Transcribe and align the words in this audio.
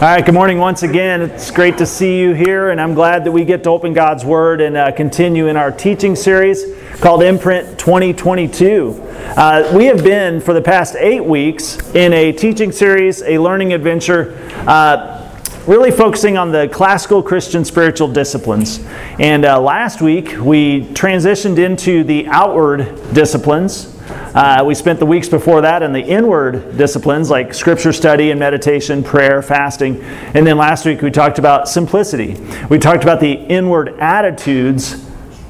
All 0.00 0.04
right, 0.04 0.24
good 0.24 0.32
morning 0.32 0.58
once 0.58 0.84
again. 0.84 1.22
It's 1.22 1.50
great 1.50 1.76
to 1.78 1.84
see 1.84 2.20
you 2.20 2.32
here, 2.32 2.70
and 2.70 2.80
I'm 2.80 2.94
glad 2.94 3.24
that 3.24 3.32
we 3.32 3.44
get 3.44 3.64
to 3.64 3.70
open 3.70 3.94
God's 3.94 4.24
Word 4.24 4.60
and 4.60 4.76
uh, 4.76 4.92
continue 4.92 5.48
in 5.48 5.56
our 5.56 5.72
teaching 5.72 6.14
series 6.14 6.66
called 7.00 7.20
Imprint 7.20 7.80
2022. 7.80 8.92
Uh, 9.02 9.72
we 9.74 9.86
have 9.86 10.04
been, 10.04 10.40
for 10.40 10.54
the 10.54 10.62
past 10.62 10.94
eight 11.00 11.24
weeks, 11.24 11.78
in 11.96 12.12
a 12.12 12.30
teaching 12.30 12.70
series, 12.70 13.22
a 13.22 13.38
learning 13.38 13.72
adventure. 13.72 14.38
Uh, 14.68 15.28
really 15.66 15.90
focusing 15.90 16.38
on 16.38 16.52
the 16.52 16.68
classical 16.68 17.20
Christian 17.20 17.64
spiritual 17.64 18.06
disciplines. 18.06 18.78
And 19.18 19.44
uh, 19.44 19.60
last 19.60 20.00
week 20.00 20.36
we 20.38 20.82
transitioned 20.92 21.58
into 21.58 22.04
the 22.04 22.28
outward 22.28 23.12
disciplines, 23.12 23.97
uh, 24.10 24.62
we 24.64 24.74
spent 24.74 24.98
the 24.98 25.06
weeks 25.06 25.28
before 25.28 25.60
that 25.62 25.82
in 25.82 25.92
the 25.92 26.00
inward 26.00 26.76
disciplines 26.76 27.30
like 27.30 27.54
scripture 27.54 27.92
study 27.92 28.30
and 28.30 28.40
meditation, 28.40 29.02
prayer, 29.02 29.42
fasting. 29.42 30.00
And 30.02 30.46
then 30.46 30.56
last 30.56 30.84
week 30.84 31.02
we 31.02 31.10
talked 31.10 31.38
about 31.38 31.68
simplicity. 31.68 32.36
We 32.68 32.78
talked 32.78 33.02
about 33.02 33.20
the 33.20 33.32
inward 33.32 33.98
attitudes 33.98 35.04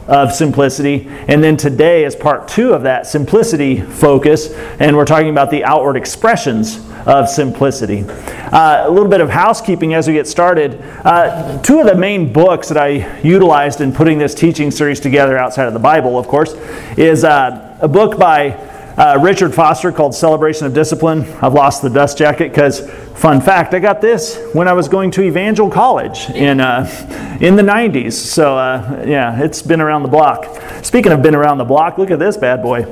of 0.08 0.32
simplicity. 0.32 1.06
And 1.28 1.44
then 1.44 1.56
today 1.56 2.04
is 2.04 2.16
part 2.16 2.48
two 2.48 2.72
of 2.72 2.82
that 2.82 3.06
simplicity 3.06 3.80
focus, 3.80 4.50
and 4.80 4.96
we're 4.96 5.04
talking 5.04 5.28
about 5.28 5.50
the 5.50 5.64
outward 5.64 5.96
expressions 5.96 6.80
of 7.06 7.28
simplicity. 7.28 8.04
Uh, 8.08 8.84
a 8.86 8.90
little 8.90 9.10
bit 9.10 9.20
of 9.20 9.28
housekeeping 9.28 9.94
as 9.94 10.08
we 10.08 10.14
get 10.14 10.26
started. 10.26 10.80
Uh, 11.04 11.60
two 11.62 11.78
of 11.78 11.86
the 11.86 11.94
main 11.94 12.32
books 12.32 12.68
that 12.68 12.78
I 12.78 13.20
utilized 13.20 13.82
in 13.82 13.92
putting 13.92 14.18
this 14.18 14.34
teaching 14.34 14.70
series 14.70 14.98
together 14.98 15.36
outside 15.36 15.68
of 15.68 15.74
the 15.74 15.78
Bible, 15.78 16.18
of 16.18 16.26
course, 16.26 16.54
is 16.96 17.22
uh, 17.22 17.67
a 17.80 17.86
book 17.86 18.18
by 18.18 18.50
uh, 18.96 19.16
Richard 19.22 19.54
Foster 19.54 19.92
called 19.92 20.12
Celebration 20.12 20.66
of 20.66 20.74
Discipline. 20.74 21.22
I've 21.40 21.54
lost 21.54 21.82
the 21.82 21.88
dust 21.88 22.18
jacket 22.18 22.50
because, 22.50 22.90
fun 23.14 23.40
fact, 23.40 23.72
I 23.72 23.78
got 23.78 24.00
this 24.00 24.36
when 24.52 24.66
I 24.66 24.72
was 24.72 24.88
going 24.88 25.12
to 25.12 25.22
Evangel 25.22 25.70
College 25.70 26.28
in, 26.30 26.60
uh, 26.60 27.38
in 27.40 27.54
the 27.54 27.62
90s. 27.62 28.14
So, 28.14 28.58
uh, 28.58 29.04
yeah, 29.06 29.40
it's 29.40 29.62
been 29.62 29.80
around 29.80 30.02
the 30.02 30.08
block. 30.08 30.60
Speaking 30.82 31.12
of 31.12 31.22
been 31.22 31.36
around 31.36 31.58
the 31.58 31.64
block, 31.64 31.98
look 31.98 32.10
at 32.10 32.18
this 32.18 32.36
bad 32.36 32.60
boy. 32.60 32.82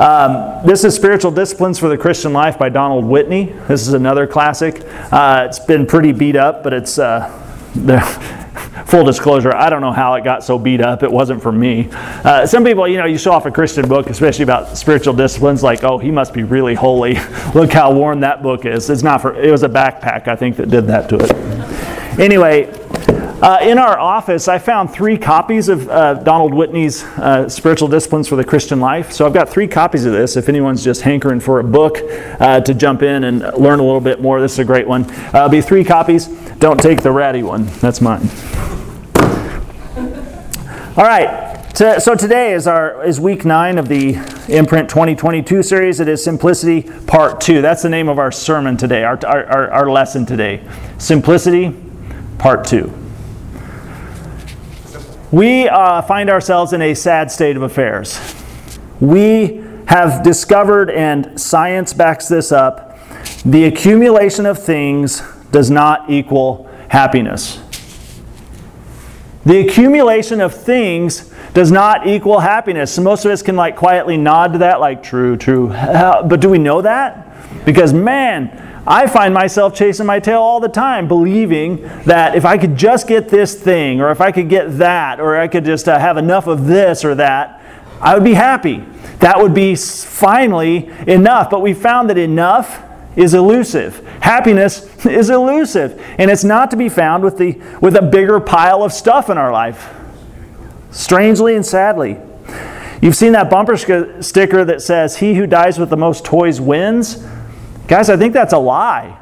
Um, 0.00 0.64
this 0.64 0.84
is 0.84 0.94
Spiritual 0.94 1.32
Disciplines 1.32 1.80
for 1.80 1.88
the 1.88 1.98
Christian 1.98 2.32
Life 2.32 2.56
by 2.56 2.68
Donald 2.68 3.04
Whitney. 3.04 3.46
This 3.66 3.88
is 3.88 3.94
another 3.94 4.28
classic. 4.28 4.82
Uh, 5.10 5.46
it's 5.48 5.58
been 5.58 5.86
pretty 5.86 6.12
beat 6.12 6.36
up, 6.36 6.62
but 6.62 6.72
it's. 6.72 7.00
Uh, 7.00 7.42
full 8.86 9.04
disclosure, 9.04 9.54
I 9.54 9.68
don't 9.68 9.80
know 9.80 9.92
how 9.92 10.14
it 10.14 10.24
got 10.24 10.44
so 10.44 10.58
beat 10.58 10.80
up. 10.80 11.02
It 11.02 11.10
wasn't 11.10 11.42
for 11.42 11.52
me. 11.52 11.88
Uh, 11.90 12.46
some 12.46 12.64
people, 12.64 12.86
you 12.86 12.98
know, 12.98 13.04
you 13.04 13.18
show 13.18 13.32
off 13.32 13.44
a 13.44 13.50
Christian 13.50 13.88
book, 13.88 14.08
especially 14.08 14.44
about 14.44 14.78
spiritual 14.78 15.14
disciplines, 15.14 15.62
like, 15.62 15.82
oh, 15.84 15.98
he 15.98 16.10
must 16.10 16.32
be 16.32 16.44
really 16.44 16.74
holy. 16.74 17.14
Look 17.54 17.72
how 17.72 17.92
worn 17.92 18.20
that 18.20 18.42
book 18.42 18.64
is. 18.64 18.88
It's 18.88 19.02
not 19.02 19.20
for, 19.20 19.34
it 19.34 19.50
was 19.50 19.64
a 19.64 19.68
backpack, 19.68 20.28
I 20.28 20.36
think, 20.36 20.56
that 20.56 20.70
did 20.70 20.86
that 20.86 21.08
to 21.10 21.16
it. 21.16 22.18
Anyway, 22.18 22.72
uh, 23.42 23.58
in 23.60 23.76
our 23.76 23.98
office, 23.98 24.48
I 24.48 24.58
found 24.58 24.90
three 24.90 25.18
copies 25.18 25.68
of 25.68 25.88
uh, 25.90 26.14
Donald 26.14 26.54
Whitney's 26.54 27.04
uh, 27.04 27.48
Spiritual 27.50 27.88
Disciplines 27.88 28.28
for 28.28 28.36
the 28.36 28.44
Christian 28.44 28.80
Life. 28.80 29.12
So 29.12 29.26
I've 29.26 29.34
got 29.34 29.50
three 29.50 29.68
copies 29.68 30.06
of 30.06 30.12
this. 30.14 30.36
If 30.36 30.48
anyone's 30.48 30.82
just 30.82 31.02
hankering 31.02 31.40
for 31.40 31.60
a 31.60 31.64
book 31.64 31.98
uh, 32.40 32.60
to 32.60 32.72
jump 32.72 33.02
in 33.02 33.24
and 33.24 33.40
learn 33.58 33.78
a 33.78 33.84
little 33.84 34.00
bit 34.00 34.22
more, 34.22 34.40
this 34.40 34.52
is 34.54 34.60
a 34.60 34.64
great 34.64 34.88
one. 34.88 35.04
Uh, 35.34 35.48
be 35.50 35.60
three 35.60 35.84
copies. 35.84 36.28
Don't 36.58 36.80
take 36.80 37.02
the 37.02 37.12
ratty 37.12 37.42
one, 37.42 37.66
that's 37.80 38.00
mine. 38.00 38.26
All 40.96 41.04
right. 41.04 41.76
So 41.76 42.14
today 42.14 42.54
is 42.54 42.66
our 42.66 43.04
is 43.04 43.20
week 43.20 43.44
nine 43.44 43.76
of 43.76 43.86
the 43.86 44.14
Imprint 44.48 44.88
2022 44.88 45.62
series. 45.62 46.00
It 46.00 46.08
is 46.08 46.24
Simplicity 46.24 46.90
Part 47.06 47.38
Two. 47.38 47.60
That's 47.60 47.82
the 47.82 47.90
name 47.90 48.08
of 48.08 48.18
our 48.18 48.32
sermon 48.32 48.78
today. 48.78 49.04
Our 49.04 49.18
our, 49.26 49.70
our 49.70 49.90
lesson 49.90 50.24
today. 50.24 50.66
Simplicity 50.96 51.76
Part 52.38 52.64
Two. 52.64 52.90
We 55.30 55.68
uh, 55.68 56.00
find 56.00 56.30
ourselves 56.30 56.72
in 56.72 56.80
a 56.80 56.94
sad 56.94 57.30
state 57.30 57.56
of 57.56 57.62
affairs. 57.62 58.18
We 58.98 59.62
have 59.88 60.22
discovered, 60.22 60.88
and 60.88 61.38
science 61.38 61.92
backs 61.92 62.26
this 62.26 62.52
up, 62.52 62.98
the 63.44 63.64
accumulation 63.64 64.46
of 64.46 64.64
things 64.64 65.22
does 65.50 65.70
not 65.70 66.08
equal 66.08 66.70
happiness. 66.88 67.60
The 69.46 69.60
accumulation 69.60 70.40
of 70.40 70.52
things 70.52 71.32
does 71.54 71.70
not 71.70 72.06
equal 72.06 72.40
happiness. 72.40 72.92
So 72.92 73.02
most 73.02 73.24
of 73.24 73.30
us 73.30 73.42
can 73.42 73.54
like 73.54 73.76
quietly 73.76 74.16
nod 74.16 74.52
to 74.54 74.58
that, 74.58 74.80
like 74.80 75.04
true, 75.04 75.36
true. 75.36 75.68
But 75.68 76.40
do 76.40 76.50
we 76.50 76.58
know 76.58 76.82
that? 76.82 77.64
Because 77.64 77.92
man, 77.92 78.82
I 78.88 79.06
find 79.06 79.32
myself 79.32 79.74
chasing 79.74 80.04
my 80.04 80.20
tail 80.20 80.40
all 80.40 80.58
the 80.58 80.68
time, 80.68 81.06
believing 81.06 81.82
that 82.04 82.34
if 82.34 82.44
I 82.44 82.58
could 82.58 82.76
just 82.76 83.06
get 83.06 83.28
this 83.28 83.54
thing, 83.54 84.00
or 84.00 84.10
if 84.10 84.20
I 84.20 84.32
could 84.32 84.48
get 84.48 84.78
that, 84.78 85.20
or 85.20 85.36
I 85.36 85.48
could 85.48 85.64
just 85.64 85.88
uh, 85.88 85.98
have 85.98 86.16
enough 86.16 86.46
of 86.46 86.66
this 86.66 87.04
or 87.04 87.14
that, 87.14 87.62
I 88.00 88.14
would 88.14 88.24
be 88.24 88.34
happy. 88.34 88.84
That 89.20 89.38
would 89.40 89.54
be 89.54 89.74
finally 89.74 90.88
enough. 91.06 91.50
But 91.50 91.62
we 91.62 91.72
found 91.72 92.10
that 92.10 92.18
enough 92.18 92.82
is 93.16 93.32
elusive. 93.32 94.06
Happiness 94.20 94.84
is 95.06 95.30
elusive. 95.30 96.00
And 96.18 96.30
it's 96.30 96.44
not 96.44 96.70
to 96.70 96.76
be 96.76 96.88
found 96.88 97.24
with, 97.24 97.38
the, 97.38 97.60
with 97.80 97.96
a 97.96 98.02
bigger 98.02 98.38
pile 98.38 98.82
of 98.84 98.92
stuff 98.92 99.30
in 99.30 99.38
our 99.38 99.50
life. 99.50 99.92
Strangely 100.90 101.56
and 101.56 101.64
sadly. 101.64 102.18
You've 103.02 103.16
seen 103.16 103.32
that 103.32 103.50
bumper 103.50 103.76
sticker 103.76 104.64
that 104.64 104.82
says, 104.82 105.16
He 105.18 105.34
who 105.34 105.46
dies 105.46 105.78
with 105.78 105.90
the 105.90 105.96
most 105.96 106.24
toys 106.24 106.60
wins. 106.60 107.26
Guys, 107.88 108.08
I 108.08 108.16
think 108.16 108.32
that's 108.32 108.52
a 108.52 108.58
lie. 108.58 109.18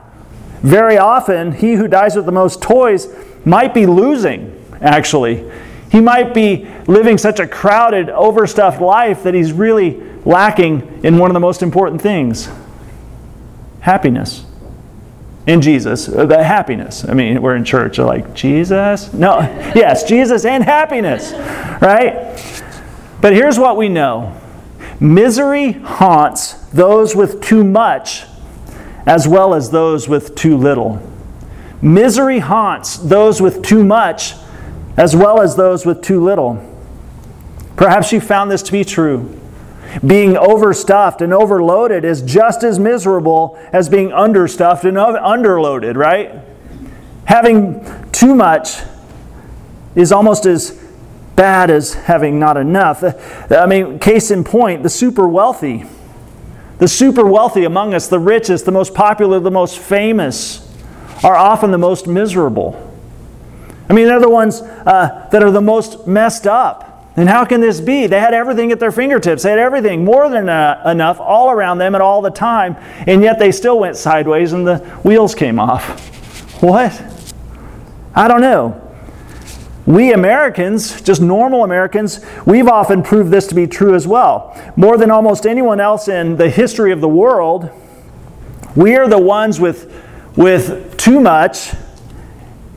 Very 0.63 0.97
often, 0.97 1.53
he 1.53 1.75
who 1.75 1.89
dies 1.89 2.17
with 2.17 2.25
the 2.25 2.33
most 2.33 2.63
toys 2.63 3.09
might 3.45 3.75
be 3.75 3.85
losing, 3.87 4.65
actually. 4.81 5.51
He 5.91 6.01
might 6.01 6.33
be 6.33 6.67
living 6.87 7.19
such 7.19 7.41
a 7.41 7.47
crowded, 7.47 8.09
overstuffed 8.09 8.81
life 8.81 9.23
that 9.25 9.35
he's 9.35 9.53
really 9.53 10.01
lacking 10.25 11.01
in 11.05 11.19
one 11.19 11.31
of 11.31 11.35
the 11.35 11.41
most 11.41 11.63
important 11.63 12.01
things 12.01 12.49
happiness 13.85 14.47
in 15.47 15.61
Jesus. 15.61 16.09
Uh, 16.09 16.25
the 16.25 16.43
happiness. 16.43 17.07
I 17.07 17.13
mean, 17.13 17.43
we're 17.43 17.55
in 17.55 17.65
church, 17.65 17.99
are 17.99 18.07
like, 18.07 18.35
Jesus? 18.35 19.13
No, 19.13 19.41
yes, 19.77 20.05
Jesus 20.05 20.47
and 20.47 20.65
happiness, 20.65 21.33
right? 21.83 22.41
But 23.21 23.35
here's 23.35 23.59
what 23.59 23.77
we 23.77 23.91
know 23.91 24.41
misery 25.01 25.73
haunts 25.73 26.55
those 26.71 27.15
with 27.15 27.43
too 27.43 27.63
much 27.63 28.25
as 29.07 29.29
well 29.29 29.53
as 29.53 29.71
those 29.71 30.09
with 30.09 30.35
too 30.35 30.57
little. 30.57 30.99
Misery 31.83 32.39
haunts 32.39 32.97
those 32.97 33.43
with 33.43 33.63
too 33.63 33.85
much 33.85 34.33
as 34.97 35.15
well 35.15 35.43
as 35.43 35.57
those 35.57 35.85
with 35.85 36.01
too 36.01 36.25
little. 36.25 36.59
Perhaps 37.77 38.13
you 38.13 38.21
found 38.21 38.51
this 38.51 38.63
to 38.63 38.73
be 38.73 38.83
true. 38.83 39.39
Being 40.05 40.37
overstuffed 40.37 41.21
and 41.21 41.33
overloaded 41.33 42.05
is 42.05 42.23
just 42.23 42.65
as 42.65 42.79
miserable 42.79 43.59
as 43.73 43.89
being 43.89 44.13
understuffed 44.13 44.85
and 44.85 44.97
underloaded, 44.97 45.97
right? 45.97 46.41
Having 47.27 48.11
too 48.11 48.35
much 48.35 48.81
is 49.95 50.13
almost 50.13 50.47
as 50.47 50.81
bad 51.37 51.71
as 51.71 51.95
having 51.95 52.39
not 52.39 52.57
enough. 52.57 53.03
I 53.51 53.67
mean, 53.67 53.99
case 53.99 54.31
in 54.31 54.45
point, 54.45 54.83
the 54.83 54.89
super 54.89 55.27
wealthy. 55.29 55.85
The 56.79 56.89
super 56.89 57.25
wealthy 57.25 57.65
among 57.65 57.95
us, 57.95 58.09
the 58.09 58.19
richest, 58.19 58.65
the 58.65 58.73
most 58.73 58.95
popular, 58.95 59.39
the 59.39 59.51
most 59.51 59.79
famous, 59.79 60.61
are 61.23 61.37
often 61.37 61.71
the 61.71 61.79
most 61.79 62.07
miserable. 62.07 62.81
I 63.89 63.93
mean, 63.93 64.07
they're 64.07 64.21
the 64.21 64.29
ones 64.29 64.61
uh, 64.61 65.29
that 65.31 65.43
are 65.43 65.51
the 65.51 65.61
most 65.61 66.07
messed 66.07 66.47
up. 66.47 66.84
And 67.17 67.29
how 67.29 67.45
can 67.45 67.61
this 67.61 67.81
be? 67.81 68.07
They 68.09 68.19
had 68.19 68.35
everything 68.35 68.73
at 68.73 68.81
their 68.81 68.91
fingertips. 68.91 69.45
They 69.45 69.51
had 69.51 69.59
everything, 69.61 70.05
more 70.05 70.29
than 70.29 70.49
uh, 70.49 70.83
enough, 70.87 71.21
all 71.21 71.51
around 71.51 71.79
them 71.79 71.95
at 71.95 72.01
all 72.01 72.21
the 72.21 72.31
time, 72.31 72.77
and 73.07 73.23
yet 73.23 73.39
they 73.39 73.53
still 73.53 73.79
went 73.79 73.97
sideways 73.97 74.53
and 74.53 74.67
the 74.67 74.79
wheels 75.05 75.35
came 75.35 75.61
off. 75.61 76.11
What? 76.61 77.03
I 78.15 78.27
don't 78.27 78.41
know. 78.41 78.81
We 79.87 80.13
Americans, 80.13 81.03
just 81.03 81.21
normal 81.21 81.63
Americans, 81.63 82.25
we've 82.47 82.69
often 82.69 83.03
proved 83.03 83.31
this 83.31 83.47
to 83.49 83.55
be 83.55 83.67
true 83.67 83.95
as 83.95 84.09
well. 84.09 84.57
More 84.77 84.97
than 84.97 85.11
almost 85.11 85.47
anyone 85.47 85.79
else 85.79 86.09
in 86.09 86.37
the 86.37 86.49
history 86.49 86.91
of 86.91 87.01
the 87.01 87.09
world, 87.09 87.71
we 88.75 88.97
are 88.97 89.07
the 89.07 89.19
ones 89.19 89.61
with, 89.61 89.93
with 90.37 90.97
too 90.97 91.21
much, 91.21 91.75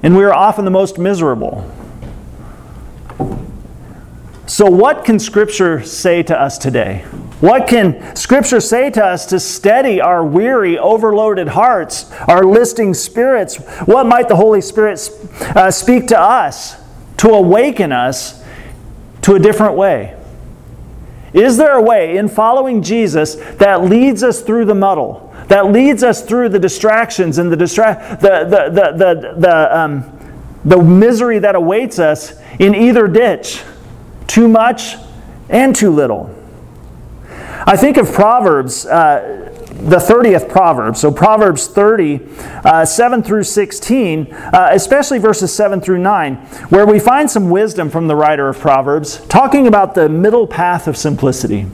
and 0.03 0.17
we 0.17 0.23
are 0.25 0.33
often 0.33 0.65
the 0.65 0.71
most 0.71 0.99
miserable. 0.99 1.73
So, 4.47 4.65
what 4.65 5.03
can 5.03 5.19
Scripture 5.19 5.83
say 5.83 6.23
to 6.23 6.41
us 6.41 6.57
today? 6.57 6.99
What 7.41 7.67
can 7.67 8.15
Scripture 8.15 8.61
say 8.61 8.89
to 8.91 9.03
us 9.03 9.25
to 9.27 9.41
steady 9.41 9.99
our 9.99 10.25
weary, 10.25 10.79
overloaded 10.79 11.49
hearts, 11.49 12.09
our 12.29 12.45
listing 12.45 12.93
spirits? 12.93 13.57
What 13.85 14.05
might 14.05 14.29
the 14.29 14.37
Holy 14.37 14.61
Spirit 14.61 15.09
uh, 15.41 15.69
speak 15.69 16.07
to 16.07 16.19
us 16.19 16.77
to 17.17 17.31
awaken 17.31 17.91
us 17.91 18.41
to 19.23 19.35
a 19.35 19.39
different 19.39 19.75
way? 19.75 20.17
Is 21.33 21.57
there 21.57 21.73
a 21.73 21.81
way 21.81 22.15
in 22.15 22.29
following 22.29 22.81
Jesus 22.81 23.35
that 23.35 23.83
leads 23.83 24.23
us 24.23 24.41
through 24.41 24.63
the 24.63 24.75
muddle, 24.75 25.35
that 25.49 25.73
leads 25.73 26.03
us 26.03 26.21
through 26.23 26.49
the 26.49 26.59
distractions 26.59 27.37
and 27.37 27.51
the, 27.51 27.57
distra- 27.57 28.17
the, 28.21 28.45
the, 28.45 28.69
the, 28.69 28.97
the, 28.97 29.35
the, 29.39 29.77
um, 29.77 30.39
the 30.63 30.81
misery 30.81 31.39
that 31.39 31.55
awaits 31.55 31.99
us 31.99 32.39
in 32.59 32.73
either 32.73 33.09
ditch 33.09 33.61
too 34.27 34.47
much 34.47 34.95
and 35.49 35.75
too 35.75 35.89
little. 35.89 36.33
I 37.65 37.75
think 37.75 37.97
of 37.97 38.11
Proverbs, 38.11 38.85
uh, 38.85 39.53
the 39.67 39.97
30th 39.97 40.49
Proverb. 40.49 40.95
So, 40.95 41.11
Proverbs 41.11 41.67
30, 41.67 42.21
uh, 42.63 42.85
7 42.85 43.23
through 43.23 43.43
16, 43.43 44.33
uh, 44.33 44.69
especially 44.71 45.19
verses 45.19 45.53
7 45.53 45.81
through 45.81 45.99
9, 45.99 46.35
where 46.69 46.85
we 46.85 46.99
find 46.99 47.29
some 47.29 47.49
wisdom 47.49 47.89
from 47.89 48.07
the 48.07 48.15
writer 48.15 48.47
of 48.47 48.57
Proverbs 48.59 49.25
talking 49.27 49.67
about 49.67 49.95
the 49.95 50.09
middle 50.09 50.47
path 50.47 50.87
of 50.87 50.97
simplicity. 50.97 51.67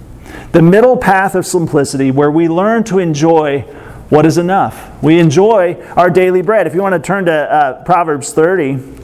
The 0.51 0.61
middle 0.61 0.97
path 0.97 1.35
of 1.35 1.45
simplicity, 1.45 2.11
where 2.11 2.31
we 2.31 2.47
learn 2.47 2.83
to 2.85 2.99
enjoy 2.99 3.61
what 4.09 4.25
is 4.25 4.37
enough. 4.37 4.91
We 5.01 5.19
enjoy 5.19 5.81
our 5.95 6.09
daily 6.09 6.41
bread. 6.41 6.67
If 6.67 6.75
you 6.75 6.81
want 6.81 6.93
to 6.93 6.99
turn 6.99 7.25
to 7.25 7.33
uh, 7.33 7.83
Proverbs 7.83 8.33
30, 8.33 9.02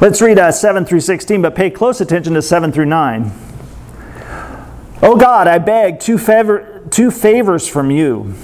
let's 0.00 0.20
read 0.20 0.38
uh, 0.38 0.52
7 0.52 0.84
through 0.84 1.00
16, 1.00 1.42
but 1.42 1.54
pay 1.54 1.70
close 1.70 2.00
attention 2.00 2.34
to 2.34 2.42
7 2.42 2.72
through 2.72 2.86
9. 2.86 3.32
Oh 5.04 5.16
God, 5.16 5.48
I 5.48 5.58
beg 5.58 5.98
two, 5.98 6.16
favor, 6.16 6.80
two 6.90 7.10
favors 7.10 7.66
from 7.66 7.90
you. 7.90 8.34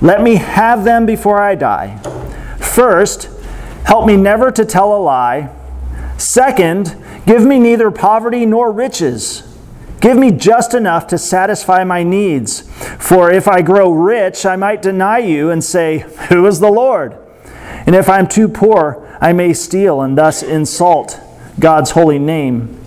Let 0.00 0.22
me 0.22 0.36
have 0.36 0.84
them 0.84 1.04
before 1.04 1.40
I 1.40 1.56
die. 1.56 1.98
First, 2.58 3.28
help 3.84 4.06
me 4.06 4.16
never 4.16 4.52
to 4.52 4.64
tell 4.64 4.96
a 4.96 5.00
lie. 5.02 5.54
Second, 6.16 6.96
give 7.26 7.44
me 7.44 7.58
neither 7.58 7.90
poverty 7.90 8.46
nor 8.46 8.70
riches. 8.70 9.42
Give 10.00 10.16
me 10.16 10.30
just 10.30 10.74
enough 10.74 11.06
to 11.08 11.18
satisfy 11.18 11.82
my 11.84 12.02
needs. 12.04 12.60
For 12.98 13.30
if 13.30 13.48
I 13.48 13.60
grow 13.60 13.90
rich, 13.90 14.46
I 14.46 14.56
might 14.56 14.82
deny 14.82 15.18
you 15.18 15.50
and 15.50 15.62
say, 15.62 16.06
Who 16.28 16.46
is 16.46 16.60
the 16.60 16.70
Lord? 16.70 17.18
And 17.86 17.94
if 17.94 18.08
I'm 18.08 18.28
too 18.28 18.48
poor, 18.48 19.09
I 19.20 19.32
may 19.32 19.52
steal 19.52 20.00
and 20.00 20.16
thus 20.16 20.42
insult 20.42 21.20
God's 21.58 21.90
holy 21.90 22.18
name. 22.18 22.78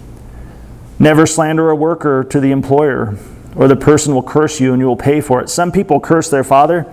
Never 0.98 1.26
slander 1.26 1.70
a 1.70 1.76
worker 1.76 2.24
to 2.24 2.40
the 2.40 2.52
employer, 2.52 3.18
or 3.56 3.68
the 3.68 3.76
person 3.76 4.14
will 4.14 4.24
curse 4.24 4.60
you 4.60 4.74
and 4.74 4.80
you 4.80 4.88
will 4.88 4.96
pay 4.96 5.22
for 5.22 5.42
it. 5.42 5.50
Some 5.50 5.72
people 5.72 6.00
curse 6.00 6.30
their 6.30 6.44
father 6.44 6.86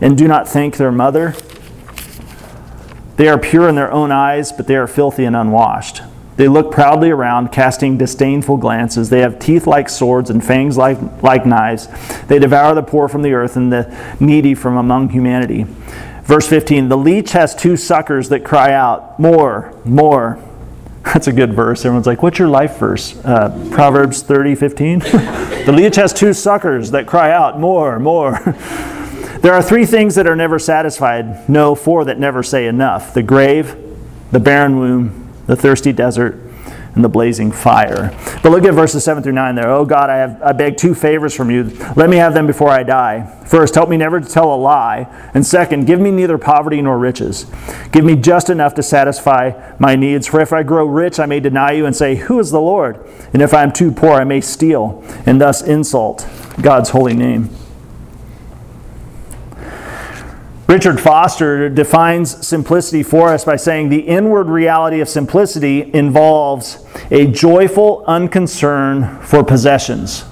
and 0.00 0.16
do 0.16 0.26
not 0.28 0.48
thank 0.48 0.76
their 0.76 0.92
mother. 0.92 1.34
They 3.16 3.28
are 3.28 3.38
pure 3.38 3.68
in 3.68 3.74
their 3.74 3.90
own 3.90 4.12
eyes, 4.12 4.52
but 4.52 4.68
they 4.68 4.76
are 4.76 4.86
filthy 4.86 5.24
and 5.24 5.34
unwashed. 5.34 6.02
They 6.36 6.46
look 6.46 6.70
proudly 6.70 7.10
around, 7.10 7.50
casting 7.50 7.98
disdainful 7.98 8.58
glances. 8.58 9.10
They 9.10 9.22
have 9.22 9.40
teeth 9.40 9.66
like 9.66 9.88
swords 9.88 10.30
and 10.30 10.42
fangs 10.42 10.76
like, 10.76 10.98
like 11.20 11.44
knives. 11.44 11.88
They 12.28 12.38
devour 12.38 12.76
the 12.76 12.82
poor 12.82 13.08
from 13.08 13.22
the 13.22 13.32
earth 13.32 13.56
and 13.56 13.72
the 13.72 14.16
needy 14.20 14.54
from 14.54 14.76
among 14.76 15.08
humanity. 15.08 15.66
Verse 16.28 16.46
15 16.46 16.90
The 16.90 16.96
leech 16.96 17.32
has 17.32 17.54
two 17.54 17.76
suckers 17.76 18.28
that 18.28 18.44
cry 18.44 18.72
out, 18.72 19.18
More, 19.18 19.74
more. 19.84 20.38
That's 21.02 21.26
a 21.26 21.32
good 21.32 21.54
verse. 21.54 21.86
Everyone's 21.86 22.06
like, 22.06 22.22
What's 22.22 22.38
your 22.38 22.48
life 22.48 22.76
verse? 22.76 23.16
Uh, 23.24 23.70
Proverbs 23.72 24.22
30, 24.22 24.54
15. 24.54 24.98
the 24.98 25.72
leech 25.74 25.96
has 25.96 26.12
two 26.12 26.34
suckers 26.34 26.90
that 26.90 27.06
cry 27.06 27.32
out, 27.32 27.58
More, 27.58 27.98
more. 27.98 28.32
there 29.40 29.54
are 29.54 29.62
three 29.62 29.86
things 29.86 30.14
that 30.16 30.26
are 30.26 30.36
never 30.36 30.58
satisfied. 30.58 31.48
No, 31.48 31.74
four 31.74 32.04
that 32.04 32.18
never 32.18 32.42
say 32.42 32.66
enough 32.66 33.14
the 33.14 33.22
grave, 33.22 33.74
the 34.30 34.38
barren 34.38 34.78
womb, 34.78 35.32
the 35.46 35.56
thirsty 35.56 35.94
desert, 35.94 36.34
and 36.98 37.04
the 37.04 37.08
blazing 37.08 37.52
fire. 37.52 38.12
But 38.42 38.50
look 38.50 38.64
at 38.64 38.74
verses 38.74 39.04
7 39.04 39.22
through 39.22 39.30
9 39.30 39.54
there. 39.54 39.70
Oh 39.70 39.84
God, 39.84 40.10
I, 40.10 40.16
have, 40.16 40.42
I 40.42 40.50
beg 40.50 40.76
two 40.76 40.96
favors 40.96 41.32
from 41.32 41.48
you. 41.48 41.62
Let 41.94 42.10
me 42.10 42.16
have 42.16 42.34
them 42.34 42.48
before 42.48 42.70
I 42.70 42.82
die. 42.82 43.24
First, 43.46 43.76
help 43.76 43.88
me 43.88 43.96
never 43.96 44.18
to 44.18 44.28
tell 44.28 44.52
a 44.52 44.56
lie. 44.56 45.06
And 45.32 45.46
second, 45.46 45.86
give 45.86 46.00
me 46.00 46.10
neither 46.10 46.38
poverty 46.38 46.82
nor 46.82 46.98
riches. 46.98 47.46
Give 47.92 48.04
me 48.04 48.16
just 48.16 48.50
enough 48.50 48.74
to 48.74 48.82
satisfy 48.82 49.76
my 49.78 49.94
needs. 49.94 50.26
For 50.26 50.40
if 50.40 50.52
I 50.52 50.64
grow 50.64 50.86
rich, 50.86 51.20
I 51.20 51.26
may 51.26 51.38
deny 51.38 51.70
you 51.70 51.86
and 51.86 51.94
say, 51.94 52.16
Who 52.16 52.40
is 52.40 52.50
the 52.50 52.60
Lord? 52.60 52.98
And 53.32 53.42
if 53.42 53.54
I 53.54 53.62
am 53.62 53.70
too 53.70 53.92
poor, 53.92 54.14
I 54.14 54.24
may 54.24 54.40
steal 54.40 55.04
and 55.24 55.40
thus 55.40 55.62
insult 55.62 56.26
God's 56.60 56.90
holy 56.90 57.14
name. 57.14 57.48
Richard 60.68 61.00
Foster 61.00 61.70
defines 61.70 62.46
simplicity 62.46 63.02
for 63.02 63.30
us 63.30 63.42
by 63.42 63.56
saying 63.56 63.88
the 63.88 64.00
inward 64.00 64.48
reality 64.48 65.00
of 65.00 65.08
simplicity 65.08 65.90
involves 65.94 66.84
a 67.10 67.26
joyful 67.26 68.04
unconcern 68.06 69.18
for 69.22 69.42
possessions. 69.42 70.26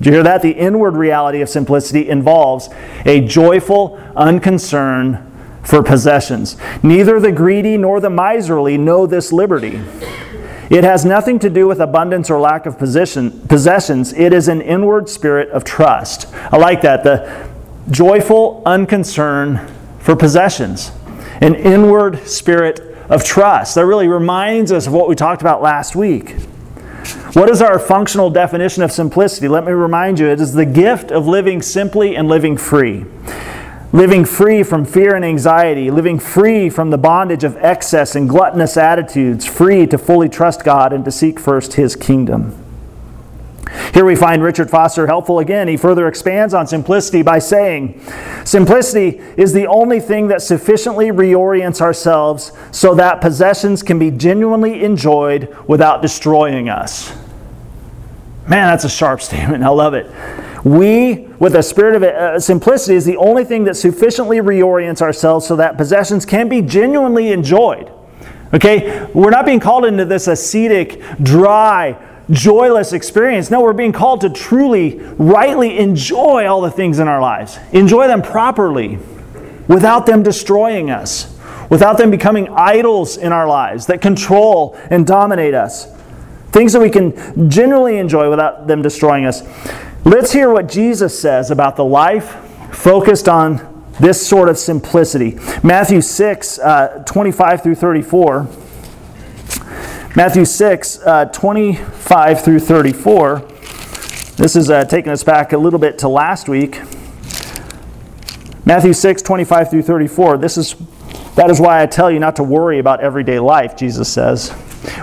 Do 0.00 0.08
you 0.08 0.14
hear 0.14 0.22
that? 0.22 0.42
The 0.42 0.52
inward 0.52 0.94
reality 0.94 1.40
of 1.40 1.48
simplicity 1.48 2.08
involves 2.08 2.68
a 3.04 3.26
joyful 3.26 4.00
unconcern 4.14 5.28
for 5.64 5.82
possessions. 5.82 6.56
Neither 6.84 7.18
the 7.18 7.32
greedy 7.32 7.76
nor 7.76 7.98
the 7.98 8.08
miserly 8.08 8.78
know 8.78 9.04
this 9.04 9.32
liberty. 9.32 9.80
It 10.70 10.84
has 10.84 11.04
nothing 11.04 11.40
to 11.40 11.50
do 11.50 11.66
with 11.66 11.80
abundance 11.80 12.30
or 12.30 12.38
lack 12.38 12.66
of 12.66 12.78
position, 12.78 13.40
possessions. 13.48 14.12
It 14.12 14.32
is 14.32 14.46
an 14.46 14.60
inward 14.60 15.08
spirit 15.08 15.48
of 15.50 15.64
trust. 15.64 16.32
I 16.52 16.56
like 16.56 16.82
that. 16.82 17.02
The, 17.02 17.49
joyful 17.90 18.62
unconcern 18.64 19.66
for 19.98 20.16
possessions, 20.16 20.92
an 21.40 21.54
inward 21.54 22.26
spirit 22.26 22.80
of 23.08 23.24
trust. 23.24 23.74
That 23.74 23.86
really 23.86 24.08
reminds 24.08 24.72
us 24.72 24.86
of 24.86 24.92
what 24.92 25.08
we 25.08 25.14
talked 25.14 25.42
about 25.42 25.62
last 25.62 25.96
week. 25.96 26.36
What 27.32 27.48
is 27.48 27.62
our 27.62 27.78
functional 27.78 28.30
definition 28.30 28.82
of 28.82 28.92
simplicity? 28.92 29.48
Let 29.48 29.64
me 29.64 29.72
remind 29.72 30.18
you 30.18 30.26
it 30.26 30.40
is 30.40 30.52
the 30.52 30.66
gift 30.66 31.10
of 31.10 31.26
living 31.26 31.62
simply 31.62 32.16
and 32.16 32.28
living 32.28 32.56
free. 32.56 33.04
Living 33.92 34.24
free 34.24 34.62
from 34.62 34.84
fear 34.84 35.16
and 35.16 35.24
anxiety, 35.24 35.90
living 35.90 36.20
free 36.20 36.70
from 36.70 36.90
the 36.90 36.98
bondage 36.98 37.42
of 37.42 37.56
excess 37.56 38.14
and 38.14 38.28
gluttonous 38.28 38.76
attitudes, 38.76 39.46
free 39.46 39.86
to 39.88 39.98
fully 39.98 40.28
trust 40.28 40.64
God 40.64 40.92
and 40.92 41.04
to 41.04 41.10
seek 41.10 41.40
first 41.40 41.74
His 41.74 41.96
kingdom. 41.96 42.69
Here 43.92 44.04
we 44.04 44.16
find 44.16 44.42
Richard 44.42 44.70
Foster 44.70 45.06
helpful 45.06 45.38
again. 45.38 45.68
He 45.68 45.76
further 45.76 46.06
expands 46.08 46.54
on 46.54 46.66
simplicity 46.66 47.22
by 47.22 47.38
saying, 47.38 48.00
Simplicity 48.44 49.20
is 49.36 49.52
the 49.52 49.66
only 49.66 50.00
thing 50.00 50.28
that 50.28 50.42
sufficiently 50.42 51.06
reorients 51.06 51.80
ourselves 51.80 52.52
so 52.70 52.94
that 52.94 53.20
possessions 53.20 53.82
can 53.82 53.98
be 53.98 54.10
genuinely 54.10 54.84
enjoyed 54.84 55.54
without 55.66 56.02
destroying 56.02 56.68
us. 56.68 57.10
Man, 58.48 58.68
that's 58.68 58.84
a 58.84 58.88
sharp 58.88 59.20
statement. 59.22 59.62
I 59.62 59.68
love 59.68 59.94
it. 59.94 60.10
We, 60.64 61.28
with 61.38 61.54
a 61.54 61.62
spirit 61.62 61.96
of 61.96 62.02
uh, 62.02 62.38
simplicity, 62.38 62.94
is 62.94 63.04
the 63.04 63.16
only 63.16 63.44
thing 63.44 63.64
that 63.64 63.76
sufficiently 63.76 64.38
reorients 64.38 65.00
ourselves 65.00 65.46
so 65.46 65.56
that 65.56 65.76
possessions 65.76 66.26
can 66.26 66.48
be 66.48 66.60
genuinely 66.60 67.32
enjoyed. 67.32 67.90
Okay? 68.52 69.06
We're 69.14 69.30
not 69.30 69.46
being 69.46 69.60
called 69.60 69.84
into 69.84 70.04
this 70.04 70.26
ascetic, 70.26 71.00
dry, 71.22 71.96
joyless 72.30 72.92
experience. 72.92 73.50
No, 73.50 73.60
we're 73.60 73.72
being 73.72 73.92
called 73.92 74.20
to 74.22 74.30
truly, 74.30 74.98
rightly 75.18 75.78
enjoy 75.78 76.46
all 76.46 76.60
the 76.60 76.70
things 76.70 76.98
in 76.98 77.08
our 77.08 77.20
lives. 77.20 77.58
Enjoy 77.72 78.06
them 78.06 78.22
properly 78.22 78.98
without 79.68 80.06
them 80.06 80.22
destroying 80.22 80.90
us, 80.90 81.36
without 81.68 81.98
them 81.98 82.10
becoming 82.10 82.48
idols 82.48 83.16
in 83.16 83.32
our 83.32 83.46
lives 83.46 83.86
that 83.86 84.00
control 84.00 84.78
and 84.90 85.06
dominate 85.06 85.54
us. 85.54 85.86
Things 86.50 86.72
that 86.72 86.80
we 86.80 86.90
can 86.90 87.48
generally 87.48 87.98
enjoy 87.98 88.28
without 88.28 88.66
them 88.66 88.82
destroying 88.82 89.24
us. 89.24 89.42
Let's 90.04 90.32
hear 90.32 90.50
what 90.50 90.68
Jesus 90.68 91.18
says 91.18 91.50
about 91.50 91.76
the 91.76 91.84
life 91.84 92.36
focused 92.72 93.28
on 93.28 93.66
this 94.00 94.26
sort 94.26 94.48
of 94.48 94.58
simplicity. 94.58 95.38
Matthew 95.62 96.00
6, 96.00 96.58
uh, 96.58 97.04
25 97.06 97.62
through 97.62 97.74
34. 97.74 98.48
Matthew 100.16 100.44
6, 100.44 100.98
uh, 101.06 101.24
25 101.26 102.42
through 102.42 102.58
34. 102.58 103.38
This 104.36 104.56
is 104.56 104.68
uh, 104.68 104.84
taking 104.84 105.12
us 105.12 105.22
back 105.22 105.52
a 105.52 105.56
little 105.56 105.78
bit 105.78 105.98
to 105.98 106.08
last 106.08 106.48
week. 106.48 106.80
Matthew 108.64 108.92
6, 108.92 109.22
25 109.22 109.70
through 109.70 109.82
34. 109.82 110.38
This 110.38 110.58
is, 110.58 110.74
that 111.36 111.48
is 111.48 111.60
why 111.60 111.80
I 111.80 111.86
tell 111.86 112.10
you 112.10 112.18
not 112.18 112.34
to 112.36 112.42
worry 112.42 112.80
about 112.80 113.00
everyday 113.00 113.38
life, 113.38 113.76
Jesus 113.76 114.12
says. 114.12 114.52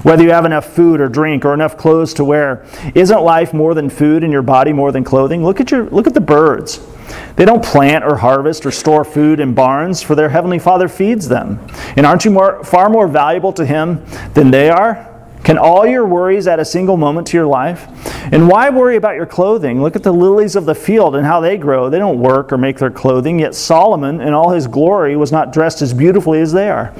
Whether 0.04 0.24
you 0.24 0.32
have 0.32 0.46
enough 0.46 0.66
food 0.66 1.00
or 1.02 1.10
drink 1.10 1.46
or 1.46 1.54
enough 1.54 1.78
clothes 1.78 2.14
to 2.16 2.26
wear. 2.26 2.66
Isn't 2.96 3.22
life 3.22 3.54
more 3.54 3.74
than 3.74 3.90
food 3.90 4.24
and 4.24 4.32
your 4.32 4.42
body 4.42 4.74
more 4.74 4.92
than 4.92 5.04
clothing? 5.04 5.44
Look 5.44 5.60
at, 5.60 5.72
your, 5.72 5.90
look 5.90 6.08
at 6.08 6.14
the 6.14 6.22
birds. 6.22 6.80
They 7.36 7.46
don't 7.46 7.64
plant 7.64 8.04
or 8.04 8.18
harvest 8.18 8.66
or 8.66 8.72
store 8.72 9.06
food 9.06 9.40
in 9.40 9.54
barns, 9.54 10.02
for 10.02 10.16
their 10.16 10.30
heavenly 10.30 10.60
Father 10.60 10.88
feeds 10.88 11.28
them. 11.28 11.60
And 11.96 12.06
aren't 12.06 12.26
you 12.26 12.32
more, 12.32 12.64
far 12.64 12.90
more 12.90 13.08
valuable 13.08 13.54
to 13.54 13.66
Him 13.66 14.04
than 14.34 14.52
they 14.52 14.70
are? 14.70 15.17
Can 15.44 15.58
all 15.58 15.86
your 15.86 16.06
worries 16.06 16.48
add 16.48 16.60
a 16.60 16.66
single 16.66 16.98
moment 16.98 17.28
to 17.28 17.38
your 17.38 17.46
life? 17.46 17.88
And 18.34 18.50
why 18.50 18.70
worry 18.70 18.98
about 18.98 19.16
your 19.16 19.26
clothing? 19.26 19.82
Look 19.82 19.96
at 19.96 20.04
the 20.04 20.12
lilies 20.12 20.56
of 20.56 20.66
the 20.66 20.76
field 20.76 21.16
and 21.16 21.26
how 21.26 21.40
they 21.40 21.58
grow. 21.58 21.90
They 21.90 22.00
don't 22.00 22.20
work 22.20 22.52
or 22.52 22.58
make 22.58 22.78
their 22.78 22.92
clothing, 22.92 23.40
yet 23.40 23.56
Solomon, 23.56 24.20
in 24.20 24.34
all 24.34 24.52
his 24.52 24.68
glory, 24.68 25.16
was 25.16 25.32
not 25.32 25.54
dressed 25.54 25.82
as 25.82 25.94
beautifully 25.94 26.42
as 26.42 26.52
they 26.52 26.70
are. 26.70 26.94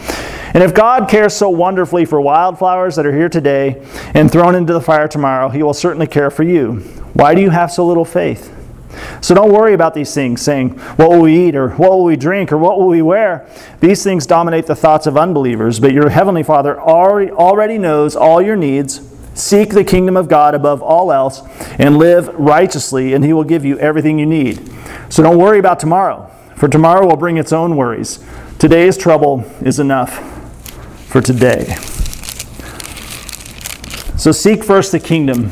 And 0.54 0.64
if 0.64 0.74
God 0.74 1.10
cares 1.10 1.36
so 1.36 1.50
wonderfully 1.50 2.06
for 2.06 2.22
wildflowers 2.22 2.96
that 2.96 3.06
are 3.06 3.14
here 3.14 3.30
today 3.30 3.86
and 4.14 4.32
thrown 4.32 4.56
into 4.56 4.74
the 4.74 4.82
fire 4.82 5.08
tomorrow, 5.08 5.50
He 5.50 5.62
will 5.62 5.74
certainly 5.74 6.08
care 6.08 6.32
for 6.32 6.44
you. 6.44 6.78
Why 7.14 7.36
do 7.36 7.42
you 7.42 7.50
have 7.50 7.72
so 7.72 7.86
little 7.86 8.06
faith? 8.06 8.57
So 9.22 9.36
don't 9.36 9.52
worry 9.52 9.74
about 9.74 9.94
these 9.94 10.14
things, 10.14 10.42
saying, 10.42 10.78
What 10.98 11.10
will 11.10 11.22
we 11.22 11.48
eat, 11.48 11.56
or 11.56 11.70
what 11.72 11.92
will 11.92 12.04
we 12.04 12.16
drink, 12.16 12.52
or 12.52 12.58
what 12.58 12.80
will 12.80 12.88
we 12.88 13.02
wear? 13.02 13.48
These 13.80 14.04
things 14.04 14.26
dominate 14.26 14.68
the 14.68 14.76
thoughts 14.76 15.08
of 15.08 15.18
unbelievers, 15.18 15.80
but 15.80 15.94
your 15.94 16.10
heavenly 16.10 16.44
Father 16.44 16.80
already, 16.80 17.78
knows 17.78 18.16
all 18.16 18.42
your 18.42 18.56
needs. 18.56 19.02
Seek 19.34 19.70
the 19.70 19.84
kingdom 19.84 20.18
of 20.18 20.28
God 20.28 20.56
above 20.56 20.82
all 20.82 21.12
else 21.12 21.42
and 21.78 21.98
live 21.98 22.28
righteously, 22.40 23.14
and 23.14 23.24
He 23.24 23.34
will 23.34 23.44
give 23.44 23.66
you 23.66 23.78
everything 23.80 24.18
you 24.18 24.26
need. 24.26 24.72
So 25.10 25.22
don't 25.22 25.38
worry 25.38 25.60
about 25.60 25.80
tomorrow, 25.80 26.32
for 26.56 26.68
tomorrow 26.68 27.06
will 27.06 27.18
bring 27.18 27.38
its 27.38 27.52
own 27.52 27.76
worries. 27.76 28.24
Today's 28.58 28.98
trouble 28.98 29.44
is 29.62 29.80
enough 29.80 30.18
for 31.08 31.22
today. 31.22 31.76
So 34.18 34.32
seek 34.32 34.64
first 34.64 34.92
the 34.92 35.00
kingdom 35.00 35.52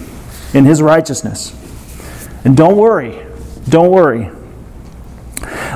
and 0.54 0.66
His 0.66 0.82
righteousness. 0.82 1.54
And 2.44 2.56
don't 2.56 2.78
worry 2.78 3.25
don't 3.70 3.92
worry. 3.92 4.32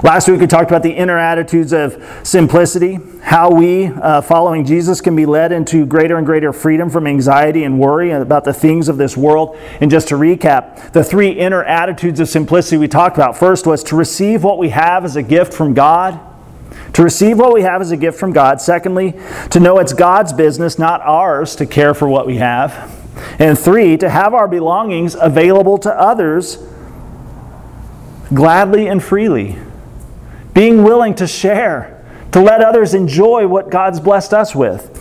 Last 0.02 0.30
week 0.30 0.40
we 0.40 0.48
talked 0.48 0.72
about 0.72 0.84
the 0.84 0.92
inner 0.92 1.18
attitudes 1.18 1.74
of 1.74 2.02
simplicity, 2.24 3.00
how 3.22 3.52
we, 3.52 3.88
uh, 3.88 4.22
following 4.22 4.64
Jesus, 4.64 5.02
can 5.02 5.16
be 5.16 5.26
led 5.26 5.52
into 5.52 5.86
greater 5.86 6.16
and 6.18 6.26
greater 6.26 6.54
freedom 6.54 6.90
from 6.90 7.06
anxiety 7.06 7.66
and 7.66 7.80
worry 7.80 8.12
about 8.12 8.46
the 8.46 8.54
things 8.54 8.88
of 8.88 8.98
this 8.98 9.18
world. 9.18 9.58
And 9.82 9.92
just 9.92 10.08
to 10.10 10.16
recap, 10.16 10.94
the 10.94 11.04
three 11.04 11.32
inner 11.32 11.64
attitudes 11.64 12.20
of 12.20 12.30
simplicity 12.30 12.78
we 12.78 12.88
talked 12.88 13.18
about 13.18 13.38
first 13.38 13.68
was 13.68 13.84
to 13.86 13.96
receive 13.96 14.44
what 14.44 14.58
we 14.58 14.70
have 14.70 15.04
as 15.04 15.18
a 15.18 15.24
gift 15.24 15.54
from 15.54 15.74
God. 15.74 16.20
To 16.94 17.04
receive 17.04 17.38
what 17.38 17.54
we 17.54 17.64
have 17.64 17.82
as 17.82 17.92
a 17.92 17.98
gift 17.98 18.18
from 18.18 18.32
God. 18.32 18.62
Secondly, 18.62 19.16
to 19.50 19.60
know 19.60 19.80
it's 19.80 19.94
God's 19.94 20.32
business, 20.32 20.80
not 20.80 21.02
ours, 21.02 21.56
to 21.58 21.66
care 21.66 21.94
for 21.94 22.08
what 22.08 22.26
we 22.26 22.38
have. 22.38 22.96
And 23.38 23.60
three, 23.60 23.98
to 23.98 24.10
have 24.10 24.34
our 24.34 24.48
belongings 24.48 25.16
available 25.20 25.78
to 25.80 25.94
others 25.94 26.58
gladly 28.34 28.88
and 28.88 29.04
freely, 29.04 29.58
being 30.54 30.84
willing 30.84 31.16
to 31.16 31.28
share, 31.28 31.96
to 32.32 32.40
let 32.40 32.62
others 32.62 32.94
enjoy 32.94 33.48
what 33.48 33.70
God's 33.70 34.00
blessed 34.00 34.34
us 34.34 34.54
with. 34.54 34.96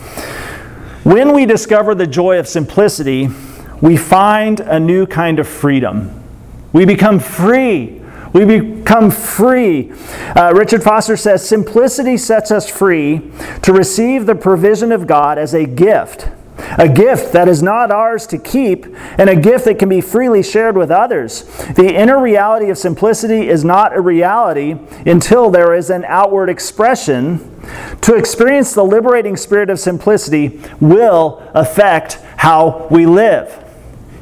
When 1.03 1.33
we 1.33 1.45
discover 1.45 1.95
the 1.95 2.07
joy 2.07 2.39
of 2.39 2.47
simplicity, 2.47 3.29
we 3.81 3.97
find 3.97 4.59
a 4.59 4.79
new 4.79 5.05
kind 5.05 5.39
of 5.39 5.47
freedom. 5.47 6.21
We 6.73 6.85
become 6.85 7.19
free. 7.19 8.01
We 8.33 8.45
become 8.45 9.09
free. 9.09 9.91
Uh, 10.35 10.53
Richard 10.53 10.83
Foster 10.83 11.17
says 11.17 11.47
simplicity 11.47 12.17
sets 12.17 12.51
us 12.51 12.69
free 12.69 13.31
to 13.63 13.73
receive 13.73 14.25
the 14.25 14.35
provision 14.35 14.91
of 14.91 15.07
God 15.07 15.37
as 15.37 15.53
a 15.53 15.65
gift 15.65 16.29
a 16.77 16.87
gift 16.87 17.33
that 17.33 17.47
is 17.47 17.63
not 17.63 17.91
ours 17.91 18.27
to 18.27 18.37
keep, 18.37 18.85
and 19.17 19.29
a 19.29 19.35
gift 19.35 19.65
that 19.65 19.79
can 19.79 19.89
be 19.89 20.01
freely 20.01 20.43
shared 20.43 20.77
with 20.77 20.91
others. 20.91 21.43
The 21.75 21.93
inner 21.93 22.21
reality 22.21 22.69
of 22.69 22.77
simplicity 22.77 23.49
is 23.49 23.63
not 23.63 23.95
a 23.95 24.01
reality 24.01 24.77
until 25.05 25.49
there 25.49 25.73
is 25.73 25.89
an 25.89 26.05
outward 26.05 26.49
expression. 26.49 27.61
To 28.01 28.15
experience 28.15 28.73
the 28.73 28.83
liberating 28.83 29.37
spirit 29.37 29.69
of 29.69 29.79
simplicity 29.79 30.61
will 30.79 31.43
affect 31.53 32.13
how 32.37 32.87
we 32.89 33.05
live. 33.05 33.65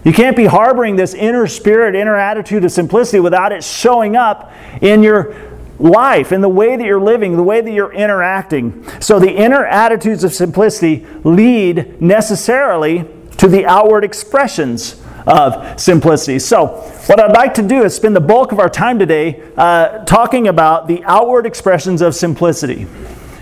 You 0.04 0.14
can't 0.14 0.38
be 0.38 0.46
harboring 0.46 0.96
this 0.96 1.14
inner 1.14 1.48
spirit, 1.48 1.94
inner 1.94 2.16
attitude 2.16 2.64
of 2.64 2.72
simplicity 2.72 3.20
without 3.20 3.52
it 3.52 3.62
showing 3.64 4.16
up 4.16 4.54
in 4.82 5.04
your 5.04 5.34
life, 5.80 6.32
and 6.32 6.44
the 6.44 6.50
way 6.50 6.76
that 6.76 6.86
you're 6.86 7.00
living, 7.00 7.36
the 7.36 7.44
way 7.44 7.62
that 7.62 7.72
you're 7.72 7.94
interacting. 7.94 8.86
So 9.00 9.20
the 9.20 9.32
inner 9.32 9.66
attitudes 9.66 10.24
of 10.24 10.34
simplicity 10.34 11.06
lead 11.24 12.02
necessarily 12.02 13.06
to 13.38 13.48
the 13.48 13.66
outward 13.66 14.04
expressions 14.04 15.02
of 15.28 15.80
simplicity. 15.80 16.40
So, 16.40 16.68
what 17.08 17.20
I'd 17.20 17.34
like 17.34 17.54
to 17.56 17.62
do 17.62 17.84
is 17.84 17.94
spend 17.94 18.16
the 18.16 18.22
bulk 18.22 18.54
of 18.54 18.60
our 18.60 18.70
time 18.70 18.98
today 18.98 19.44
uh, 19.58 20.06
talking 20.06 20.48
about 20.48 20.88
the 20.88 21.04
outward 21.04 21.46
expressions 21.46 22.02
of 22.02 22.16
simplicity. 22.16 22.88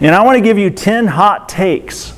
And 0.02 0.14
I 0.14 0.24
want 0.24 0.38
to 0.38 0.42
give 0.42 0.58
you 0.58 0.72
10 0.72 1.08
hot 1.08 1.48
takes 1.48 2.14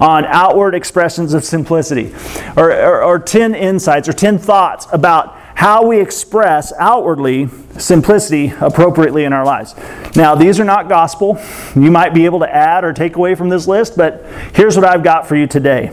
on 0.00 0.24
outward 0.26 0.74
expressions 0.74 1.34
of 1.34 1.44
simplicity, 1.44 2.14
or, 2.56 2.72
or, 2.72 3.02
or 3.02 3.18
10 3.18 3.54
insights 3.54 4.08
or 4.08 4.12
10 4.12 4.38
thoughts 4.38 4.86
about 4.92 5.36
how 5.54 5.86
we 5.86 6.00
express 6.00 6.72
outwardly 6.78 7.48
simplicity 7.78 8.52
appropriately 8.60 9.24
in 9.24 9.32
our 9.32 9.44
lives. 9.44 9.74
Now, 10.16 10.34
these 10.34 10.60
are 10.60 10.64
not 10.64 10.88
gospel. 10.88 11.38
You 11.74 11.90
might 11.90 12.12
be 12.12 12.24
able 12.24 12.40
to 12.40 12.54
add 12.54 12.84
or 12.84 12.92
take 12.92 13.16
away 13.16 13.34
from 13.34 13.48
this 13.48 13.66
list, 13.66 13.96
but 13.96 14.24
here's 14.54 14.76
what 14.76 14.84
I've 14.84 15.02
got 15.02 15.26
for 15.26 15.36
you 15.36 15.46
today. 15.46 15.90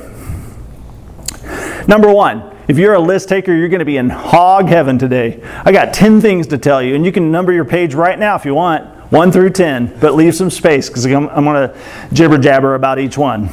Number 1.87 2.11
one, 2.11 2.55
if 2.67 2.77
you're 2.77 2.93
a 2.93 2.99
list 2.99 3.29
taker, 3.29 3.53
you're 3.53 3.69
going 3.69 3.79
to 3.79 3.85
be 3.85 3.97
in 3.97 4.09
hog 4.09 4.67
heaven 4.67 4.97
today. 4.97 5.41
I 5.65 5.71
got 5.71 5.93
10 5.93 6.21
things 6.21 6.47
to 6.47 6.57
tell 6.57 6.81
you, 6.81 6.95
and 6.95 7.05
you 7.05 7.11
can 7.11 7.31
number 7.31 7.51
your 7.51 7.65
page 7.65 7.93
right 7.93 8.17
now 8.17 8.35
if 8.35 8.45
you 8.45 8.55
want, 8.55 8.85
1 9.11 9.31
through 9.31 9.49
10, 9.49 9.99
but 9.99 10.15
leave 10.15 10.35
some 10.35 10.49
space 10.49 10.87
because 10.87 11.05
I'm, 11.05 11.27
I'm 11.29 11.43
going 11.43 11.69
to 11.69 11.77
jibber 12.13 12.37
jabber 12.37 12.75
about 12.75 12.97
each 12.97 13.17
one. 13.17 13.49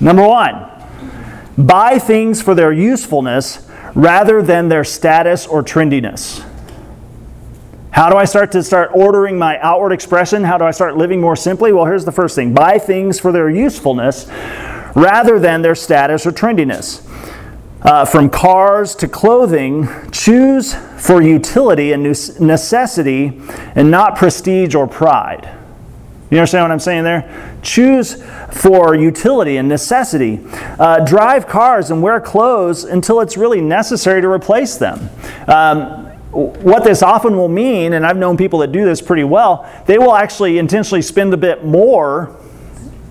Number 0.00 0.26
one, 0.26 0.66
buy 1.58 1.98
things 1.98 2.40
for 2.40 2.54
their 2.54 2.72
usefulness 2.72 3.67
rather 3.94 4.42
than 4.42 4.68
their 4.68 4.84
status 4.84 5.46
or 5.46 5.62
trendiness. 5.62 6.44
How 7.90 8.10
do 8.10 8.16
I 8.16 8.26
start 8.26 8.52
to 8.52 8.62
start 8.62 8.90
ordering 8.94 9.38
my 9.38 9.58
outward 9.58 9.92
expression? 9.92 10.44
How 10.44 10.56
do 10.58 10.64
I 10.64 10.70
start 10.70 10.96
living 10.96 11.20
more 11.20 11.34
simply? 11.34 11.72
Well, 11.72 11.84
here's 11.84 12.04
the 12.04 12.12
first 12.12 12.36
thing 12.36 12.54
buy 12.54 12.78
things 12.78 13.18
for 13.18 13.32
their 13.32 13.50
usefulness 13.50 14.28
rather 14.94 15.38
than 15.38 15.62
their 15.62 15.74
status 15.74 16.26
or 16.26 16.32
trendiness. 16.32 17.04
Uh, 17.82 18.04
from 18.04 18.28
cars 18.28 18.94
to 18.96 19.08
clothing, 19.08 19.88
choose 20.10 20.74
for 20.74 21.22
utility 21.22 21.92
and 21.92 22.02
necessity 22.02 23.40
and 23.74 23.90
not 23.90 24.16
prestige 24.16 24.74
or 24.74 24.86
pride. 24.86 25.57
You 26.30 26.36
understand 26.38 26.64
what 26.64 26.72
I'm 26.72 26.80
saying 26.80 27.04
there? 27.04 27.58
Choose 27.62 28.22
for 28.52 28.94
utility 28.94 29.56
and 29.56 29.68
necessity. 29.68 30.40
Uh, 30.78 31.04
drive 31.04 31.46
cars 31.46 31.90
and 31.90 32.02
wear 32.02 32.20
clothes 32.20 32.84
until 32.84 33.20
it's 33.20 33.38
really 33.38 33.62
necessary 33.62 34.20
to 34.20 34.28
replace 34.28 34.76
them. 34.76 35.08
Um, 35.46 36.04
what 36.30 36.84
this 36.84 37.02
often 37.02 37.36
will 37.36 37.48
mean, 37.48 37.94
and 37.94 38.04
I've 38.04 38.18
known 38.18 38.36
people 38.36 38.58
that 38.58 38.72
do 38.72 38.84
this 38.84 39.00
pretty 39.00 39.24
well, 39.24 39.68
they 39.86 39.96
will 39.96 40.14
actually 40.14 40.58
intentionally 40.58 41.00
spend 41.00 41.32
a 41.32 41.38
bit 41.38 41.64
more 41.64 42.36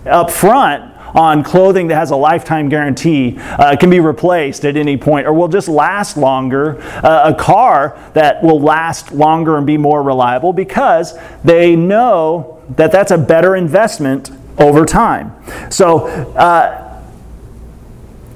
up 0.05 0.29
front 0.29 0.93
on 1.15 1.43
clothing 1.43 1.87
that 1.87 1.95
has 1.95 2.11
a 2.11 2.15
lifetime 2.15 2.69
guarantee, 2.69 3.37
uh, 3.39 3.75
can 3.75 3.89
be 3.89 3.99
replaced 3.99 4.65
at 4.65 4.77
any 4.77 4.95
point, 4.95 5.25
or 5.25 5.33
will 5.33 5.47
just 5.47 5.67
last 5.67 6.17
longer, 6.17 6.79
uh, 7.03 7.33
a 7.33 7.35
car 7.35 7.97
that 8.13 8.43
will 8.43 8.59
last 8.59 9.11
longer 9.11 9.57
and 9.57 9.65
be 9.65 9.77
more 9.77 10.03
reliable 10.03 10.53
because 10.53 11.17
they 11.43 11.75
know 11.75 12.56
that 12.69 12.91
that's 12.91 13.11
a 13.11 13.17
better 13.17 13.55
investment 13.55 14.31
over 14.57 14.85
time. 14.85 15.33
So, 15.71 16.07
uh, 16.07 16.83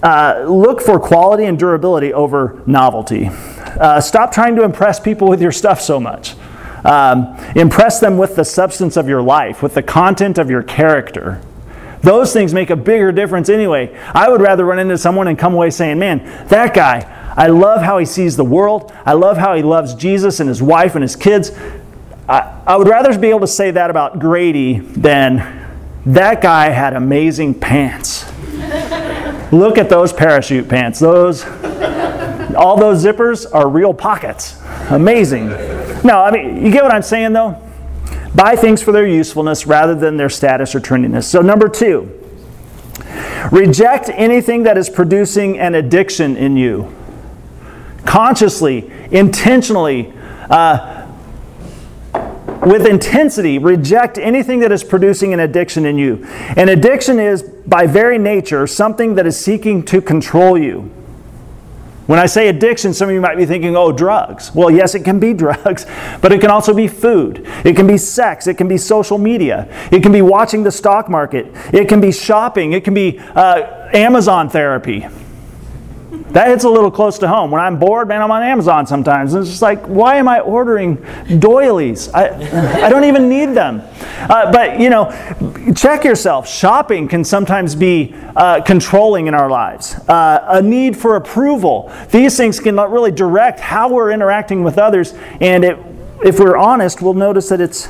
uh, 0.03 0.45
look 0.47 0.81
for 0.81 0.99
quality 0.99 1.45
and 1.45 1.59
durability 1.59 2.11
over 2.11 2.61
novelty. 2.65 3.29
Uh, 3.29 4.01
stop 4.01 4.31
trying 4.31 4.55
to 4.55 4.63
impress 4.63 4.99
people 4.99 5.27
with 5.27 5.41
your 5.41 5.51
stuff 5.51 5.79
so 5.79 5.99
much. 5.99 6.35
Um, 6.83 7.37
impress 7.55 7.99
them 7.99 8.17
with 8.17 8.35
the 8.35 8.43
substance 8.43 8.97
of 8.97 9.07
your 9.07 9.21
life, 9.21 9.61
with 9.61 9.75
the 9.75 9.83
content 9.83 10.39
of 10.39 10.49
your 10.49 10.63
character. 10.63 11.39
Those 12.01 12.33
things 12.33 12.51
make 12.51 12.71
a 12.71 12.75
bigger 12.75 13.11
difference 13.11 13.47
anyway. 13.47 13.95
I 14.15 14.29
would 14.29 14.41
rather 14.41 14.65
run 14.65 14.79
into 14.79 14.97
someone 14.97 15.27
and 15.27 15.37
come 15.37 15.53
away 15.53 15.69
saying, 15.69 15.99
Man, 15.99 16.25
that 16.47 16.73
guy, 16.73 17.33
I 17.37 17.47
love 17.47 17.81
how 17.81 17.99
he 17.99 18.05
sees 18.05 18.35
the 18.35 18.43
world. 18.43 18.91
I 19.05 19.13
love 19.13 19.37
how 19.37 19.53
he 19.55 19.61
loves 19.61 19.93
Jesus 19.93 20.39
and 20.39 20.49
his 20.49 20.63
wife 20.63 20.95
and 20.95 21.03
his 21.03 21.15
kids. 21.15 21.51
I, 22.27 22.61
I 22.65 22.75
would 22.75 22.87
rather 22.87 23.17
be 23.17 23.29
able 23.29 23.41
to 23.41 23.47
say 23.47 23.71
that 23.71 23.89
about 23.89 24.19
Grady 24.19 24.79
than 24.79 25.69
that 26.05 26.41
guy 26.41 26.69
had 26.69 26.93
amazing 26.93 27.55
pants. 27.55 28.25
Look 29.51 29.77
at 29.77 29.89
those 29.89 30.13
parachute 30.13 30.69
pants. 30.69 30.99
Those, 30.99 31.43
all 32.55 32.77
those 32.77 33.03
zippers 33.03 33.53
are 33.53 33.67
real 33.67 33.93
pockets. 33.93 34.61
Amazing. 34.89 35.49
No, 36.03 36.23
I 36.23 36.31
mean, 36.31 36.65
you 36.65 36.71
get 36.71 36.83
what 36.83 36.93
I'm 36.93 37.01
saying 37.01 37.33
though? 37.33 37.61
Buy 38.33 38.55
things 38.55 38.81
for 38.81 38.91
their 38.91 39.05
usefulness 39.07 39.67
rather 39.67 39.93
than 39.93 40.15
their 40.15 40.29
status 40.29 40.73
or 40.73 40.79
trendiness. 40.79 41.25
So, 41.25 41.41
number 41.41 41.67
two, 41.67 42.17
reject 43.51 44.09
anything 44.09 44.63
that 44.63 44.77
is 44.77 44.89
producing 44.89 45.59
an 45.59 45.75
addiction 45.75 46.37
in 46.37 46.55
you. 46.55 46.95
Consciously, 48.05 48.89
intentionally, 49.11 50.13
uh, 50.49 51.00
with 52.61 52.85
intensity, 52.85 53.57
reject 53.57 54.17
anything 54.17 54.59
that 54.59 54.71
is 54.71 54.83
producing 54.83 55.33
an 55.33 55.39
addiction 55.39 55.85
in 55.85 55.97
you. 55.97 56.25
An 56.55 56.69
addiction 56.69 57.19
is, 57.19 57.41
by 57.43 57.87
very 57.87 58.17
nature, 58.17 58.67
something 58.67 59.15
that 59.15 59.25
is 59.25 59.39
seeking 59.39 59.83
to 59.85 60.01
control 60.01 60.57
you. 60.57 60.91
When 62.07 62.19
I 62.19 62.25
say 62.25 62.49
addiction, 62.49 62.93
some 62.93 63.09
of 63.09 63.15
you 63.15 63.21
might 63.21 63.37
be 63.37 63.45
thinking, 63.45 63.75
oh, 63.75 63.91
drugs. 63.91 64.53
Well, 64.53 64.69
yes, 64.69 64.95
it 64.95 65.05
can 65.05 65.19
be 65.19 65.33
drugs, 65.35 65.85
but 66.21 66.31
it 66.31 66.41
can 66.41 66.49
also 66.49 66.73
be 66.73 66.87
food. 66.87 67.47
It 67.63 67.75
can 67.75 67.87
be 67.87 67.97
sex. 67.97 68.47
It 68.47 68.57
can 68.57 68.67
be 68.67 68.77
social 68.77 69.17
media. 69.17 69.67
It 69.91 70.03
can 70.03 70.11
be 70.11 70.21
watching 70.21 70.63
the 70.63 70.71
stock 70.71 71.09
market. 71.09 71.47
It 71.73 71.87
can 71.87 72.01
be 72.01 72.11
shopping. 72.11 72.73
It 72.73 72.83
can 72.83 72.93
be 72.93 73.19
uh, 73.19 73.89
Amazon 73.93 74.49
therapy. 74.49 75.07
That 76.33 76.47
hits 76.47 76.63
a 76.63 76.69
little 76.69 76.91
close 76.91 77.19
to 77.19 77.27
home. 77.27 77.51
When 77.51 77.61
I'm 77.61 77.77
bored, 77.77 78.07
man, 78.07 78.21
I'm 78.21 78.31
on 78.31 78.41
Amazon 78.41 78.87
sometimes. 78.87 79.33
And 79.33 79.41
it's 79.41 79.49
just 79.49 79.61
like, 79.61 79.85
why 79.85 80.15
am 80.15 80.27
I 80.27 80.39
ordering 80.39 80.95
doilies? 81.39 82.09
I, 82.13 82.85
I 82.85 82.89
don't 82.89 83.03
even 83.03 83.27
need 83.27 83.47
them. 83.47 83.81
Uh, 84.19 84.51
but, 84.51 84.79
you 84.79 84.89
know, 84.89 85.11
check 85.75 86.05
yourself. 86.05 86.47
Shopping 86.47 87.07
can 87.07 87.23
sometimes 87.25 87.75
be 87.75 88.15
uh, 88.35 88.61
controlling 88.61 89.27
in 89.27 89.33
our 89.33 89.49
lives. 89.49 89.95
Uh, 90.07 90.45
a 90.47 90.61
need 90.61 90.95
for 90.95 91.17
approval. 91.17 91.91
These 92.11 92.37
things 92.37 92.59
can 92.59 92.77
really 92.77 93.11
direct 93.11 93.59
how 93.59 93.89
we're 93.89 94.11
interacting 94.11 94.63
with 94.63 94.77
others. 94.77 95.13
And 95.41 95.65
it, 95.65 95.77
if 96.23 96.39
we're 96.39 96.57
honest, 96.57 97.01
we'll 97.01 97.13
notice 97.13 97.49
that 97.49 97.59
it's 97.59 97.89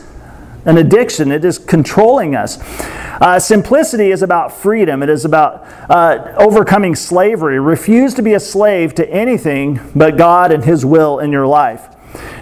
an 0.65 0.77
addiction. 0.77 1.31
It 1.31 1.43
is 1.43 1.57
controlling 1.57 2.35
us. 2.35 2.59
Uh, 3.21 3.39
simplicity 3.39 4.11
is 4.11 4.23
about 4.23 4.51
freedom, 4.51 5.03
it 5.03 5.09
is 5.09 5.25
about 5.25 5.65
uh, 5.89 6.33
overcoming 6.37 6.95
slavery. 6.95 7.59
Refuse 7.59 8.13
to 8.15 8.21
be 8.21 8.33
a 8.33 8.39
slave 8.39 8.95
to 8.95 9.07
anything 9.09 9.79
but 9.95 10.17
God 10.17 10.51
and 10.51 10.65
His 10.65 10.85
will 10.85 11.19
in 11.19 11.31
your 11.31 11.45
life. 11.45 11.87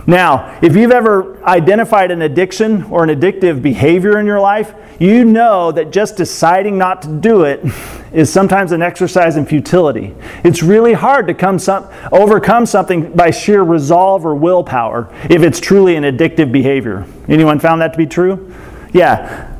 Now, 0.07 0.57
if 0.61 0.75
you've 0.75 0.91
ever 0.91 1.43
identified 1.43 2.11
an 2.11 2.21
addiction 2.21 2.83
or 2.83 3.03
an 3.03 3.09
addictive 3.09 3.61
behavior 3.61 4.19
in 4.19 4.25
your 4.25 4.39
life, 4.39 4.73
you 4.99 5.23
know 5.23 5.71
that 5.71 5.91
just 5.91 6.17
deciding 6.17 6.77
not 6.77 7.01
to 7.03 7.07
do 7.09 7.43
it 7.43 7.61
is 8.11 8.31
sometimes 8.31 8.71
an 8.71 8.81
exercise 8.81 9.37
in 9.37 9.45
futility. 9.45 10.15
It's 10.43 10.63
really 10.63 10.93
hard 10.93 11.27
to 11.27 11.33
come 11.33 11.59
some, 11.59 11.87
overcome 12.11 12.65
something 12.65 13.11
by 13.13 13.31
sheer 13.31 13.61
resolve 13.61 14.25
or 14.25 14.35
willpower 14.35 15.13
if 15.29 15.41
it's 15.43 15.59
truly 15.59 15.95
an 15.95 16.03
addictive 16.03 16.51
behavior. 16.51 17.05
Anyone 17.27 17.59
found 17.59 17.81
that 17.81 17.91
to 17.93 17.97
be 17.97 18.07
true? 18.07 18.53
Yeah. 18.93 19.55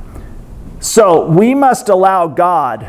So 0.80 1.26
we 1.26 1.54
must 1.54 1.90
allow 1.90 2.28
God, 2.28 2.88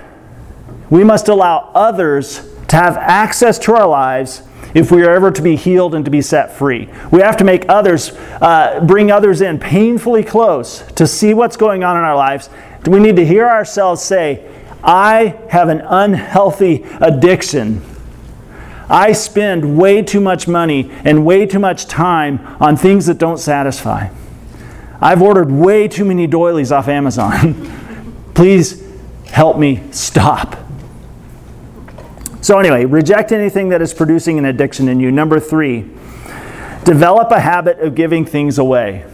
we 0.88 1.05
must 1.05 1.29
allow 1.29 1.71
others 1.75 2.49
to 2.69 2.76
have 2.76 2.97
access 2.97 3.59
to 3.61 3.75
our 3.75 3.87
lives 3.87 4.43
if 4.75 4.93
we 4.93 5.02
are 5.02 5.11
ever 5.11 5.31
to 5.33 5.43
be 5.43 5.57
healed 5.57 5.95
and 5.95 6.05
to 6.05 6.11
be 6.11 6.23
set 6.23 6.52
free. 6.52 6.88
We 7.11 7.21
have 7.21 7.37
to 7.38 7.45
make 7.45 7.69
others, 7.69 8.12
uh, 8.40 8.85
bring 8.87 9.11
others 9.11 9.40
in 9.40 9.59
painfully 9.59 10.23
close 10.23 10.83
to 10.93 11.07
see 11.07 11.35
what's 11.35 11.57
going 11.57 11.83
on 11.83 11.97
in 11.97 12.05
our 12.05 12.14
lives. 12.14 12.49
We 12.87 13.00
need 13.00 13.17
to 13.17 13.26
hear 13.26 13.49
ourselves 13.49 14.02
say, 14.02 14.49
I 14.82 15.38
have 15.50 15.68
an 15.68 15.80
unhealthy 15.80 16.84
addiction. 17.00 17.82
I 18.88 19.12
spend 19.12 19.78
way 19.78 20.02
too 20.02 20.20
much 20.20 20.49
money 20.49 20.90
and 21.04 21.25
way 21.25 21.46
too 21.46 21.58
much 21.58 21.87
time 21.87 22.40
on 22.60 22.76
things 22.76 23.06
that 23.06 23.18
don't 23.18 23.38
satisfy. 23.38 24.08
I've 25.00 25.22
ordered 25.22 25.50
way 25.50 25.88
too 25.88 26.04
many 26.04 26.26
doilies 26.26 26.72
off 26.72 26.88
Amazon. 26.88 27.54
Please 28.34 28.82
help 29.26 29.58
me 29.58 29.82
stop. 29.92 30.56
So, 32.42 32.58
anyway, 32.58 32.84
reject 32.84 33.32
anything 33.32 33.68
that 33.68 33.82
is 33.82 33.94
producing 33.94 34.38
an 34.38 34.44
addiction 34.46 34.88
in 34.88 34.99
you. 34.99 35.12
Number 35.12 35.38
three, 35.38 35.82
develop 36.84 37.30
a 37.30 37.40
habit 37.40 37.78
of 37.80 37.94
giving 37.94 38.25
things 38.25 38.58
away. 38.58 39.04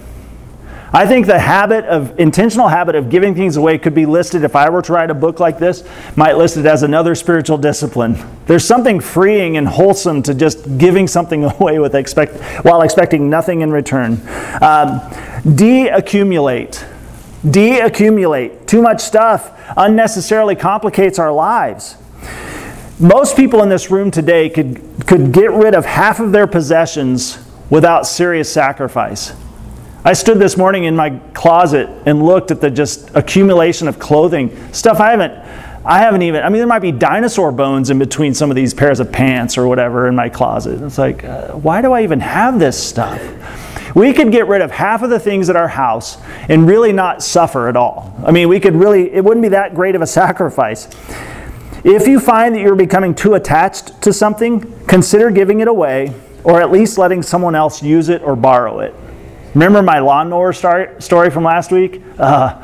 I 0.93 1.07
think 1.07 1.27
the 1.27 1.39
habit 1.39 1.85
of 1.87 2.19
intentional 2.19 2.69
habit 2.69 2.95
of 2.95 3.11
giving 3.11 3.35
things 3.35 3.57
away 3.57 3.77
could 3.79 3.95
be 3.95 4.07
listed 4.07 4.45
if 4.45 4.55
I 4.55 4.71
were 4.71 4.83
to 4.83 4.93
write 4.93 5.11
a 5.11 5.15
book 5.15 5.41
like 5.41 5.59
this, 5.59 5.83
might 6.15 6.37
list 6.37 6.57
it 6.57 6.67
as 6.67 6.83
another 6.85 7.15
spiritual 7.15 7.59
discipline. 7.59 8.17
There's 8.47 8.65
something 8.65 9.01
freeing 9.01 9.57
and 9.57 9.67
wholesome 9.67 10.23
to 10.23 10.35
just 10.35 10.79
giving 10.79 11.09
something 11.09 11.45
away 11.61 11.79
with 11.79 11.95
expect 11.95 12.41
while 12.65 12.83
expecting 12.83 13.29
nothing 13.29 13.63
in 13.63 13.73
return. 13.73 14.21
Um, 14.63 15.01
de-accumulate. 15.55 16.85
De-accumulate. 17.49 18.67
Too 18.67 18.81
much 18.81 19.01
stuff 19.01 19.53
unnecessarily 19.77 20.55
complicates 20.55 21.19
our 21.19 21.33
lives. 21.33 21.97
Most 22.99 23.37
people 23.37 23.63
in 23.63 23.69
this 23.69 23.91
room 23.91 24.11
today 24.11 24.49
could, 24.49 25.07
could 25.07 25.33
get 25.33 25.51
rid 25.51 25.75
of 25.75 25.85
half 25.85 26.21
of 26.21 26.33
their 26.33 26.47
possessions 26.47 27.39
without 27.69 28.07
serious 28.07 28.51
sacrifice. 28.51 29.35
I 30.07 30.13
stood 30.13 30.39
this 30.39 30.57
morning 30.57 30.85
in 30.85 30.95
my 30.95 31.19
closet 31.35 31.91
and 32.07 32.25
looked 32.25 32.53
at 32.53 32.61
the 32.61 32.71
just 32.71 33.11
accumulation 33.17 33.89
of 33.89 33.99
clothing, 33.99 34.73
stuff 34.73 35.01
I 35.01 35.11
haven't 35.11 35.33
I 35.85 35.99
haven't 35.99 36.23
even 36.23 36.45
I 36.45 36.49
mean 36.49 36.59
there 36.59 36.67
might 36.69 36.79
be 36.79 36.93
dinosaur 36.93 37.51
bones 37.51 37.91
in 37.91 37.99
between 37.99 38.33
some 38.33 38.49
of 38.49 38.55
these 38.55 38.73
pairs 38.73 39.01
of 39.01 39.11
pants 39.11 39.59
or 39.59 39.67
whatever 39.67 40.07
in 40.07 40.15
my 40.15 40.29
closet. 40.29 40.81
It's 40.81 40.97
like 40.97 41.25
uh, 41.25 41.55
why 41.55 41.83
do 41.83 41.91
I 41.91 42.05
even 42.05 42.21
have 42.21 42.61
this 42.61 42.81
stuff? 42.81 43.21
We 43.97 44.13
could 44.13 44.31
get 44.31 44.47
rid 44.47 44.63
of 44.63 44.71
half 44.71 45.03
of 45.03 45.11
the 45.11 45.19
things 45.19 45.51
at 45.51 45.57
our 45.57 45.67
house 45.67 46.19
and 46.49 46.69
really 46.69 46.93
not 46.93 47.21
suffer 47.21 47.69
at 47.69 47.75
all. 47.75 48.15
I 48.25 48.31
mean, 48.31 48.49
we 48.49 48.61
could 48.61 48.77
really 48.77 49.13
it 49.13 49.25
wouldn't 49.25 49.43
be 49.43 49.49
that 49.49 49.75
great 49.75 49.97
of 49.97 50.03
a 50.03 50.07
sacrifice. 50.23 50.87
If 51.83 52.07
you 52.07 52.21
find 52.21 52.55
that 52.55 52.61
you're 52.61 52.77
becoming 52.77 53.13
too 53.13 53.35
attached 53.35 54.03
to 54.03 54.13
something, 54.13 54.87
consider 54.87 55.33
giving 55.33 55.59
it 55.59 55.67
away 55.67 56.15
or 56.45 56.61
at 56.61 56.71
least 56.71 56.97
letting 56.97 57.25
someone 57.25 57.57
else 57.57 57.83
use 57.83 58.09
it 58.09 58.23
or 58.23 58.37
borrow 58.37 58.79
it. 58.79 58.95
Remember 59.57 59.81
my 59.81 60.01
lawnmower 60.01 60.53
story 60.53 61.31
from 61.31 61.43
last 61.43 61.73
week? 61.73 62.03
Uh, 62.19 62.61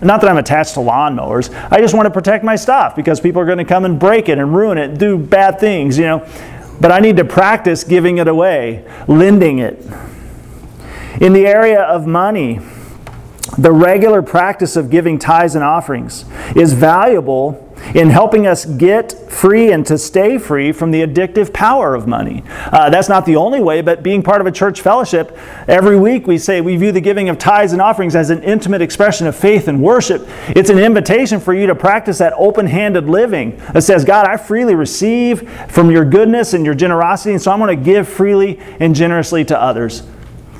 not 0.00 0.20
that 0.20 0.30
I'm 0.30 0.36
attached 0.36 0.74
to 0.74 0.80
lawnmowers. 0.80 1.52
I 1.72 1.80
just 1.80 1.92
want 1.92 2.06
to 2.06 2.10
protect 2.12 2.44
my 2.44 2.54
stuff 2.54 2.94
because 2.94 3.18
people 3.18 3.42
are 3.42 3.44
going 3.44 3.58
to 3.58 3.64
come 3.64 3.84
and 3.84 3.98
break 3.98 4.28
it 4.28 4.38
and 4.38 4.54
ruin 4.54 4.78
it 4.78 4.90
and 4.90 4.96
do 4.96 5.18
bad 5.18 5.58
things, 5.58 5.98
you 5.98 6.04
know. 6.04 6.24
But 6.80 6.92
I 6.92 7.00
need 7.00 7.16
to 7.16 7.24
practice 7.24 7.82
giving 7.82 8.18
it 8.18 8.28
away, 8.28 8.88
lending 9.08 9.58
it. 9.58 9.84
In 11.20 11.32
the 11.32 11.48
area 11.48 11.82
of 11.82 12.06
money, 12.06 12.60
the 13.58 13.72
regular 13.72 14.22
practice 14.22 14.76
of 14.76 14.88
giving 14.88 15.18
tithes 15.18 15.56
and 15.56 15.64
offerings 15.64 16.26
is 16.54 16.74
valuable 16.74 17.65
in 17.94 18.10
helping 18.10 18.46
us 18.46 18.64
get 18.64 19.12
free 19.30 19.72
and 19.72 19.86
to 19.86 19.98
stay 19.98 20.38
free 20.38 20.72
from 20.72 20.90
the 20.90 21.02
addictive 21.02 21.52
power 21.52 21.94
of 21.94 22.06
money. 22.06 22.42
Uh, 22.72 22.90
that's 22.90 23.08
not 23.08 23.24
the 23.26 23.36
only 23.36 23.60
way, 23.60 23.80
but 23.80 24.02
being 24.02 24.22
part 24.22 24.40
of 24.40 24.46
a 24.46 24.52
church 24.52 24.80
fellowship, 24.80 25.36
every 25.68 25.98
week 25.98 26.26
we 26.26 26.38
say 26.38 26.60
we 26.60 26.76
view 26.76 26.92
the 26.92 27.00
giving 27.00 27.28
of 27.28 27.38
tithes 27.38 27.72
and 27.72 27.80
offerings 27.80 28.16
as 28.16 28.30
an 28.30 28.42
intimate 28.42 28.82
expression 28.82 29.26
of 29.26 29.36
faith 29.36 29.68
and 29.68 29.82
worship. 29.82 30.26
It's 30.48 30.70
an 30.70 30.78
invitation 30.78 31.40
for 31.40 31.54
you 31.54 31.66
to 31.66 31.74
practice 31.74 32.18
that 32.18 32.32
open 32.36 32.66
handed 32.66 33.08
living 33.08 33.56
that 33.72 33.82
says, 33.82 34.04
God, 34.04 34.26
I 34.26 34.36
freely 34.36 34.74
receive 34.74 35.48
from 35.70 35.90
your 35.90 36.04
goodness 36.04 36.54
and 36.54 36.64
your 36.64 36.74
generosity, 36.74 37.32
and 37.32 37.42
so 37.42 37.50
I'm 37.52 37.58
going 37.58 37.76
to 37.76 37.84
give 37.84 38.08
freely 38.08 38.58
and 38.80 38.94
generously 38.94 39.44
to 39.46 39.60
others. 39.60 40.02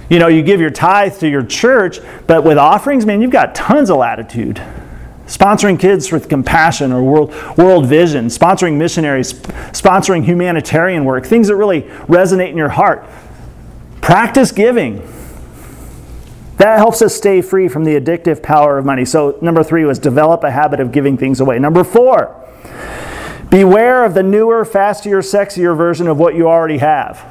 You 0.09 0.20
know, 0.20 0.29
you 0.29 0.42
give 0.42 0.61
your 0.61 0.70
tithe 0.70 1.18
to 1.18 1.29
your 1.29 1.44
church, 1.44 1.98
but 2.26 2.44
with 2.44 2.59
offerings, 2.59 3.05
man, 3.05 3.20
you've 3.20 3.33
got 3.33 3.55
tons 3.55 3.90
of 3.90 3.96
latitude 3.96 4.62
sponsoring 5.27 5.79
kids 5.79 6.12
with 6.12 6.29
compassion 6.29 6.93
or 6.93 7.03
world, 7.03 7.35
world 7.57 7.87
vision, 7.87 8.27
sponsoring 8.27 8.77
missionaries, 8.77 9.35
sponsoring 9.73 10.25
humanitarian 10.25 11.05
work, 11.05 11.27
things 11.27 11.49
that 11.49 11.57
really 11.57 11.83
resonate 12.09 12.51
in 12.51 12.57
your 12.57 12.69
heart. 12.69 13.05
Practice 14.01 14.53
giving. 14.53 15.07
That 16.59 16.79
helps 16.79 17.03
us 17.03 17.15
stay 17.15 17.43
free 17.43 17.69
from 17.69 17.85
the 17.85 18.01
addictive 18.01 18.43
power 18.43 18.79
of 18.79 18.87
money. 18.87 19.05
So, 19.05 19.37
number 19.43 19.62
three 19.62 19.85
was 19.85 19.99
develop 19.99 20.43
a 20.43 20.51
habit 20.51 20.81
of 20.81 20.91
giving 20.91 21.19
things 21.19 21.41
away. 21.41 21.59
Number 21.59 21.85
four, 21.85 22.35
beware 23.51 24.05
of 24.05 24.15
the 24.15 24.23
newer, 24.23 24.65
faster, 24.65 25.19
sexier 25.19 25.77
version 25.77 26.07
of 26.09 26.19
what 26.19 26.35
you 26.35 26.49
already 26.49 26.79
have. 26.79 27.25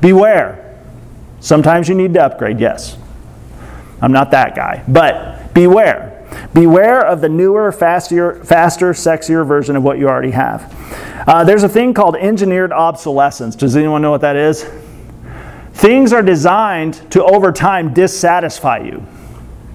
Beware. 0.00 0.78
Sometimes 1.40 1.88
you 1.88 1.94
need 1.94 2.12
to 2.14 2.22
upgrade, 2.22 2.60
yes. 2.60 2.98
I'm 4.02 4.12
not 4.12 4.32
that 4.32 4.54
guy. 4.54 4.84
But 4.86 5.54
beware. 5.54 6.13
Beware 6.54 7.04
of 7.04 7.20
the 7.20 7.28
newer, 7.28 7.72
faster, 7.72 8.42
faster, 8.44 8.92
sexier 8.92 9.44
version 9.44 9.74
of 9.74 9.82
what 9.82 9.98
you 9.98 10.08
already 10.08 10.30
have. 10.30 10.72
Uh, 11.26 11.42
there's 11.42 11.64
a 11.64 11.68
thing 11.68 11.92
called 11.92 12.14
engineered 12.14 12.72
obsolescence. 12.72 13.56
Does 13.56 13.76
anyone 13.76 14.02
know 14.02 14.12
what 14.12 14.20
that 14.20 14.36
is? 14.36 14.64
Things 15.72 16.12
are 16.12 16.22
designed 16.22 17.10
to, 17.10 17.24
over 17.24 17.50
time, 17.50 17.92
dissatisfy 17.92 18.78
you. 18.78 19.04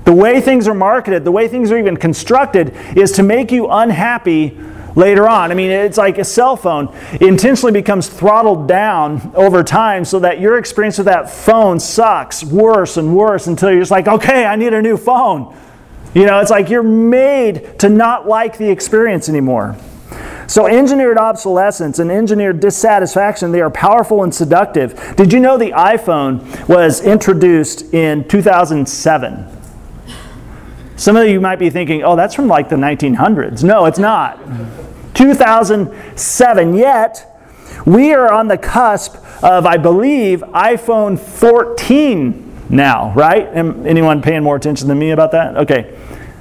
The 0.06 0.14
way 0.14 0.40
things 0.40 0.70
are 0.70 0.74
marketed, 0.74 1.26
the 1.26 1.32
way 1.32 1.50
things 1.50 1.70
are 1.72 1.78
even 1.78 1.98
constructed, 1.98 2.74
is 2.96 3.12
to 3.14 3.24
make 3.24 3.52
you 3.52 3.68
unhappy 3.68 4.58
later 4.96 5.28
on. 5.28 5.52
I 5.52 5.56
mean, 5.56 5.72
it's 5.72 5.98
like 5.98 6.18
a 6.18 6.24
cell 6.24 6.56
phone 6.56 6.96
intentionally 7.20 7.74
becomes 7.74 8.08
throttled 8.08 8.68
down 8.68 9.32
over 9.36 9.64
time 9.64 10.06
so 10.06 10.20
that 10.20 10.40
your 10.40 10.58
experience 10.58 10.98
with 10.98 11.06
that 11.06 11.30
phone 11.30 11.80
sucks 11.80 12.44
worse 12.44 12.96
and 12.96 13.16
worse 13.16 13.48
until 13.48 13.70
you're 13.70 13.82
just 13.82 13.92
like, 13.92 14.08
okay, 14.08 14.46
I 14.46 14.56
need 14.56 14.74
a 14.74 14.82
new 14.82 14.98
phone. 14.98 15.56
You 16.14 16.26
know, 16.26 16.40
it's 16.40 16.52
like 16.52 16.70
you're 16.70 16.84
made 16.84 17.80
to 17.80 17.90
not 17.90 18.28
like 18.28 18.58
the 18.58 18.70
experience 18.70 19.30
anymore. 19.30 19.78
So, 20.48 20.66
engineered 20.66 21.20
obsolescence 21.20 22.00
and 22.00 22.12
engineered 22.12 22.60
dissatisfaction, 22.60 23.52
they 23.52 23.62
are 23.62 23.70
powerful 23.70 24.24
and 24.24 24.34
seductive. 24.34 25.16
Did 25.16 25.32
you 25.32 25.40
know 25.40 25.60
the 25.60 25.72
iPhone 25.72 26.68
was 26.68 27.02
introduced 27.02 27.94
in 27.94 28.28
2007? 28.28 29.46
Some 30.96 31.16
of 31.16 31.28
you 31.28 31.40
might 31.40 31.60
be 31.60 31.70
thinking, 31.70 32.04
oh, 32.04 32.16
that's 32.16 32.34
from 32.34 32.48
like 32.48 32.68
the 32.68 32.76
1900s. 32.76 33.64
No, 33.64 33.86
it's 33.86 34.00
not. 34.00 34.40
2007. 35.14 36.74
Yet, 36.74 37.44
we 37.86 38.14
are 38.14 38.34
on 38.34 38.48
the 38.48 38.58
cusp 38.58 39.16
of, 39.44 39.68
I 39.68 39.78
believe, 39.78 40.42
iPhone 40.42 41.20
14 41.20 42.49
now, 42.70 43.12
right? 43.14 43.48
Am 43.48 43.86
Anyone 43.86 44.22
paying 44.22 44.44
more 44.44 44.56
attention 44.56 44.88
than 44.88 44.98
me 45.00 45.12
about 45.12 45.32
that? 45.32 45.58
Okay. 45.58 45.98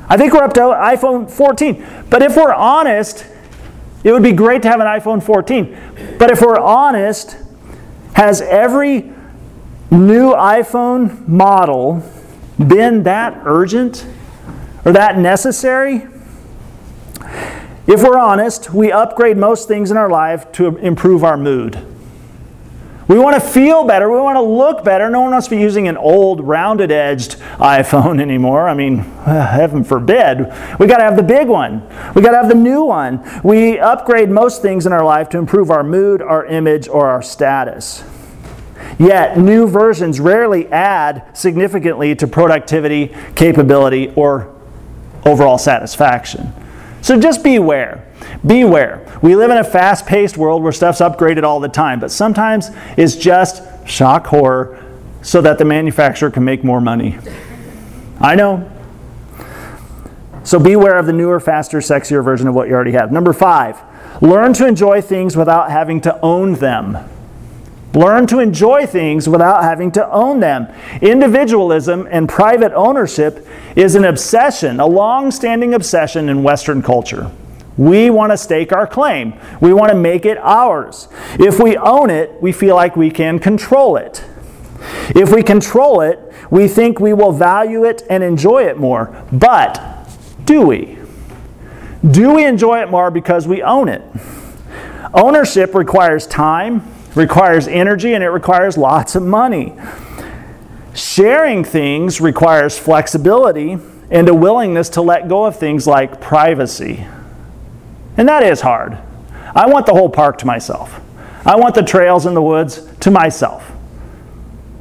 I 0.08 0.16
think 0.16 0.32
we're 0.32 0.44
up 0.44 0.54
to 0.54 0.60
iPhone 0.60 1.30
14. 1.30 1.84
But 2.08 2.22
if 2.22 2.36
we're 2.36 2.54
honest, 2.54 3.26
It 4.04 4.12
would 4.12 4.22
be 4.22 4.32
great 4.32 4.62
to 4.62 4.68
have 4.68 4.80
an 4.80 4.86
iPhone 4.86 5.22
14. 5.22 6.16
But 6.18 6.30
if 6.30 6.40
we're 6.40 6.58
honest, 6.58 7.36
has 8.14 8.40
every 8.40 9.12
new 9.90 10.32
iPhone 10.34 11.26
model 11.26 12.02
been 12.58 13.02
that 13.02 13.42
urgent 13.44 14.06
or 14.84 14.92
that 14.92 15.18
necessary? 15.18 16.06
If 17.86 18.02
we're 18.02 18.18
honest, 18.18 18.72
we 18.72 18.92
upgrade 18.92 19.36
most 19.36 19.66
things 19.66 19.90
in 19.90 19.96
our 19.96 20.10
life 20.10 20.52
to 20.52 20.76
improve 20.76 21.24
our 21.24 21.36
mood. 21.36 21.84
We 23.08 23.18
want 23.18 23.34
to 23.34 23.40
feel 23.40 23.84
better. 23.84 24.10
We 24.10 24.20
want 24.20 24.36
to 24.36 24.42
look 24.42 24.84
better. 24.84 25.08
No 25.08 25.22
one 25.22 25.30
wants 25.30 25.46
to 25.48 25.56
be 25.56 25.62
using 25.62 25.88
an 25.88 25.96
old, 25.96 26.40
rounded 26.40 26.92
edged 26.92 27.36
iPhone 27.56 28.20
anymore. 28.22 28.68
I 28.68 28.74
mean, 28.74 28.98
heaven 29.24 29.82
forbid. 29.82 30.40
We 30.78 30.86
got 30.86 30.98
to 30.98 31.04
have 31.04 31.16
the 31.16 31.22
big 31.22 31.48
one. 31.48 31.82
We 32.14 32.20
got 32.20 32.32
to 32.32 32.36
have 32.36 32.48
the 32.48 32.54
new 32.54 32.82
one. 32.82 33.26
We 33.42 33.78
upgrade 33.78 34.28
most 34.28 34.60
things 34.60 34.84
in 34.84 34.92
our 34.92 35.04
life 35.04 35.30
to 35.30 35.38
improve 35.38 35.70
our 35.70 35.82
mood, 35.82 36.20
our 36.20 36.44
image, 36.44 36.86
or 36.86 37.08
our 37.08 37.22
status. 37.22 38.04
Yet, 38.98 39.38
new 39.38 39.66
versions 39.66 40.20
rarely 40.20 40.66
add 40.68 41.36
significantly 41.36 42.14
to 42.16 42.26
productivity, 42.26 43.14
capability, 43.34 44.12
or 44.16 44.54
overall 45.24 45.58
satisfaction. 45.58 46.52
So 47.00 47.18
just 47.18 47.42
beware. 47.42 48.07
Beware. 48.46 49.06
We 49.22 49.34
live 49.36 49.50
in 49.50 49.56
a 49.58 49.64
fast 49.64 50.06
paced 50.06 50.36
world 50.36 50.62
where 50.62 50.72
stuff's 50.72 51.00
upgraded 51.00 51.42
all 51.42 51.60
the 51.60 51.68
time, 51.68 52.00
but 52.00 52.10
sometimes 52.10 52.70
it's 52.96 53.16
just 53.16 53.62
shock 53.88 54.26
horror 54.26 54.84
so 55.22 55.40
that 55.40 55.58
the 55.58 55.64
manufacturer 55.64 56.30
can 56.30 56.44
make 56.44 56.62
more 56.62 56.80
money. 56.80 57.18
I 58.20 58.34
know. 58.34 58.70
So 60.44 60.58
beware 60.58 60.98
of 60.98 61.06
the 61.06 61.12
newer, 61.12 61.40
faster, 61.40 61.78
sexier 61.78 62.24
version 62.24 62.48
of 62.48 62.54
what 62.54 62.68
you 62.68 62.74
already 62.74 62.92
have. 62.92 63.12
Number 63.12 63.32
five, 63.32 63.78
learn 64.22 64.54
to 64.54 64.66
enjoy 64.66 65.02
things 65.02 65.36
without 65.36 65.70
having 65.70 66.00
to 66.02 66.18
own 66.20 66.54
them. 66.54 66.96
Learn 67.94 68.26
to 68.28 68.38
enjoy 68.38 68.86
things 68.86 69.28
without 69.28 69.62
having 69.62 69.90
to 69.92 70.10
own 70.10 70.40
them. 70.40 70.68
Individualism 71.02 72.06
and 72.10 72.28
private 72.28 72.72
ownership 72.74 73.46
is 73.76 73.94
an 73.94 74.04
obsession, 74.04 74.78
a 74.78 74.86
long 74.86 75.30
standing 75.30 75.74
obsession 75.74 76.28
in 76.28 76.42
Western 76.42 76.82
culture. 76.82 77.30
We 77.78 78.10
want 78.10 78.32
to 78.32 78.36
stake 78.36 78.72
our 78.72 78.86
claim. 78.86 79.38
We 79.60 79.72
want 79.72 79.90
to 79.92 79.96
make 79.96 80.26
it 80.26 80.36
ours. 80.38 81.08
If 81.38 81.60
we 81.60 81.76
own 81.76 82.10
it, 82.10 82.42
we 82.42 82.52
feel 82.52 82.74
like 82.74 82.96
we 82.96 83.10
can 83.10 83.38
control 83.38 83.96
it. 83.96 84.24
If 85.10 85.32
we 85.32 85.42
control 85.42 86.00
it, 86.00 86.20
we 86.50 86.66
think 86.66 86.98
we 86.98 87.12
will 87.12 87.32
value 87.32 87.84
it 87.84 88.02
and 88.10 88.22
enjoy 88.22 88.64
it 88.64 88.78
more. 88.78 89.24
But 89.32 90.08
do 90.44 90.62
we? 90.62 90.98
Do 92.10 92.34
we 92.34 92.44
enjoy 92.44 92.82
it 92.82 92.90
more 92.90 93.10
because 93.10 93.46
we 93.46 93.62
own 93.62 93.88
it? 93.88 94.02
Ownership 95.14 95.74
requires 95.74 96.26
time, 96.26 96.82
requires 97.14 97.68
energy, 97.68 98.14
and 98.14 98.24
it 98.24 98.28
requires 98.28 98.76
lots 98.76 99.14
of 99.14 99.22
money. 99.22 99.74
Sharing 100.94 101.64
things 101.64 102.20
requires 102.20 102.78
flexibility 102.78 103.78
and 104.10 104.28
a 104.28 104.34
willingness 104.34 104.88
to 104.90 105.02
let 105.02 105.28
go 105.28 105.44
of 105.44 105.56
things 105.56 105.86
like 105.86 106.20
privacy. 106.20 107.06
And 108.18 108.28
that 108.28 108.42
is 108.42 108.60
hard. 108.60 108.98
I 109.54 109.66
want 109.66 109.86
the 109.86 109.92
whole 109.92 110.10
park 110.10 110.38
to 110.38 110.46
myself. 110.46 111.00
I 111.46 111.56
want 111.56 111.74
the 111.74 111.82
trails 111.82 112.26
in 112.26 112.34
the 112.34 112.42
woods 112.42 112.86
to 113.00 113.10
myself. 113.10 113.72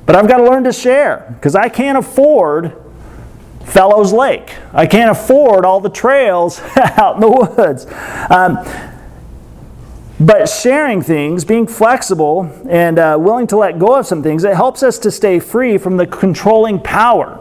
But 0.06 0.15
I've 0.15 0.28
got 0.28 0.38
to 0.38 0.43
learn 0.43 0.63
to 0.65 0.73
share 0.73 1.34
because 1.36 1.56
I 1.56 1.69
can't 1.69 1.97
afford 1.97 2.76
Fellows 3.63 4.12
Lake. 4.12 4.56
I 4.73 4.88
can't 4.88 5.12
afford 5.12 5.65
all 5.65 5.80
the 5.80 5.89
trails 5.89 6.60
out 6.76 7.15
in 7.15 7.21
the 7.21 7.30
woods. 7.30 7.86
Um, 8.30 8.58
but 10.19 10.50
sharing 10.50 11.02
things, 11.04 11.45
being 11.45 11.67
flexible, 11.67 12.52
and 12.67 12.97
uh, 12.97 13.17
willing 13.19 13.45
to 13.47 13.58
let 13.58 13.78
go 13.78 13.95
of 13.95 14.08
some 14.08 14.23
things, 14.23 14.43
it 14.43 14.56
helps 14.56 14.82
us 14.82 14.97
to 15.00 15.12
stay 15.12 15.39
free 15.39 15.78
from 15.78 15.97
the 15.97 16.08
controlling 16.08 16.80
power. 16.82 17.39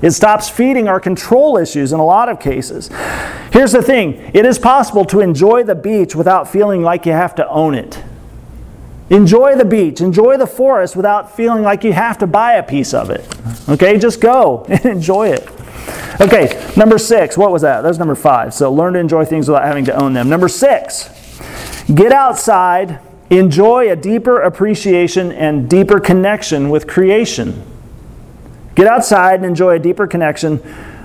It 0.00 0.12
stops 0.12 0.48
feeding 0.48 0.88
our 0.88 1.00
control 1.00 1.56
issues 1.56 1.92
in 1.92 1.98
a 1.98 2.04
lot 2.04 2.28
of 2.28 2.38
cases. 2.38 2.88
Here's 3.52 3.72
the 3.72 3.82
thing 3.82 4.30
it 4.34 4.46
is 4.46 4.58
possible 4.58 5.04
to 5.06 5.20
enjoy 5.20 5.64
the 5.64 5.74
beach 5.74 6.14
without 6.14 6.48
feeling 6.48 6.82
like 6.82 7.06
you 7.06 7.12
have 7.12 7.34
to 7.36 7.48
own 7.48 7.74
it. 7.74 8.02
Enjoy 9.10 9.56
the 9.56 9.64
beach, 9.64 10.00
enjoy 10.00 10.36
the 10.36 10.46
forest 10.46 10.94
without 10.94 11.34
feeling 11.34 11.62
like 11.62 11.82
you 11.82 11.94
have 11.94 12.18
to 12.18 12.26
buy 12.26 12.54
a 12.54 12.62
piece 12.62 12.92
of 12.92 13.10
it. 13.10 13.26
Okay, 13.68 13.98
just 13.98 14.20
go 14.20 14.64
and 14.68 14.84
enjoy 14.84 15.28
it. 15.28 15.48
Okay, 16.20 16.72
number 16.76 16.98
six, 16.98 17.38
what 17.38 17.50
was 17.50 17.62
that? 17.62 17.82
That 17.82 17.88
was 17.88 17.98
number 17.98 18.14
five. 18.14 18.52
So 18.52 18.72
learn 18.72 18.94
to 18.94 18.98
enjoy 18.98 19.24
things 19.24 19.48
without 19.48 19.64
having 19.64 19.84
to 19.86 19.94
own 19.94 20.12
them. 20.12 20.28
Number 20.28 20.48
six, 20.48 21.08
get 21.94 22.12
outside, 22.12 23.00
enjoy 23.30 23.90
a 23.90 23.96
deeper 23.96 24.40
appreciation 24.40 25.32
and 25.32 25.70
deeper 25.70 26.00
connection 26.00 26.70
with 26.70 26.86
creation. 26.86 27.62
Get 28.78 28.86
outside 28.86 29.34
and 29.40 29.44
enjoy 29.44 29.74
a 29.74 29.78
deeper 29.80 30.06
connection 30.06 30.62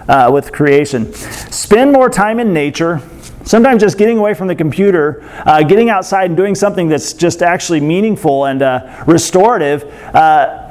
uh, 0.07 0.29
with 0.31 0.51
creation. 0.51 1.12
Spend 1.12 1.91
more 1.91 2.07
time 2.07 2.39
in 2.39 2.53
nature. 2.53 3.01
Sometimes 3.45 3.81
just 3.81 3.97
getting 3.97 4.19
away 4.19 4.36
from 4.36 4.47
the 4.47 4.53
computer, 4.53 5.27
uh, 5.43 5.63
getting 5.63 5.89
outside 5.89 6.25
and 6.25 6.38
doing 6.38 6.53
something 6.53 6.88
that's 6.88 7.13
just 7.13 7.41
actually 7.41 7.79
meaningful 7.79 8.45
and 8.45 8.62
uh, 8.62 9.03
restorative 9.07 9.86
uh, 10.13 10.69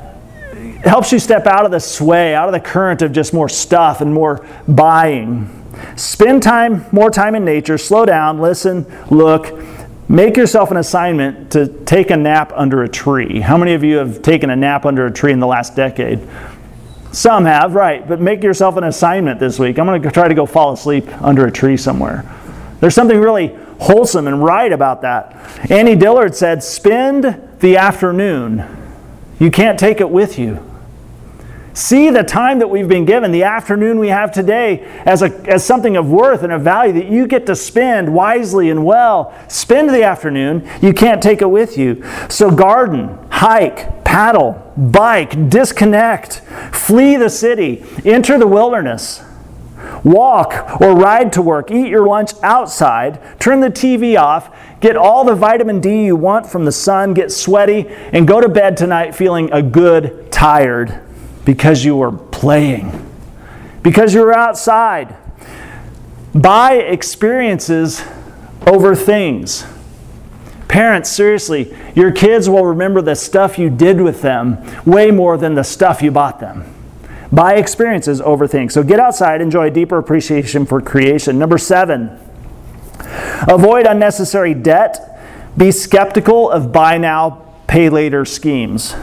helps 0.84 1.10
you 1.10 1.18
step 1.18 1.48
out 1.48 1.64
of 1.64 1.72
the 1.72 1.80
sway, 1.80 2.36
out 2.36 2.46
of 2.46 2.52
the 2.52 2.60
current 2.60 3.02
of 3.02 3.10
just 3.10 3.34
more 3.34 3.48
stuff 3.48 4.00
and 4.00 4.14
more 4.14 4.46
buying. 4.68 5.50
Spend 5.96 6.40
time, 6.40 6.84
more 6.92 7.10
time 7.10 7.34
in 7.34 7.44
nature, 7.44 7.78
slow 7.78 8.06
down, 8.06 8.40
listen, 8.40 8.86
look, 9.10 9.58
make 10.08 10.36
yourself 10.36 10.70
an 10.70 10.76
assignment 10.76 11.50
to 11.50 11.66
take 11.84 12.12
a 12.12 12.16
nap 12.16 12.52
under 12.54 12.84
a 12.84 12.88
tree. 12.88 13.40
How 13.40 13.56
many 13.56 13.72
of 13.72 13.82
you 13.82 13.96
have 13.96 14.22
taken 14.22 14.50
a 14.50 14.56
nap 14.56 14.86
under 14.86 15.06
a 15.06 15.10
tree 15.10 15.32
in 15.32 15.40
the 15.40 15.48
last 15.48 15.74
decade? 15.74 16.20
Some 17.12 17.44
have, 17.44 17.74
right, 17.74 18.08
but 18.08 18.20
make 18.20 18.42
yourself 18.42 18.76
an 18.76 18.84
assignment 18.84 19.38
this 19.38 19.58
week. 19.58 19.78
I'm 19.78 19.86
going 19.86 20.00
to 20.00 20.10
try 20.10 20.28
to 20.28 20.34
go 20.34 20.46
fall 20.46 20.72
asleep 20.72 21.06
under 21.22 21.46
a 21.46 21.52
tree 21.52 21.76
somewhere. 21.76 22.24
There's 22.80 22.94
something 22.94 23.20
really 23.20 23.54
wholesome 23.80 24.26
and 24.26 24.42
right 24.42 24.72
about 24.72 25.02
that. 25.02 25.70
Annie 25.70 25.94
Dillard 25.94 26.34
said, 26.34 26.62
Spend 26.62 27.58
the 27.60 27.76
afternoon. 27.76 28.64
You 29.38 29.50
can't 29.50 29.78
take 29.78 30.00
it 30.00 30.08
with 30.08 30.38
you. 30.38 30.68
See 31.74 32.10
the 32.10 32.22
time 32.22 32.58
that 32.58 32.68
we've 32.68 32.88
been 32.88 33.06
given, 33.06 33.32
the 33.32 33.44
afternoon 33.44 33.98
we 33.98 34.08
have 34.08 34.30
today, 34.30 34.82
as, 35.06 35.22
a, 35.22 35.28
as 35.50 35.64
something 35.64 35.96
of 35.96 36.10
worth 36.10 36.42
and 36.42 36.52
of 36.52 36.62
value 36.62 36.92
that 36.94 37.06
you 37.06 37.26
get 37.26 37.46
to 37.46 37.56
spend 37.56 38.12
wisely 38.12 38.68
and 38.68 38.84
well. 38.84 39.34
Spend 39.48 39.88
the 39.88 40.02
afternoon. 40.02 40.68
You 40.82 40.92
can't 40.92 41.22
take 41.22 41.40
it 41.40 41.48
with 41.48 41.78
you. 41.78 42.04
So, 42.28 42.50
garden, 42.50 43.18
hike, 43.30 44.01
paddle, 44.12 44.70
bike, 44.76 45.48
disconnect, 45.48 46.42
flee 46.70 47.16
the 47.16 47.30
city, 47.30 47.82
enter 48.04 48.38
the 48.38 48.46
wilderness. 48.46 49.22
Walk 50.04 50.82
or 50.82 50.94
ride 50.94 51.32
to 51.32 51.40
work, 51.40 51.70
eat 51.70 51.88
your 51.88 52.06
lunch 52.06 52.32
outside, 52.42 53.18
turn 53.40 53.60
the 53.60 53.70
TV 53.70 54.20
off, 54.20 54.54
get 54.80 54.98
all 54.98 55.24
the 55.24 55.34
vitamin 55.34 55.80
D 55.80 56.04
you 56.04 56.14
want 56.14 56.46
from 56.46 56.66
the 56.66 56.72
sun, 56.72 57.14
get 57.14 57.32
sweaty, 57.32 57.88
and 57.88 58.28
go 58.28 58.38
to 58.38 58.50
bed 58.50 58.76
tonight 58.76 59.14
feeling 59.14 59.50
a 59.50 59.62
good 59.62 60.30
tired 60.30 61.00
because 61.46 61.82
you 61.82 61.96
were 61.96 62.12
playing, 62.12 63.10
because 63.82 64.12
you 64.12 64.20
were 64.20 64.36
outside. 64.36 65.16
Buy 66.34 66.74
experiences 66.74 68.04
over 68.66 68.94
things. 68.94 69.64
Parents, 70.72 71.10
seriously, 71.10 71.76
your 71.94 72.10
kids 72.10 72.48
will 72.48 72.64
remember 72.64 73.02
the 73.02 73.14
stuff 73.14 73.58
you 73.58 73.68
did 73.68 74.00
with 74.00 74.22
them 74.22 74.56
way 74.86 75.10
more 75.10 75.36
than 75.36 75.52
the 75.52 75.62
stuff 75.62 76.00
you 76.00 76.10
bought 76.10 76.40
them. 76.40 76.64
Buy 77.30 77.56
experiences 77.56 78.22
over 78.22 78.46
things. 78.46 78.72
So 78.72 78.82
get 78.82 78.98
outside, 78.98 79.42
enjoy 79.42 79.66
a 79.66 79.70
deeper 79.70 79.98
appreciation 79.98 80.64
for 80.64 80.80
creation. 80.80 81.38
Number 81.38 81.58
seven, 81.58 82.18
avoid 83.46 83.84
unnecessary 83.84 84.54
debt. 84.54 85.20
Be 85.58 85.72
skeptical 85.72 86.50
of 86.50 86.72
buy 86.72 86.96
now, 86.96 87.54
pay 87.66 87.90
later 87.90 88.24
schemes. 88.24 88.94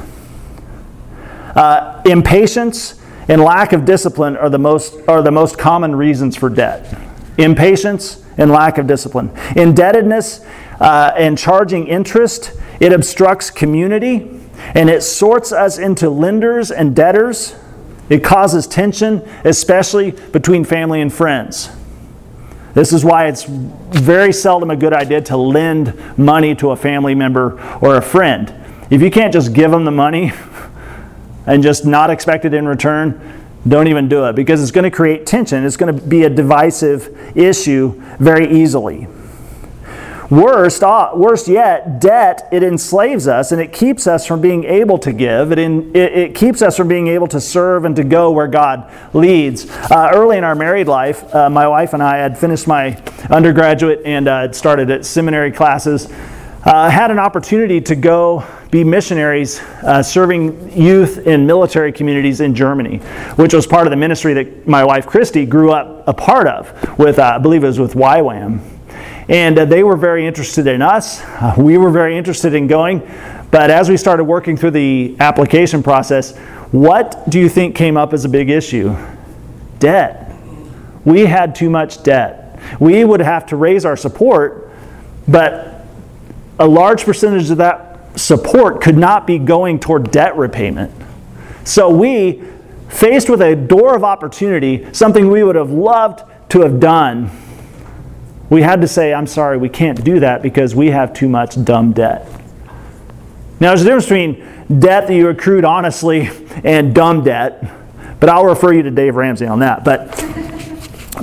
Uh, 1.56 2.02
impatience 2.04 3.00
and 3.28 3.42
lack 3.42 3.74
of 3.74 3.86
discipline 3.86 4.36
are 4.38 4.50
the 4.50 4.58
most 4.58 4.96
are 5.08 5.22
the 5.22 5.30
most 5.30 5.60
common 5.60 5.96
reasons 5.96 6.36
for 6.36 6.50
debt. 6.50 7.00
Impatience 7.38 8.26
and 8.40 8.50
lack 8.50 8.80
of 8.80 8.88
discipline. 8.88 9.30
Indebtedness 9.56 10.44
uh, 10.80 11.12
and 11.18 11.38
charging 11.38 11.88
interest, 11.88 12.54
it 12.80 12.94
obstructs 12.94 13.50
community 13.52 14.30
and 14.76 14.90
it 14.90 15.02
sorts 15.02 15.52
us 15.52 15.78
into 15.78 16.10
lenders 16.10 16.72
and 16.72 16.96
debtors. 16.96 17.56
It 18.10 18.24
causes 18.24 18.68
tension, 18.68 19.22
especially 19.44 20.12
between 20.12 20.64
family 20.64 21.02
and 21.02 21.14
friends. 21.14 21.70
This 22.74 22.94
is 22.94 23.04
why 23.04 23.28
it's 23.28 23.44
very 23.44 24.32
seldom 24.32 24.70
a 24.70 24.76
good 24.76 24.94
idea 24.94 25.22
to 25.22 25.38
lend 25.38 26.18
money 26.18 26.56
to 26.56 26.72
a 26.72 26.76
family 26.76 27.16
member 27.16 27.60
or 27.82 27.98
a 27.98 28.02
friend. 28.02 28.54
If 28.90 29.02
you 29.02 29.12
can't 29.12 29.34
just 29.34 29.54
give 29.54 29.72
them 29.72 29.86
the 29.86 29.92
money, 29.92 30.32
and 31.46 31.64
just 31.64 31.84
not 31.84 32.12
expect 32.12 32.46
it 32.46 32.54
in 32.54 32.68
return, 32.68 33.20
don't 33.68 33.88
even 33.88 34.08
do 34.08 34.26
it 34.26 34.36
because 34.36 34.62
it's 34.62 34.72
going 34.72 34.84
to 34.84 34.96
create 34.96 35.26
tension. 35.26 35.66
It's 35.66 35.78
going 35.78 35.94
to 35.94 36.02
be 36.02 36.24
a 36.24 36.30
divisive 36.30 37.36
issue 37.36 38.00
very 38.20 38.50
easily. 38.50 39.08
Worst, 40.30 40.84
uh, 40.84 41.10
worst 41.16 41.48
yet, 41.48 42.00
debt, 42.00 42.48
it 42.52 42.62
enslaves 42.62 43.28
us 43.28 43.52
and 43.52 43.60
it 43.60 43.74
keeps 43.74 44.06
us 44.06 44.28
from 44.28 44.42
being 44.42 44.64
able 44.64 45.00
to 45.00 45.12
give. 45.12 45.52
It, 45.52 45.58
in, 45.58 45.96
it, 45.96 46.14
it 46.14 46.36
keeps 46.36 46.62
us 46.62 46.78
from 46.78 46.88
being 46.88 47.08
able 47.08 47.28
to 47.30 47.42
serve 47.42 47.84
and 47.84 47.96
to 47.96 48.04
go 48.04 48.30
where 48.30 48.48
God 48.48 48.92
leads. 49.16 49.68
Uh, 49.90 50.12
early 50.14 50.38
in 50.38 50.44
our 50.44 50.54
married 50.54 50.88
life, 50.88 51.34
uh, 51.34 51.50
my 51.50 51.68
wife 51.68 51.94
and 51.94 52.04
I 52.04 52.18
had 52.18 52.38
finished 52.38 52.68
my 52.68 53.02
undergraduate 53.32 54.02
and 54.06 54.28
uh, 54.28 54.52
started 54.52 54.92
at 54.92 55.04
seminary 55.04 55.52
classes. 55.52 56.08
Uh, 56.64 56.90
had 56.92 57.10
an 57.10 57.18
opportunity 57.18 57.82
to 57.82 57.96
go 57.96 58.46
be 58.70 58.84
missionaries 58.84 59.60
uh, 59.82 60.04
serving 60.04 60.78
youth 60.80 61.26
in 61.26 61.48
military 61.48 61.92
communities 61.92 62.40
in 62.40 62.54
Germany, 62.54 62.98
which 63.38 63.56
was 63.56 63.66
part 63.66 63.88
of 63.88 63.92
the 63.92 63.98
ministry 63.98 64.36
that 64.36 64.68
my 64.68 64.84
wife 64.84 65.08
Christy 65.08 65.48
grew 65.48 65.72
up 65.72 66.08
a 66.08 66.14
part 66.14 66.46
of 66.46 67.00
with, 67.00 67.18
uh, 67.18 67.34
I 67.36 67.38
believe 67.40 67.64
it 67.64 67.68
was 67.68 67.80
with 67.80 67.96
YWAM. 67.96 68.79
And 69.30 69.60
uh, 69.60 69.66
they 69.66 69.84
were 69.84 69.96
very 69.96 70.26
interested 70.26 70.66
in 70.66 70.82
us. 70.82 71.22
Uh, 71.22 71.54
we 71.58 71.78
were 71.78 71.92
very 71.92 72.18
interested 72.18 72.56
in 72.56 72.66
going. 72.66 73.00
But 73.52 73.70
as 73.70 73.88
we 73.88 73.96
started 73.96 74.24
working 74.24 74.58
through 74.58 74.72
the 74.72 75.16
application 75.20 75.84
process, 75.84 76.36
what 76.72 77.30
do 77.30 77.40
you 77.40 77.48
think 77.48 77.76
came 77.76 77.96
up 77.96 78.12
as 78.12 78.26
a 78.26 78.30
big 78.30 78.50
issue? 78.50 78.96
Debt. 79.78 80.34
We 81.06 81.26
had 81.26 81.56
too 81.56 81.70
much 81.70 82.04
debt. 82.04 82.60
We 82.80 83.06
would 83.06 83.22
have 83.22 83.46
to 83.48 83.56
raise 83.56 83.86
our 83.86 83.96
support, 83.96 84.72
but 85.28 85.86
a 86.58 86.68
large 86.68 87.06
percentage 87.06 87.50
of 87.52 87.58
that 87.58 88.20
support 88.20 88.82
could 88.82 88.98
not 88.98 89.26
be 89.26 89.38
going 89.40 89.80
toward 89.80 90.12
debt 90.12 90.36
repayment. 90.36 90.92
So 91.64 91.90
we, 91.90 92.44
faced 92.90 93.30
with 93.30 93.42
a 93.42 93.56
door 93.56 93.96
of 93.96 94.04
opportunity, 94.04 94.92
something 94.94 95.30
we 95.30 95.44
would 95.44 95.56
have 95.56 95.72
loved 95.72 96.24
to 96.50 96.62
have 96.62 96.80
done, 96.80 97.30
we 98.50 98.62
had 98.62 98.82
to 98.82 98.88
say, 98.88 99.14
I'm 99.14 99.28
sorry, 99.28 99.58
we 99.58 99.70
can't 99.70 100.04
do 100.04 100.20
that 100.22 100.42
because 100.42 100.76
we 100.76 100.88
have 100.88 101.14
too 101.14 101.30
much 101.30 101.64
dumb 101.64 101.94
debt. 101.94 102.28
Now, 103.60 103.70
there's 103.70 103.82
a 103.82 103.86
difference 103.86 104.06
between 104.06 104.80
debt 104.80 105.08
that 105.08 105.14
you 105.14 105.28
accrued 105.30 105.66
honestly 105.66 106.30
and 106.64 106.96
dumb 106.96 107.24
debt, 107.24 107.72
but 108.20 108.30
I'll 108.30 108.46
refer 108.46 108.74
you 108.74 108.84
to 108.84 108.92
Dave 108.92 109.16
Ramsey 109.16 109.48
on 109.48 109.60
that. 109.60 109.84
But, 109.84 110.08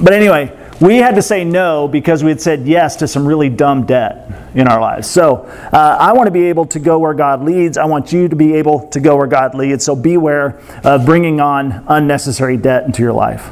but 0.03 0.13
anyway, 0.13 0.57
we 0.81 0.99
had 0.99 1.15
to 1.15 1.23
say 1.23 1.45
no 1.45 1.89
because 1.89 2.23
we 2.23 2.31
had 2.31 2.41
said 2.41 2.67
yes 2.67 2.97
to 2.97 3.09
some 3.09 3.27
really 3.27 3.49
dumb 3.49 3.87
debt 3.87 4.31
in 4.55 4.69
our 4.69 4.81
lives. 4.81 5.09
So 5.09 5.37
uh, 5.73 5.97
I 5.99 6.13
want 6.13 6.27
to 6.27 6.31
be 6.31 6.45
able 6.45 6.67
to 6.67 6.79
go 6.79 6.99
where 6.99 7.15
God 7.15 7.43
leads. 7.43 7.79
I 7.79 7.87
want 7.87 8.13
you 8.13 8.29
to 8.29 8.37
be 8.37 8.55
able 8.55 8.89
to 8.89 9.01
go 9.01 9.17
where 9.17 9.27
God 9.27 9.55
leads. 9.55 9.85
So 9.85 9.97
beware 9.97 10.61
of 10.85 11.07
bringing 11.07 11.41
on 11.41 11.85
unnecessary 11.89 12.57
debt 12.57 12.85
into 12.85 13.03
your 13.03 13.13
life. 13.13 13.51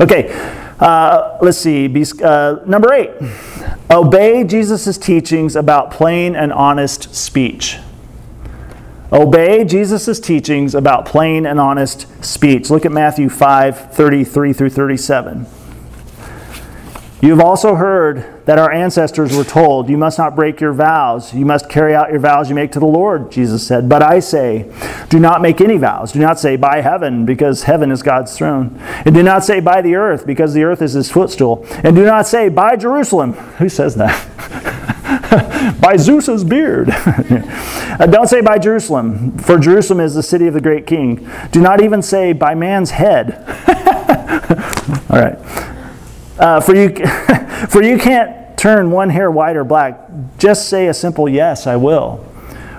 Okay, 0.00 0.28
uh, 0.80 1.38
let's 1.40 1.58
see. 1.58 1.86
Uh, 2.22 2.56
number 2.66 2.92
eight 2.92 3.10
obey 3.90 4.44
Jesus' 4.44 4.98
teachings 4.98 5.56
about 5.56 5.90
plain 5.90 6.34
and 6.34 6.52
honest 6.52 7.14
speech. 7.14 7.78
Obey 9.12 9.64
Jesus' 9.64 10.18
teachings 10.18 10.74
about 10.74 11.06
plain 11.06 11.46
and 11.46 11.60
honest 11.60 12.06
speech. 12.24 12.70
Look 12.70 12.84
at 12.84 12.92
Matthew 12.92 13.28
5 13.28 13.92
33 13.92 14.52
through 14.52 14.70
37. 14.70 15.46
You 17.22 17.30
have 17.30 17.40
also 17.40 17.74
heard 17.74 18.44
that 18.44 18.58
our 18.58 18.70
ancestors 18.70 19.34
were 19.34 19.44
told, 19.44 19.88
You 19.88 19.96
must 19.96 20.18
not 20.18 20.36
break 20.36 20.60
your 20.60 20.72
vows. 20.72 21.32
You 21.32 21.46
must 21.46 21.70
carry 21.70 21.94
out 21.94 22.10
your 22.10 22.18
vows 22.18 22.50
you 22.50 22.54
make 22.54 22.72
to 22.72 22.80
the 22.80 22.86
Lord, 22.86 23.30
Jesus 23.30 23.66
said. 23.66 23.88
But 23.88 24.02
I 24.02 24.20
say, 24.20 24.70
Do 25.08 25.18
not 25.18 25.40
make 25.40 25.60
any 25.60 25.78
vows. 25.78 26.12
Do 26.12 26.18
not 26.18 26.38
say, 26.38 26.56
By 26.56 26.82
heaven, 26.82 27.24
because 27.24 27.62
heaven 27.62 27.90
is 27.90 28.02
God's 28.02 28.36
throne. 28.36 28.78
And 29.06 29.14
do 29.14 29.22
not 29.22 29.44
say, 29.44 29.60
By 29.60 29.80
the 29.80 29.94
earth, 29.94 30.26
because 30.26 30.52
the 30.52 30.64
earth 30.64 30.82
is 30.82 30.92
his 30.92 31.10
footstool. 31.10 31.64
And 31.82 31.96
do 31.96 32.04
not 32.04 32.26
say, 32.26 32.48
By 32.50 32.76
Jerusalem. 32.76 33.32
Who 33.58 33.68
says 33.68 33.94
that? 33.94 34.30
by 35.80 35.96
Zeus's 35.96 36.44
beard. 36.44 36.90
uh, 36.90 38.06
don't 38.06 38.28
say 38.28 38.40
by 38.42 38.58
Jerusalem, 38.58 39.38
for 39.38 39.58
Jerusalem 39.58 40.00
is 40.00 40.14
the 40.14 40.22
city 40.22 40.46
of 40.46 40.54
the 40.54 40.60
great 40.60 40.86
king. 40.86 41.26
Do 41.52 41.60
not 41.60 41.82
even 41.82 42.02
say 42.02 42.32
by 42.32 42.54
man's 42.54 42.90
head. 42.90 43.44
All 45.08 45.20
right. 45.20 45.73
Uh, 46.38 46.60
for, 46.60 46.74
you, 46.74 46.94
for 47.68 47.82
you 47.82 47.98
can't 47.98 48.56
turn 48.58 48.90
one 48.90 49.10
hair 49.10 49.30
white 49.30 49.56
or 49.56 49.64
black. 49.64 50.00
Just 50.38 50.68
say 50.68 50.88
a 50.88 50.94
simple 50.94 51.28
yes, 51.28 51.66
I 51.66 51.76
will. 51.76 52.24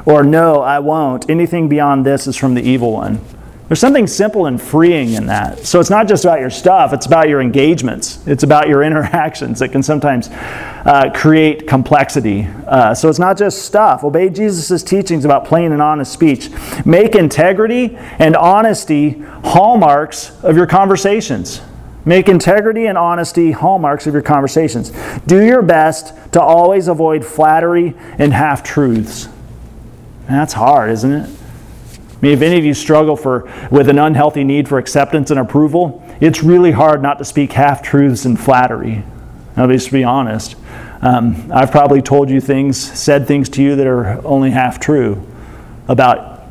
Or 0.06 0.24
no, 0.24 0.62
I 0.62 0.80
won't. 0.80 1.30
Anything 1.30 1.68
beyond 1.68 2.06
this 2.06 2.28
is 2.28 2.36
from 2.36 2.54
the 2.54 2.62
evil 2.62 2.92
one. 2.92 3.20
There's 3.68 3.80
something 3.80 4.06
simple 4.06 4.46
and 4.46 4.62
freeing 4.62 5.14
in 5.14 5.26
that. 5.26 5.66
So 5.66 5.80
it's 5.80 5.90
not 5.90 6.08
just 6.08 6.24
about 6.24 6.40
your 6.40 6.52
stuff, 6.52 6.94
it's 6.94 7.08
about 7.08 7.30
your 7.30 7.42
engagements, 7.42 8.26
it's 8.28 8.44
about 8.44 8.68
your 8.68 8.84
interactions 8.90 9.60
that 9.60 9.70
can 9.70 9.82
sometimes 9.82 10.30
uh, 10.30 11.10
create 11.16 11.68
complexity. 11.68 12.48
Uh, 12.68 12.94
so 12.94 13.10
it's 13.10 13.18
not 13.18 13.38
just 13.38 13.64
stuff. 13.64 14.04
Obey 14.04 14.30
Jesus' 14.30 14.84
teachings 14.84 15.26
about 15.26 15.46
plain 15.46 15.72
and 15.72 15.82
honest 15.82 16.14
speech. 16.14 16.50
Make 16.86 17.16
integrity 17.16 17.98
and 18.20 18.36
honesty 18.36 19.20
hallmarks 19.44 20.44
of 20.44 20.56
your 20.56 20.68
conversations. 20.68 21.62
Make 22.06 22.30
integrity 22.30 22.86
and 22.86 22.98
honesty 22.98 23.52
hallmarks 23.52 24.06
of 24.06 24.14
your 24.14 24.22
conversations. 24.22 24.92
Do 25.26 25.44
your 25.44 25.64
best 25.64 26.14
to 26.34 26.42
always 26.42 26.88
avoid 26.88 27.26
flattery 27.26 27.96
and 28.20 28.32
half 28.32 28.64
truths. 28.64 29.28
That's 30.28 30.54
hard, 30.54 30.92
isn't 30.92 31.12
it? 31.12 31.30
I 31.30 32.18
mean, 32.22 32.32
if 32.32 32.42
any 32.42 32.58
of 32.58 32.66
you 32.66 32.74
struggle 32.74 33.16
for, 33.16 33.52
with 33.72 33.90
an 33.90 34.00
unhealthy 34.00 34.44
need 34.44 34.68
for 34.68 34.78
acceptance 34.78 35.32
and 35.32 35.40
approval, 35.40 36.04
it's 36.22 36.44
really 36.44 36.72
hard 36.72 37.02
not 37.02 37.18
to 37.18 37.26
speak 37.26 37.52
half 37.52 37.82
truths 37.82 38.26
and 38.26 38.40
flattery. 38.40 39.04
At 39.58 39.70
least 39.70 39.88
to 39.88 39.94
be 39.94 40.04
honest. 40.04 40.56
Um, 41.02 41.52
I've 41.54 41.72
probably 41.72 42.02
told 42.02 42.30
you 42.30 42.40
things, 42.40 42.78
said 42.78 43.28
things 43.28 43.50
to 43.50 43.64
you 43.64 43.76
that 43.76 43.88
are 43.88 44.26
only 44.26 44.52
half 44.52 44.80
true 44.80 45.26
about, 45.88 46.44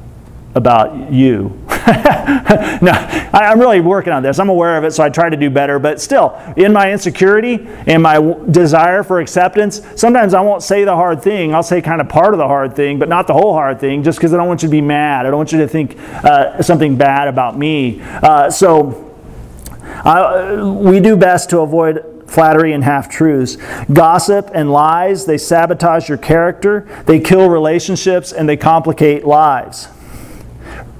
about 0.54 1.12
you 1.12 1.63
no, 2.82 2.92
I, 3.32 3.52
am 3.52 3.60
really 3.60 3.80
working 3.80 4.12
on 4.12 4.22
this. 4.22 4.38
I'm 4.38 4.48
aware 4.48 4.78
of 4.78 4.84
it, 4.84 4.92
so 4.92 5.02
I 5.02 5.10
try 5.10 5.28
to 5.28 5.36
do 5.36 5.50
better. 5.50 5.78
But 5.78 6.00
still, 6.00 6.40
in 6.56 6.72
my 6.72 6.90
insecurity 6.90 7.66
and 7.86 8.02
my 8.02 8.14
w- 8.14 8.42
desire 8.50 9.02
for 9.02 9.20
acceptance, 9.20 9.82
sometimes 9.94 10.32
I 10.32 10.40
won't 10.40 10.62
say 10.62 10.84
the 10.84 10.94
hard 10.94 11.22
thing. 11.22 11.54
I'll 11.54 11.62
say 11.62 11.82
kind 11.82 12.00
of 12.00 12.08
part 12.08 12.32
of 12.32 12.38
the 12.38 12.46
hard 12.46 12.74
thing, 12.74 12.98
but 12.98 13.10
not 13.10 13.26
the 13.26 13.34
whole 13.34 13.52
hard 13.52 13.80
thing, 13.80 14.02
just 14.02 14.18
because 14.18 14.32
I 14.32 14.38
don't 14.38 14.48
want 14.48 14.62
you 14.62 14.68
to 14.68 14.72
be 14.72 14.80
mad. 14.80 15.26
I 15.26 15.30
don't 15.30 15.36
want 15.36 15.52
you 15.52 15.58
to 15.58 15.68
think 15.68 15.98
uh, 16.24 16.62
something 16.62 16.96
bad 16.96 17.28
about 17.28 17.58
me. 17.58 18.00
Uh, 18.00 18.50
so 18.50 19.14
uh, 20.06 20.78
we 20.82 21.00
do 21.00 21.16
best 21.16 21.50
to 21.50 21.60
avoid 21.60 22.24
flattery 22.26 22.72
and 22.72 22.82
half 22.82 23.10
truths. 23.10 23.56
Gossip 23.92 24.50
and 24.54 24.72
lies, 24.72 25.26
they 25.26 25.36
sabotage 25.36 26.08
your 26.08 26.18
character, 26.18 26.88
they 27.04 27.20
kill 27.20 27.50
relationships, 27.50 28.32
and 28.32 28.48
they 28.48 28.56
complicate 28.56 29.26
lives. 29.26 29.88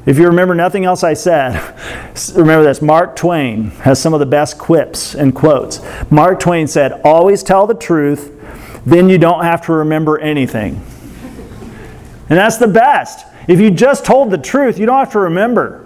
If 0.06 0.18
you 0.18 0.26
remember 0.26 0.54
nothing 0.54 0.84
else 0.84 1.02
I 1.02 1.14
said, 1.14 1.54
remember 2.34 2.64
this. 2.64 2.82
Mark 2.82 3.16
Twain 3.16 3.70
has 3.82 4.00
some 4.00 4.12
of 4.12 4.20
the 4.20 4.26
best 4.26 4.58
quips 4.58 5.14
and 5.14 5.34
quotes. 5.34 5.80
Mark 6.10 6.40
Twain 6.40 6.66
said, 6.66 7.00
Always 7.04 7.42
tell 7.42 7.66
the 7.66 7.74
truth, 7.74 8.30
then 8.84 9.08
you 9.08 9.16
don't 9.16 9.44
have 9.44 9.64
to 9.66 9.72
remember 9.72 10.18
anything. 10.18 10.74
And 12.28 12.38
that's 12.38 12.58
the 12.58 12.68
best. 12.68 13.26
If 13.48 13.60
you 13.60 13.70
just 13.70 14.04
told 14.04 14.30
the 14.30 14.38
truth, 14.38 14.78
you 14.78 14.86
don't 14.86 14.98
have 14.98 15.12
to 15.12 15.20
remember 15.20 15.83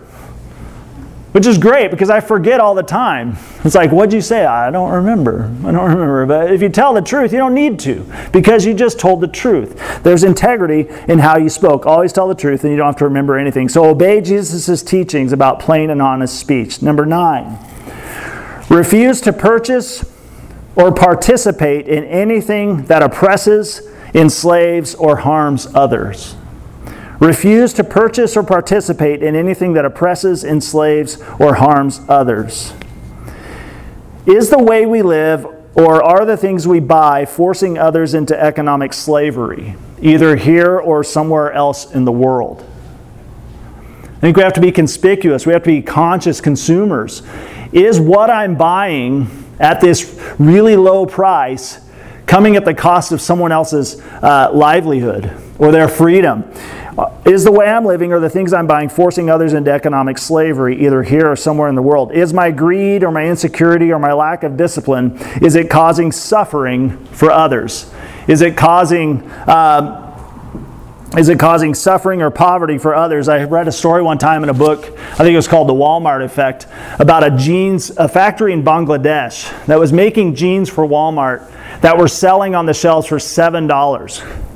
which 1.39 1.47
is 1.47 1.57
great 1.57 1.93
because 1.93 2.11
I 2.11 2.19
forget 2.19 2.59
all 2.59 2.75
the 2.75 2.83
time. 2.83 3.37
It's 3.63 3.77
like, 3.77 3.93
what'd 3.93 4.13
you 4.13 4.21
say? 4.21 4.45
I 4.45 4.73
don't 4.73 4.91
remember. 4.91 5.45
I 5.65 5.71
don't 5.71 5.89
remember. 5.89 6.27
But 6.27 6.53
if 6.53 6.61
you 6.61 6.69
tell 6.69 6.93
the 6.93 7.01
truth, 7.01 7.31
you 7.31 7.39
don't 7.39 7.55
need 7.55 7.79
to 7.79 8.05
because 8.33 8.67
you 8.67 8.75
just 8.75 8.99
told 8.99 9.21
the 9.21 9.29
truth. 9.29 10.03
There's 10.03 10.25
integrity 10.25 10.89
in 11.07 11.21
how 11.21 11.39
you 11.39 11.49
spoke. 11.49 11.87
Always 11.87 12.13
tell 12.13 12.27
the 12.27 12.35
truth 12.35 12.65
and 12.65 12.73
you 12.73 12.77
don't 12.77 12.87
have 12.87 12.97
to 12.97 13.05
remember 13.05 13.39
anything. 13.39 13.69
So 13.69 13.85
obey 13.85 14.21
Jesus' 14.21 14.83
teachings 14.83 15.33
about 15.33 15.61
plain 15.61 15.91
and 15.91 16.03
honest 16.03 16.41
speech. 16.41 16.83
Number 16.83 17.07
nine, 17.07 17.57
refuse 18.69 19.21
to 19.21 19.33
purchase 19.33 20.13
or 20.75 20.93
participate 20.93 21.87
in 21.87 22.03
anything 22.07 22.87
that 22.87 23.01
oppresses, 23.01 23.81
enslaves, 24.13 24.97
or 24.97 25.19
harms 25.19 25.69
others. 25.73 26.35
Refuse 27.21 27.73
to 27.75 27.85
purchase 27.85 28.37
or 28.37 28.45
participate 28.45 29.23
in 29.23 29.35
anything 29.35 29.73
that 29.73 29.85
oppresses, 29.85 30.45
enslaves, 30.45 31.21
or 31.39 31.57
harms 31.57 32.01
others. 32.09 32.73
Is 34.25 34.51
the 34.51 34.63
way 34.63 34.87
we 34.87 35.03
live 35.03 35.47
or 35.75 36.03
are 36.03 36.25
the 36.25 36.37
things 36.37 36.67
we 36.67 36.81
buy 36.81 37.25
forcing 37.25 37.79
others 37.79 38.15
into 38.15 38.41
economic 38.41 38.93
slavery, 38.93 39.77
either 40.01 40.37
here 40.37 40.79
or 40.79 41.03
somewhere 41.05 41.53
else 41.53 41.91
in 41.93 42.05
the 42.05 42.13
world? 42.13 42.69
I 44.05 44.21
think 44.21 44.37
we 44.37 44.43
have 44.43 44.55
to 44.55 44.61
be 44.61 44.73
conspicuous. 44.73 45.47
We 45.47 45.53
have 45.53 45.63
to 45.63 45.71
be 45.71 45.83
conscious 45.83 46.41
consumers. 46.41 47.23
Is 47.73 48.01
what 48.01 48.31
I'm 48.31 48.57
buying 48.57 49.29
at 49.61 49.81
this 49.81 50.21
really 50.39 50.75
low 50.75 51.07
price 51.07 51.81
coming 52.27 52.57
at 52.57 52.65
the 52.65 52.75
cost 52.75 53.13
of 53.13 53.21
someone 53.21 53.53
else's 53.53 54.01
uh, 54.01 54.51
livelihood 54.53 55.33
or 55.59 55.71
their 55.71 55.89
freedom? 55.89 56.43
Is 57.25 57.45
the 57.45 57.53
way 57.53 57.67
I'm 57.67 57.85
living 57.85 58.13
or 58.13 58.21
the 58.21 58.31
things 58.31 58.53
I'm 58.53 58.67
buying 58.67 58.89
forcing 58.89 59.29
others 59.29 59.53
into 59.53 59.71
economic 59.71 60.19
slavery, 60.19 60.85
either 60.85 61.03
here 61.03 61.31
or 61.31 61.37
somewhere 61.37 61.69
in 61.69 61.75
the 61.75 61.83
world? 61.83 62.13
Is 62.13 62.33
my 62.33 62.51
greed 62.51 63.05
or 63.05 63.11
my 63.11 63.27
insecurity 63.27 63.93
or 63.93 63.99
my 63.99 64.13
lack 64.13 64.43
of 64.43 64.57
discipline, 64.57 65.19
is 65.43 65.55
it 65.55 65.69
causing 65.69 66.11
suffering 66.11 67.05
for 67.07 67.31
others? 67.31 67.93
Is 68.27 68.41
it 68.41 68.57
causing. 68.57 69.31
Um, 69.49 70.05
is 71.17 71.31
it 71.31 71.39
causing 71.39 71.75
suffering 71.75 72.21
or 72.21 72.31
poverty 72.31 72.77
for 72.77 72.95
others? 72.95 73.29
I 73.29 73.45
read 73.45 73.67
a 73.67 73.73
story 73.73 74.03
one 74.03 74.19
time 74.19 74.43
in 74.43 74.51
a 74.51 74.55
book, 74.55 74.85
I 75.13 75.17
think 75.17 75.33
it 75.33 75.37
was 75.37 75.49
called 75.49 75.67
The 75.67 75.73
Walmart 75.73 76.23
Effect, 76.23 76.67
about 76.99 77.25
a 77.25 77.35
jeans, 77.35 77.91
a 77.97 78.07
factory 78.07 78.53
in 78.53 78.63
Bangladesh 78.63 79.67
that 79.67 79.79
was 79.79 79.91
making 79.91 80.35
jeans 80.35 80.69
for 80.69 80.87
Walmart 80.87 81.51
that 81.81 81.97
were 81.97 82.09
selling 82.09 82.55
on 82.55 82.67
the 82.67 82.75
shelves 82.75 83.07
for 83.07 83.17
$7. 83.17 84.48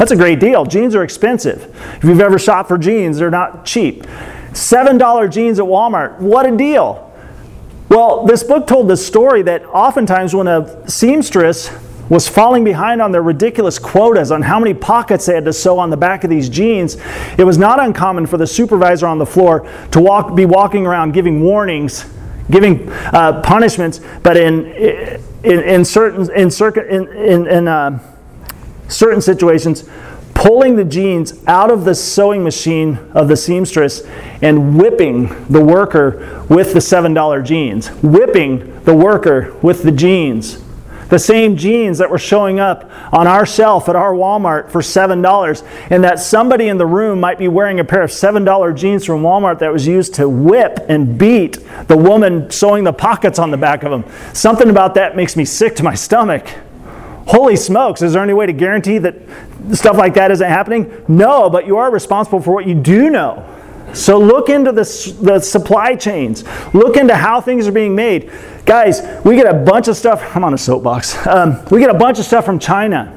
That's 0.00 0.12
a 0.12 0.16
great 0.16 0.40
deal. 0.40 0.64
Jeans 0.64 0.94
are 0.94 1.04
expensive. 1.04 1.62
If 1.98 2.04
you've 2.04 2.22
ever 2.22 2.38
shopped 2.38 2.68
for 2.68 2.78
jeans, 2.78 3.18
they're 3.18 3.28
not 3.28 3.66
cheap. 3.66 4.04
$7 4.52 5.30
jeans 5.30 5.58
at 5.58 5.66
Walmart. 5.66 6.18
What 6.18 6.46
a 6.46 6.56
deal. 6.56 7.14
Well, 7.90 8.24
this 8.24 8.42
book 8.42 8.66
told 8.66 8.88
the 8.88 8.96
story 8.96 9.42
that 9.42 9.62
oftentimes 9.66 10.34
when 10.34 10.48
a 10.48 10.88
seamstress 10.88 11.70
was 12.08 12.26
falling 12.26 12.64
behind 12.64 13.02
on 13.02 13.12
their 13.12 13.22
ridiculous 13.22 13.78
quotas 13.78 14.32
on 14.32 14.40
how 14.40 14.58
many 14.58 14.72
pockets 14.72 15.26
they 15.26 15.34
had 15.34 15.44
to 15.44 15.52
sew 15.52 15.78
on 15.78 15.90
the 15.90 15.98
back 15.98 16.24
of 16.24 16.30
these 16.30 16.48
jeans, 16.48 16.96
it 17.36 17.44
was 17.44 17.58
not 17.58 17.78
uncommon 17.78 18.26
for 18.26 18.38
the 18.38 18.46
supervisor 18.46 19.06
on 19.06 19.18
the 19.18 19.26
floor 19.26 19.68
to 19.90 20.00
walk, 20.00 20.34
be 20.34 20.46
walking 20.46 20.86
around 20.86 21.12
giving 21.12 21.42
warnings, 21.42 22.06
giving 22.50 22.90
uh, 22.90 23.42
punishments, 23.42 24.00
but 24.22 24.38
in, 24.38 24.64
in, 25.44 25.60
in 25.60 25.84
certain, 25.84 26.30
in, 26.32 27.06
in, 27.08 27.46
in, 27.46 27.68
uh, 27.68 28.09
certain 28.90 29.20
situations, 29.20 29.88
pulling 30.34 30.76
the 30.76 30.84
jeans 30.84 31.34
out 31.46 31.70
of 31.70 31.84
the 31.84 31.94
sewing 31.94 32.42
machine 32.42 32.98
of 33.12 33.28
the 33.28 33.36
seamstress 33.36 34.02
and 34.42 34.78
whipping 34.78 35.28
the 35.48 35.62
worker 35.62 36.44
with 36.48 36.72
the 36.72 36.78
$7 36.78 37.44
jeans, 37.44 37.88
whipping 38.02 38.82
the 38.84 38.94
worker 38.94 39.54
with 39.62 39.82
the 39.82 39.92
jeans. 39.92 40.62
The 41.10 41.18
same 41.18 41.56
jeans 41.56 41.98
that 41.98 42.08
were 42.08 42.18
showing 42.18 42.60
up 42.60 42.88
on 43.12 43.26
our 43.26 43.44
shelf 43.44 43.88
at 43.88 43.96
our 43.96 44.14
Walmart 44.14 44.70
for 44.70 44.80
$7, 44.80 45.90
and 45.90 46.04
that 46.04 46.20
somebody 46.20 46.68
in 46.68 46.78
the 46.78 46.86
room 46.86 47.18
might 47.18 47.36
be 47.36 47.48
wearing 47.48 47.80
a 47.80 47.84
pair 47.84 48.02
of 48.02 48.10
$7 48.10 48.76
jeans 48.76 49.04
from 49.04 49.22
Walmart 49.22 49.58
that 49.58 49.72
was 49.72 49.88
used 49.88 50.14
to 50.14 50.28
whip 50.28 50.78
and 50.88 51.18
beat 51.18 51.58
the 51.88 51.96
woman 51.96 52.48
sewing 52.48 52.84
the 52.84 52.92
pockets 52.92 53.40
on 53.40 53.50
the 53.50 53.56
back 53.56 53.82
of 53.82 53.90
them. 53.90 54.04
Something 54.32 54.70
about 54.70 54.94
that 54.94 55.16
makes 55.16 55.36
me 55.36 55.44
sick 55.44 55.74
to 55.76 55.82
my 55.82 55.96
stomach. 55.96 56.46
Holy 57.26 57.56
smokes, 57.56 58.02
is 58.02 58.14
there 58.14 58.22
any 58.22 58.32
way 58.32 58.46
to 58.46 58.52
guarantee 58.52 58.98
that 58.98 59.14
stuff 59.72 59.96
like 59.96 60.14
that 60.14 60.30
isn't 60.30 60.48
happening? 60.48 61.04
No, 61.08 61.48
but 61.48 61.66
you 61.66 61.76
are 61.76 61.90
responsible 61.90 62.40
for 62.40 62.52
what 62.52 62.66
you 62.66 62.74
do 62.74 63.10
know. 63.10 63.46
So 63.92 64.18
look 64.18 64.48
into 64.48 64.72
the, 64.72 65.16
the 65.20 65.40
supply 65.40 65.96
chains. 65.96 66.44
Look 66.72 66.96
into 66.96 67.14
how 67.14 67.40
things 67.40 67.66
are 67.66 67.72
being 67.72 67.94
made. 67.94 68.30
Guys, 68.64 69.00
we 69.24 69.34
get 69.34 69.46
a 69.46 69.54
bunch 69.54 69.88
of 69.88 69.96
stuff. 69.96 70.36
I'm 70.36 70.44
on 70.44 70.54
a 70.54 70.58
soapbox. 70.58 71.26
Um, 71.26 71.64
we 71.70 71.80
get 71.80 71.90
a 71.90 71.98
bunch 71.98 72.18
of 72.18 72.24
stuff 72.24 72.44
from 72.44 72.58
China. 72.58 73.16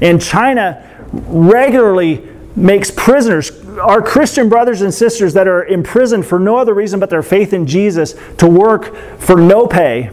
And 0.00 0.20
China 0.20 0.88
regularly 1.12 2.28
makes 2.56 2.90
prisoners, 2.90 3.50
our 3.78 4.00
Christian 4.00 4.48
brothers 4.48 4.82
and 4.82 4.94
sisters 4.94 5.34
that 5.34 5.48
are 5.48 5.64
imprisoned 5.64 6.24
for 6.24 6.38
no 6.38 6.56
other 6.56 6.74
reason 6.74 7.00
but 7.00 7.10
their 7.10 7.22
faith 7.22 7.52
in 7.52 7.66
Jesus, 7.66 8.14
to 8.38 8.46
work 8.46 8.94
for 9.18 9.36
no 9.36 9.66
pay 9.66 10.10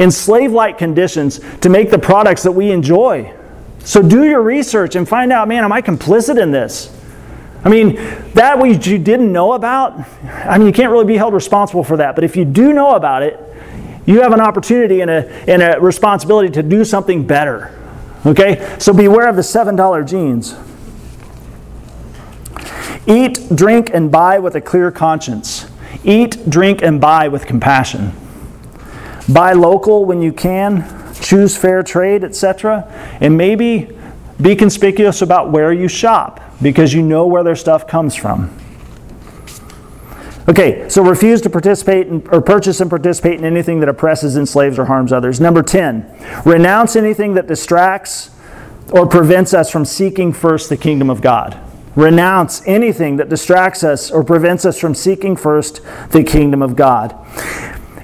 in 0.00 0.10
slave 0.10 0.50
like 0.50 0.78
conditions 0.78 1.40
to 1.60 1.68
make 1.68 1.90
the 1.90 1.98
products 1.98 2.42
that 2.42 2.52
we 2.52 2.70
enjoy. 2.70 3.32
So 3.80 4.02
do 4.02 4.24
your 4.24 4.40
research 4.40 4.96
and 4.96 5.06
find 5.06 5.30
out, 5.30 5.46
man, 5.46 5.62
am 5.62 5.72
I 5.72 5.82
complicit 5.82 6.40
in 6.40 6.50
this? 6.50 6.96
I 7.62 7.68
mean, 7.68 7.96
that 8.32 8.58
which 8.58 8.86
you 8.86 8.98
didn't 8.98 9.30
know 9.30 9.52
about, 9.52 9.92
I 10.24 10.56
mean, 10.56 10.66
you 10.66 10.72
can't 10.72 10.90
really 10.90 11.04
be 11.04 11.18
held 11.18 11.34
responsible 11.34 11.84
for 11.84 11.98
that. 11.98 12.14
But 12.14 12.24
if 12.24 12.34
you 12.34 12.46
do 12.46 12.72
know 12.72 12.94
about 12.94 13.22
it, 13.22 13.38
you 14.06 14.22
have 14.22 14.32
an 14.32 14.40
opportunity 14.40 15.02
and 15.02 15.10
a, 15.10 15.28
and 15.48 15.62
a 15.62 15.78
responsibility 15.78 16.48
to 16.52 16.62
do 16.62 16.82
something 16.82 17.26
better. 17.26 17.78
Okay? 18.24 18.76
So 18.78 18.94
beware 18.94 19.28
of 19.28 19.36
the 19.36 19.42
$7 19.42 20.08
jeans. 20.08 20.56
Eat, 23.06 23.54
drink, 23.54 23.90
and 23.92 24.10
buy 24.10 24.38
with 24.38 24.54
a 24.54 24.62
clear 24.62 24.90
conscience. 24.90 25.70
Eat, 26.04 26.48
drink, 26.48 26.80
and 26.80 27.02
buy 27.02 27.28
with 27.28 27.44
compassion. 27.44 28.12
Buy 29.32 29.52
local 29.52 30.04
when 30.04 30.22
you 30.22 30.32
can, 30.32 30.84
choose 31.20 31.56
fair 31.56 31.82
trade, 31.82 32.24
etc. 32.24 32.90
And 33.20 33.36
maybe 33.36 33.96
be 34.40 34.56
conspicuous 34.56 35.22
about 35.22 35.50
where 35.50 35.72
you 35.72 35.88
shop 35.88 36.40
because 36.62 36.92
you 36.94 37.02
know 37.02 37.26
where 37.26 37.42
their 37.42 37.56
stuff 37.56 37.86
comes 37.86 38.14
from. 38.14 38.56
Okay, 40.48 40.88
so 40.88 41.04
refuse 41.04 41.40
to 41.42 41.50
participate 41.50 42.08
in, 42.08 42.26
or 42.32 42.40
purchase 42.40 42.80
and 42.80 42.90
participate 42.90 43.38
in 43.38 43.44
anything 43.44 43.80
that 43.80 43.88
oppresses, 43.88 44.36
enslaves, 44.36 44.78
or 44.78 44.86
harms 44.86 45.12
others. 45.12 45.40
Number 45.40 45.62
10, 45.62 46.42
renounce 46.44 46.96
anything 46.96 47.34
that 47.34 47.46
distracts 47.46 48.30
or 48.90 49.06
prevents 49.06 49.54
us 49.54 49.70
from 49.70 49.84
seeking 49.84 50.32
first 50.32 50.68
the 50.68 50.76
kingdom 50.76 51.08
of 51.08 51.20
God. 51.20 51.60
Renounce 51.94 52.66
anything 52.66 53.16
that 53.16 53.28
distracts 53.28 53.84
us 53.84 54.10
or 54.10 54.24
prevents 54.24 54.64
us 54.64 54.78
from 54.78 54.94
seeking 54.94 55.36
first 55.36 55.82
the 56.10 56.24
kingdom 56.24 56.62
of 56.62 56.74
God. 56.74 57.14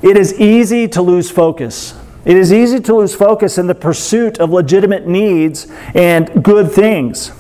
It 0.02 0.16
is 0.16 0.38
easy 0.38 0.88
to 0.88 1.02
lose 1.02 1.30
focus. 1.30 1.98
It 2.24 2.36
is 2.36 2.52
easy 2.52 2.80
to 2.80 2.96
lose 2.96 3.14
focus 3.14 3.56
in 3.56 3.68
the 3.68 3.74
pursuit 3.74 4.40
of 4.40 4.50
legitimate 4.50 5.06
needs 5.06 5.68
and 5.94 6.42
good 6.44 6.72
things. 6.72 7.32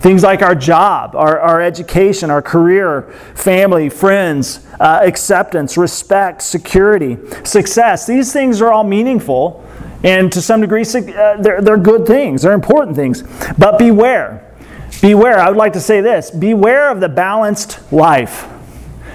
Things 0.00 0.24
like 0.24 0.42
our 0.42 0.54
job, 0.54 1.14
our, 1.14 1.38
our 1.38 1.60
education, 1.62 2.30
our 2.30 2.42
career, 2.42 3.02
family, 3.34 3.88
friends, 3.88 4.66
uh, 4.80 5.00
acceptance, 5.02 5.76
respect, 5.76 6.42
security, 6.42 7.18
success. 7.44 8.06
These 8.06 8.32
things 8.32 8.60
are 8.60 8.72
all 8.72 8.82
meaningful, 8.82 9.64
and 10.02 10.32
to 10.32 10.42
some 10.42 10.60
degree, 10.60 10.82
uh, 10.82 11.36
they're, 11.40 11.60
they're 11.60 11.76
good 11.76 12.04
things, 12.04 12.42
they're 12.42 12.52
important 12.52 12.96
things. 12.96 13.22
But 13.58 13.78
beware. 13.78 14.52
Beware, 15.00 15.38
I 15.38 15.48
would 15.48 15.56
like 15.56 15.74
to 15.74 15.80
say 15.80 16.00
this 16.00 16.30
beware 16.30 16.90
of 16.90 17.00
the 17.00 17.08
balanced 17.08 17.92
life. 17.92 18.48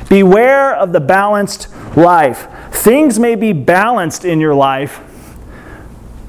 Beware 0.08 0.74
of 0.74 0.94
the 0.94 1.02
balanced 1.02 1.68
life. 1.98 2.48
Things 2.72 3.20
may 3.20 3.36
be 3.36 3.52
balanced 3.52 4.24
in 4.24 4.40
your 4.40 4.54
life, 4.54 5.02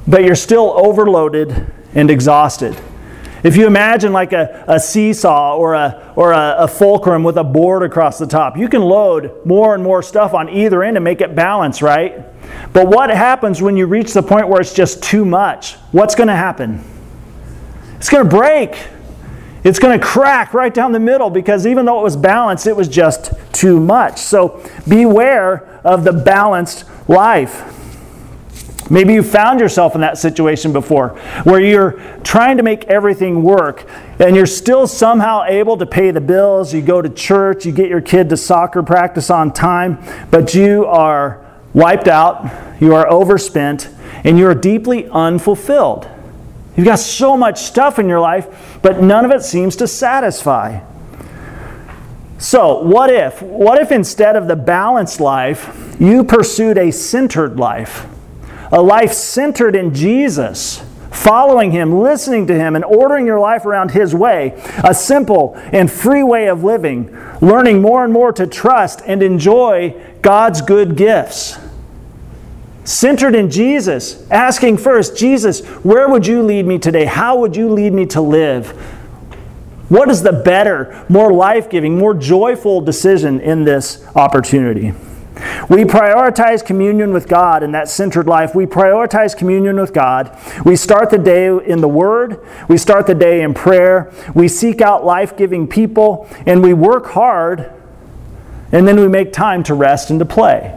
but 0.06 0.24
you're 0.24 0.34
still 0.34 0.72
overloaded 0.76 1.72
and 1.94 2.10
exhausted. 2.10 2.76
If 3.44 3.56
you 3.56 3.68
imagine 3.68 4.12
like 4.12 4.32
a, 4.32 4.64
a 4.66 4.80
seesaw 4.80 5.56
or, 5.56 5.74
a, 5.74 6.12
or 6.16 6.32
a, 6.32 6.56
a 6.58 6.68
fulcrum 6.68 7.22
with 7.22 7.36
a 7.36 7.44
board 7.44 7.84
across 7.84 8.18
the 8.18 8.26
top, 8.26 8.56
you 8.56 8.68
can 8.68 8.82
load 8.82 9.46
more 9.46 9.74
and 9.74 9.84
more 9.84 10.02
stuff 10.02 10.34
on 10.34 10.48
either 10.48 10.82
end 10.82 10.96
to 10.96 11.00
make 11.00 11.20
it 11.20 11.36
balance, 11.36 11.80
right? 11.80 12.24
But 12.72 12.88
what 12.88 13.10
happens 13.10 13.62
when 13.62 13.76
you 13.76 13.86
reach 13.86 14.12
the 14.12 14.22
point 14.22 14.48
where 14.48 14.60
it's 14.60 14.74
just 14.74 15.02
too 15.02 15.24
much? 15.24 15.74
What's 15.92 16.16
going 16.16 16.28
to 16.28 16.36
happen? 16.36 16.82
It's 17.96 18.08
going 18.08 18.28
to 18.28 18.36
break. 18.36 18.76
It's 19.64 19.78
going 19.78 19.98
to 19.98 20.04
crack 20.04 20.54
right 20.54 20.72
down 20.72 20.92
the 20.92 21.00
middle 21.00 21.30
because 21.30 21.66
even 21.66 21.84
though 21.84 22.00
it 22.00 22.04
was 22.04 22.16
balanced, 22.16 22.66
it 22.66 22.76
was 22.76 22.88
just 22.88 23.32
too 23.52 23.80
much. 23.80 24.18
So 24.18 24.64
beware 24.86 25.80
of 25.84 26.04
the 26.04 26.12
balanced 26.12 26.84
life. 27.08 27.74
Maybe 28.90 29.12
you 29.12 29.22
found 29.22 29.60
yourself 29.60 29.94
in 29.94 30.00
that 30.00 30.16
situation 30.16 30.72
before 30.72 31.10
where 31.44 31.60
you're 31.60 32.00
trying 32.24 32.56
to 32.56 32.62
make 32.62 32.84
everything 32.84 33.42
work 33.42 33.86
and 34.18 34.34
you're 34.34 34.46
still 34.46 34.86
somehow 34.86 35.44
able 35.44 35.76
to 35.76 35.84
pay 35.84 36.10
the 36.10 36.22
bills. 36.22 36.72
You 36.72 36.80
go 36.80 37.02
to 37.02 37.10
church, 37.10 37.66
you 37.66 37.72
get 37.72 37.90
your 37.90 38.00
kid 38.00 38.30
to 38.30 38.36
soccer 38.36 38.82
practice 38.82 39.28
on 39.28 39.52
time, 39.52 39.98
but 40.30 40.54
you 40.54 40.86
are 40.86 41.44
wiped 41.74 42.08
out, 42.08 42.80
you 42.80 42.94
are 42.94 43.06
overspent, 43.10 43.90
and 44.24 44.38
you're 44.38 44.54
deeply 44.54 45.06
unfulfilled. 45.10 46.08
You've 46.78 46.86
got 46.86 46.98
so 46.98 47.36
much 47.36 47.60
stuff 47.60 47.98
in 47.98 48.08
your 48.08 48.20
life, 48.20 48.78
but 48.80 49.02
none 49.02 49.26
of 49.26 49.30
it 49.30 49.42
seems 49.42 49.76
to 49.76 49.86
satisfy. 49.86 50.80
So, 52.38 52.82
what 52.82 53.10
if? 53.10 53.42
What 53.42 53.82
if 53.82 53.92
instead 53.92 54.36
of 54.36 54.48
the 54.48 54.56
balanced 54.56 55.20
life, 55.20 55.96
you 56.00 56.24
pursued 56.24 56.78
a 56.78 56.90
centered 56.90 57.58
life? 57.58 58.06
a 58.72 58.82
life 58.82 59.12
centered 59.12 59.74
in 59.74 59.94
Jesus, 59.94 60.82
following 61.10 61.70
Him, 61.70 62.00
listening 62.00 62.46
to 62.48 62.54
Him, 62.54 62.76
and 62.76 62.84
ordering 62.84 63.26
your 63.26 63.40
life 63.40 63.64
around 63.64 63.90
His 63.90 64.14
way, 64.14 64.60
a 64.84 64.94
simple 64.94 65.54
and 65.72 65.90
free 65.90 66.22
way 66.22 66.48
of 66.48 66.64
living, 66.64 67.10
learning 67.40 67.80
more 67.80 68.04
and 68.04 68.12
more 68.12 68.32
to 68.32 68.46
trust 68.46 69.02
and 69.06 69.22
enjoy 69.22 69.94
God's 70.22 70.60
good 70.60 70.96
gifts. 70.96 71.58
Centered 72.88 73.34
in 73.34 73.50
Jesus, 73.50 74.26
asking 74.30 74.78
first, 74.78 75.14
Jesus, 75.14 75.60
where 75.84 76.08
would 76.08 76.26
you 76.26 76.42
lead 76.42 76.64
me 76.64 76.78
today? 76.78 77.04
How 77.04 77.38
would 77.38 77.54
you 77.54 77.68
lead 77.68 77.92
me 77.92 78.06
to 78.06 78.22
live? 78.22 78.70
What 79.90 80.08
is 80.08 80.22
the 80.22 80.32
better, 80.32 81.04
more 81.06 81.30
life 81.30 81.68
giving, 81.68 81.98
more 81.98 82.14
joyful 82.14 82.80
decision 82.80 83.40
in 83.40 83.64
this 83.64 84.06
opportunity? 84.16 84.94
We 85.68 85.84
prioritize 85.84 86.64
communion 86.64 87.12
with 87.12 87.28
God 87.28 87.62
in 87.62 87.72
that 87.72 87.90
centered 87.90 88.26
life. 88.26 88.54
We 88.54 88.64
prioritize 88.64 89.36
communion 89.36 89.76
with 89.76 89.92
God. 89.92 90.34
We 90.64 90.74
start 90.74 91.10
the 91.10 91.18
day 91.18 91.48
in 91.48 91.82
the 91.82 91.88
Word. 91.88 92.42
We 92.70 92.78
start 92.78 93.06
the 93.06 93.14
day 93.14 93.42
in 93.42 93.52
prayer. 93.52 94.10
We 94.34 94.48
seek 94.48 94.80
out 94.80 95.04
life 95.04 95.36
giving 95.36 95.68
people. 95.68 96.26
And 96.46 96.62
we 96.62 96.72
work 96.72 97.08
hard. 97.08 97.70
And 98.72 98.88
then 98.88 98.98
we 98.98 99.08
make 99.08 99.34
time 99.34 99.62
to 99.64 99.74
rest 99.74 100.08
and 100.08 100.18
to 100.20 100.24
play. 100.24 100.74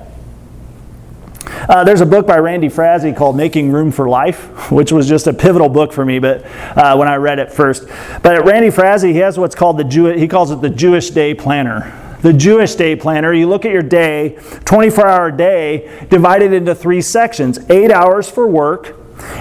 Uh, 1.69 1.83
there's 1.83 2.01
a 2.01 2.05
book 2.05 2.27
by 2.27 2.37
Randy 2.37 2.69
Frazee 2.69 3.13
called 3.13 3.35
Making 3.35 3.71
Room 3.71 3.91
for 3.91 4.09
Life, 4.09 4.71
which 4.71 4.91
was 4.91 5.07
just 5.07 5.27
a 5.27 5.33
pivotal 5.33 5.69
book 5.69 5.93
for 5.93 6.05
me. 6.05 6.19
But 6.19 6.45
uh, 6.77 6.95
when 6.95 7.07
I 7.07 7.15
read 7.15 7.39
it 7.39 7.51
first, 7.51 7.87
but 8.21 8.45
Randy 8.45 8.69
Frazee, 8.69 9.13
he 9.13 9.19
has 9.19 9.37
what's 9.37 9.55
called 9.55 9.77
the 9.77 9.83
Jew. 9.83 10.05
He 10.07 10.27
calls 10.27 10.51
it 10.51 10.61
the 10.61 10.69
Jewish 10.69 11.09
Day 11.09 11.33
Planner 11.33 11.97
the 12.21 12.33
Jewish 12.33 12.75
day 12.75 12.95
planner, 12.95 13.33
you 13.33 13.47
look 13.47 13.65
at 13.65 13.71
your 13.71 13.81
day, 13.81 14.37
24 14.65 15.07
hour 15.07 15.31
day, 15.31 16.05
divided 16.09 16.53
into 16.53 16.75
three 16.75 17.01
sections 17.01 17.57
eight 17.69 17.91
hours 17.91 18.29
for 18.29 18.47
work, 18.47 18.95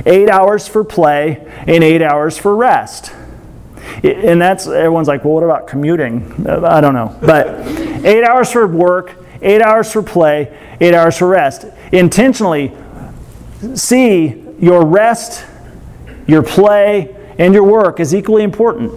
eight 0.07 0.31
hours 0.31 0.67
for 0.67 0.83
play, 0.83 1.47
and 1.67 1.85
eight 1.85 2.03
hours 2.03 2.39
for 2.39 2.57
rest. 2.57 3.13
And 4.03 4.41
that's, 4.41 4.67
everyone's 4.67 5.09
like, 5.09 5.25
well, 5.25 5.35
what 5.35 5.43
about 5.43 5.67
commuting? 5.67 6.47
I 6.49 6.81
don't 6.81 6.95
know. 6.95 7.17
But 7.21 7.49
eight 8.05 8.25
hours 8.25 8.51
for 8.51 8.67
work, 8.67 9.15
eight 9.43 9.63
hours 9.63 9.93
for 9.93 10.03
play, 10.03 10.57
eight 10.81 10.95
hours 10.95 11.19
for 11.19 11.29
rest. 11.29 11.65
Intentionally 11.93 12.73
see 13.75 14.43
your 14.59 14.85
rest, 14.85 15.45
your 16.27 16.43
play, 16.43 17.15
and 17.39 17.55
your 17.55 17.65
work 17.65 18.01
as 18.01 18.15
equally 18.15 18.43
important. 18.43 18.93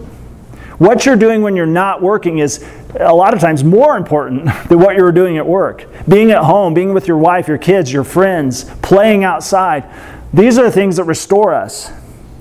What 0.77 1.05
you're 1.05 1.15
doing 1.15 1.41
when 1.41 1.55
you're 1.55 1.65
not 1.65 2.01
working 2.01 2.39
is 2.39 2.65
a 2.99 3.13
lot 3.13 3.33
of 3.33 3.39
times 3.39 3.63
more 3.63 3.95
important 3.95 4.45
than 4.69 4.79
what 4.79 4.95
you 4.97 5.03
were 5.03 5.11
doing 5.11 5.37
at 5.37 5.45
work. 5.45 5.87
Being 6.07 6.31
at 6.31 6.43
home, 6.43 6.73
being 6.73 6.93
with 6.93 7.07
your 7.07 7.17
wife, 7.17 7.47
your 7.47 7.57
kids, 7.57 7.91
your 7.91 8.03
friends, 8.03 8.65
playing 8.81 9.23
outside. 9.23 9.85
These 10.33 10.57
are 10.57 10.63
the 10.63 10.71
things 10.71 10.97
that 10.97 11.05
restore 11.05 11.53
us 11.53 11.91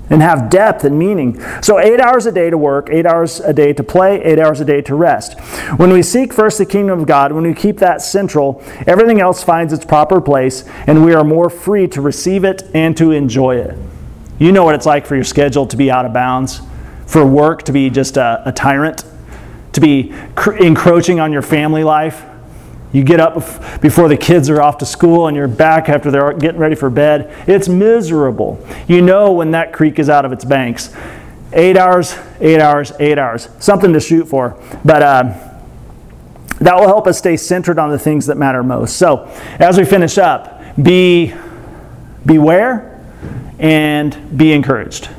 and 0.09 0.21
have 0.21 0.49
depth 0.49 0.83
and 0.83 0.97
meaning. 0.97 1.39
So, 1.61 1.79
eight 1.79 1.99
hours 1.99 2.25
a 2.25 2.31
day 2.31 2.49
to 2.49 2.57
work, 2.57 2.89
eight 2.91 3.05
hours 3.05 3.39
a 3.39 3.53
day 3.53 3.73
to 3.73 3.83
play, 3.83 4.21
eight 4.23 4.39
hours 4.39 4.59
a 4.59 4.65
day 4.65 4.81
to 4.81 4.95
rest. 4.95 5.39
When 5.77 5.91
we 5.91 6.03
seek 6.03 6.33
first 6.33 6.57
the 6.57 6.65
kingdom 6.65 6.99
of 6.99 7.07
God, 7.07 7.31
when 7.31 7.43
we 7.43 7.53
keep 7.53 7.77
that 7.77 8.01
central, 8.01 8.61
everything 8.85 9.21
else 9.21 9.43
finds 9.43 9.73
its 9.73 9.85
proper 9.85 10.19
place, 10.19 10.65
and 10.87 11.05
we 11.05 11.13
are 11.13 11.23
more 11.23 11.49
free 11.49 11.87
to 11.89 12.01
receive 12.01 12.43
it 12.43 12.63
and 12.73 12.95
to 12.97 13.11
enjoy 13.11 13.57
it. 13.57 13.77
You 14.39 14.51
know 14.51 14.63
what 14.63 14.75
it's 14.75 14.85
like 14.85 15.05
for 15.05 15.15
your 15.15 15.23
schedule 15.23 15.65
to 15.67 15.77
be 15.77 15.89
out 15.89 16.05
of 16.05 16.13
bounds, 16.13 16.61
for 17.05 17.25
work 17.25 17.63
to 17.63 17.71
be 17.71 17.89
just 17.89 18.17
a, 18.17 18.41
a 18.45 18.51
tyrant 18.51 19.05
to 19.73 19.81
be 19.81 20.13
cr- 20.35 20.53
encroaching 20.53 21.19
on 21.19 21.31
your 21.31 21.41
family 21.41 21.83
life. 21.83 22.25
You 22.93 23.03
get 23.03 23.19
up 23.19 23.33
before 23.81 24.07
the 24.07 24.15
kids 24.15 24.49
are 24.49 24.61
off 24.61 24.77
to 24.77 24.85
school 24.85 25.27
and 25.27 25.35
you're 25.35 25.47
back 25.47 25.89
after 25.89 26.11
they're 26.11 26.31
getting 26.33 26.59
ready 26.59 26.75
for 26.75 26.89
bed. 26.89 27.33
It's 27.47 27.67
miserable. 27.67 28.65
You 28.87 29.01
know 29.01 29.33
when 29.33 29.51
that 29.51 29.73
creek 29.73 29.97
is 29.99 30.09
out 30.09 30.25
of 30.25 30.31
its 30.31 30.45
banks. 30.45 30.95
Eight 31.51 31.75
hours, 31.75 32.15
eight 32.39 32.59
hours, 32.59 32.93
eight 32.99 33.17
hours. 33.17 33.49
Something 33.59 33.93
to 33.93 33.99
shoot 33.99 34.25
for. 34.25 34.57
But 34.85 35.01
uh, 35.01 35.53
that 36.59 36.75
will 36.75 36.87
help 36.87 37.07
us 37.07 37.17
stay 37.17 37.35
centered 37.35 37.79
on 37.79 37.89
the 37.89 37.99
things 37.99 38.27
that 38.27 38.37
matter 38.37 38.63
most. 38.63 38.97
So, 38.97 39.25
as 39.59 39.77
we 39.77 39.85
finish 39.85 40.17
up, 40.17 40.61
be 40.81 41.33
beware 42.25 43.03
and 43.59 44.37
be 44.37 44.53
encouraged. 44.53 45.09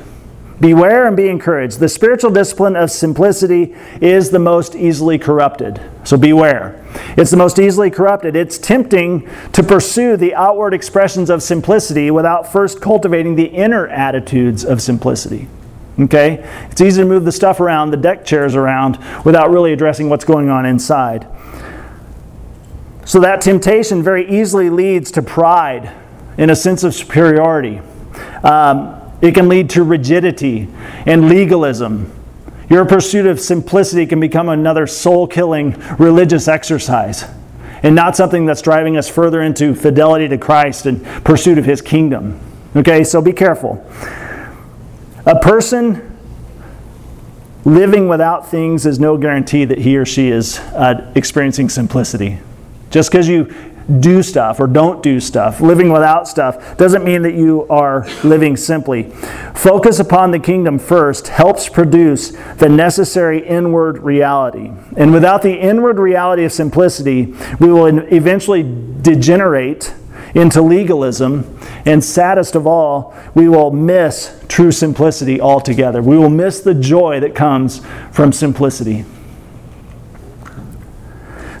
Beware 0.59 1.07
and 1.07 1.17
be 1.17 1.27
encouraged. 1.27 1.79
The 1.79 1.89
spiritual 1.89 2.31
discipline 2.31 2.75
of 2.75 2.89
simplicity 2.89 3.75
is 4.01 4.29
the 4.29 4.39
most 4.39 4.75
easily 4.75 5.17
corrupted. 5.17 5.81
So 6.05 6.17
beware. 6.17 6.84
It's 7.17 7.31
the 7.31 7.37
most 7.37 7.59
easily 7.59 7.89
corrupted. 7.89 8.35
It's 8.35 8.57
tempting 8.57 9.29
to 9.53 9.63
pursue 9.63 10.17
the 10.17 10.35
outward 10.35 10.73
expressions 10.73 11.29
of 11.29 11.41
simplicity 11.41 12.11
without 12.11 12.51
first 12.51 12.81
cultivating 12.81 13.35
the 13.35 13.45
inner 13.45 13.87
attitudes 13.87 14.65
of 14.65 14.81
simplicity. 14.81 15.47
Okay? 15.99 16.47
It's 16.71 16.81
easy 16.81 17.01
to 17.01 17.07
move 17.07 17.25
the 17.25 17.31
stuff 17.31 17.59
around, 17.59 17.91
the 17.91 17.97
deck 17.97 18.25
chairs 18.25 18.55
around, 18.55 18.99
without 19.23 19.49
really 19.49 19.73
addressing 19.73 20.09
what's 20.09 20.25
going 20.25 20.49
on 20.49 20.65
inside. 20.65 21.27
So 23.05 23.19
that 23.19 23.41
temptation 23.41 24.01
very 24.01 24.27
easily 24.27 24.69
leads 24.69 25.11
to 25.11 25.21
pride 25.21 25.95
and 26.37 26.51
a 26.51 26.55
sense 26.55 26.83
of 26.83 26.93
superiority. 26.93 27.79
Um, 28.43 29.01
it 29.21 29.33
can 29.33 29.47
lead 29.47 29.69
to 29.71 29.83
rigidity 29.83 30.67
and 31.05 31.29
legalism. 31.29 32.11
Your 32.69 32.85
pursuit 32.85 33.25
of 33.25 33.39
simplicity 33.39 34.05
can 34.05 34.19
become 34.19 34.49
another 34.49 34.87
soul 34.87 35.27
killing 35.27 35.71
religious 35.97 36.47
exercise 36.47 37.25
and 37.83 37.93
not 37.95 38.15
something 38.15 38.45
that's 38.45 38.61
driving 38.61 38.97
us 38.97 39.09
further 39.09 39.41
into 39.41 39.75
fidelity 39.75 40.27
to 40.27 40.37
Christ 40.37 40.85
and 40.85 41.03
pursuit 41.23 41.57
of 41.57 41.65
His 41.65 41.81
kingdom. 41.81 42.39
Okay, 42.75 43.03
so 43.03 43.21
be 43.21 43.33
careful. 43.33 43.85
A 45.25 45.39
person 45.39 46.15
living 47.65 48.07
without 48.07 48.47
things 48.47 48.85
is 48.85 48.99
no 48.99 49.17
guarantee 49.17 49.65
that 49.65 49.79
he 49.79 49.97
or 49.97 50.05
she 50.05 50.29
is 50.29 50.59
uh, 50.59 51.11
experiencing 51.15 51.67
simplicity. 51.67 52.39
Just 52.91 53.11
because 53.11 53.27
you 53.27 53.53
do 53.99 54.23
stuff 54.23 54.59
or 54.59 54.67
don't 54.67 55.03
do 55.03 55.19
stuff. 55.19 55.61
Living 55.61 55.91
without 55.91 56.27
stuff 56.27 56.77
doesn't 56.77 57.03
mean 57.03 57.21
that 57.21 57.33
you 57.33 57.67
are 57.69 58.07
living 58.23 58.57
simply. 58.57 59.03
Focus 59.53 59.99
upon 59.99 60.31
the 60.31 60.39
kingdom 60.39 60.79
first 60.79 61.27
helps 61.27 61.69
produce 61.69 62.31
the 62.57 62.69
necessary 62.69 63.45
inward 63.45 63.99
reality. 63.99 64.71
And 64.97 65.13
without 65.13 65.41
the 65.41 65.53
inward 65.53 65.99
reality 65.99 66.43
of 66.43 66.51
simplicity, 66.51 67.33
we 67.59 67.71
will 67.71 67.99
eventually 68.11 68.63
degenerate 69.01 69.93
into 70.33 70.61
legalism. 70.61 71.57
And 71.85 72.03
saddest 72.03 72.55
of 72.55 72.65
all, 72.65 73.15
we 73.35 73.47
will 73.47 73.71
miss 73.71 74.43
true 74.47 74.71
simplicity 74.71 75.39
altogether. 75.39 76.01
We 76.01 76.17
will 76.17 76.29
miss 76.29 76.59
the 76.59 76.73
joy 76.73 77.19
that 77.19 77.35
comes 77.35 77.81
from 78.11 78.31
simplicity. 78.31 79.05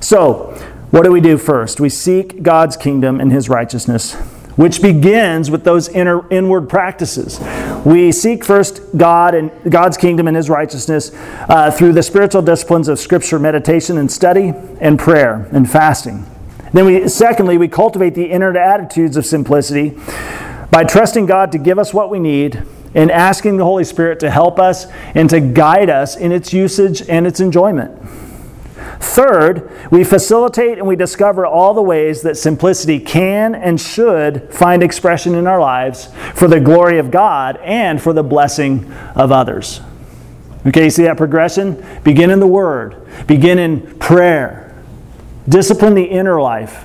So, 0.01 0.54
what 0.95 1.03
do 1.03 1.11
we 1.11 1.19
do 1.19 1.37
first? 1.37 1.81
We 1.81 1.89
seek 1.89 2.41
God's 2.41 2.77
kingdom 2.77 3.19
and 3.19 3.29
his 3.29 3.49
righteousness, 3.49 4.13
which 4.55 4.81
begins 4.81 5.51
with 5.51 5.65
those 5.65 5.89
inner 5.89 6.25
inward 6.31 6.69
practices. 6.69 7.37
We 7.85 8.13
seek 8.13 8.45
first 8.45 8.79
God 8.95 9.35
and 9.35 9.51
God's 9.69 9.97
kingdom 9.97 10.29
and 10.29 10.37
his 10.37 10.49
righteousness 10.49 11.11
uh, 11.49 11.69
through 11.69 11.91
the 11.91 12.01
spiritual 12.01 12.43
disciplines 12.43 12.87
of 12.87 12.97
scripture 12.97 13.37
meditation 13.37 13.97
and 13.97 14.09
study 14.09 14.53
and 14.79 14.97
prayer 14.97 15.49
and 15.51 15.69
fasting. 15.69 16.25
Then 16.71 16.85
we 16.85 17.09
secondly, 17.09 17.57
we 17.57 17.67
cultivate 17.67 18.15
the 18.15 18.31
inner 18.31 18.57
attitudes 18.57 19.17
of 19.17 19.25
simplicity 19.25 19.99
by 20.71 20.85
trusting 20.85 21.25
God 21.25 21.51
to 21.51 21.57
give 21.57 21.77
us 21.77 21.93
what 21.93 22.09
we 22.09 22.19
need 22.19 22.63
and 22.93 23.11
asking 23.11 23.57
the 23.57 23.65
Holy 23.65 23.83
Spirit 23.83 24.21
to 24.21 24.31
help 24.31 24.59
us 24.59 24.85
and 25.13 25.29
to 25.29 25.41
guide 25.41 25.89
us 25.89 26.15
in 26.15 26.31
its 26.31 26.53
usage 26.53 27.01
and 27.09 27.27
its 27.27 27.41
enjoyment. 27.41 27.91
Third, 29.05 29.71
we 29.91 30.03
facilitate 30.03 30.77
and 30.77 30.87
we 30.87 30.95
discover 30.95 31.45
all 31.45 31.73
the 31.73 31.81
ways 31.81 32.23
that 32.23 32.35
simplicity 32.35 32.99
can 32.99 33.55
and 33.55 33.79
should 33.79 34.51
find 34.51 34.83
expression 34.83 35.35
in 35.35 35.47
our 35.47 35.59
lives 35.59 36.09
for 36.33 36.47
the 36.47 36.59
glory 36.59 36.97
of 36.97 37.11
God 37.11 37.57
and 37.57 38.01
for 38.01 38.11
the 38.11 38.23
blessing 38.23 38.91
of 39.15 39.31
others. 39.31 39.79
Okay, 40.65 40.85
you 40.85 40.89
see 40.89 41.03
that 41.03 41.17
progression? 41.17 41.85
Begin 42.03 42.31
in 42.31 42.39
the 42.39 42.47
Word, 42.47 43.07
begin 43.27 43.59
in 43.59 43.97
prayer, 43.99 44.75
discipline 45.47 45.93
the 45.93 46.03
inner 46.03 46.41
life, 46.41 46.83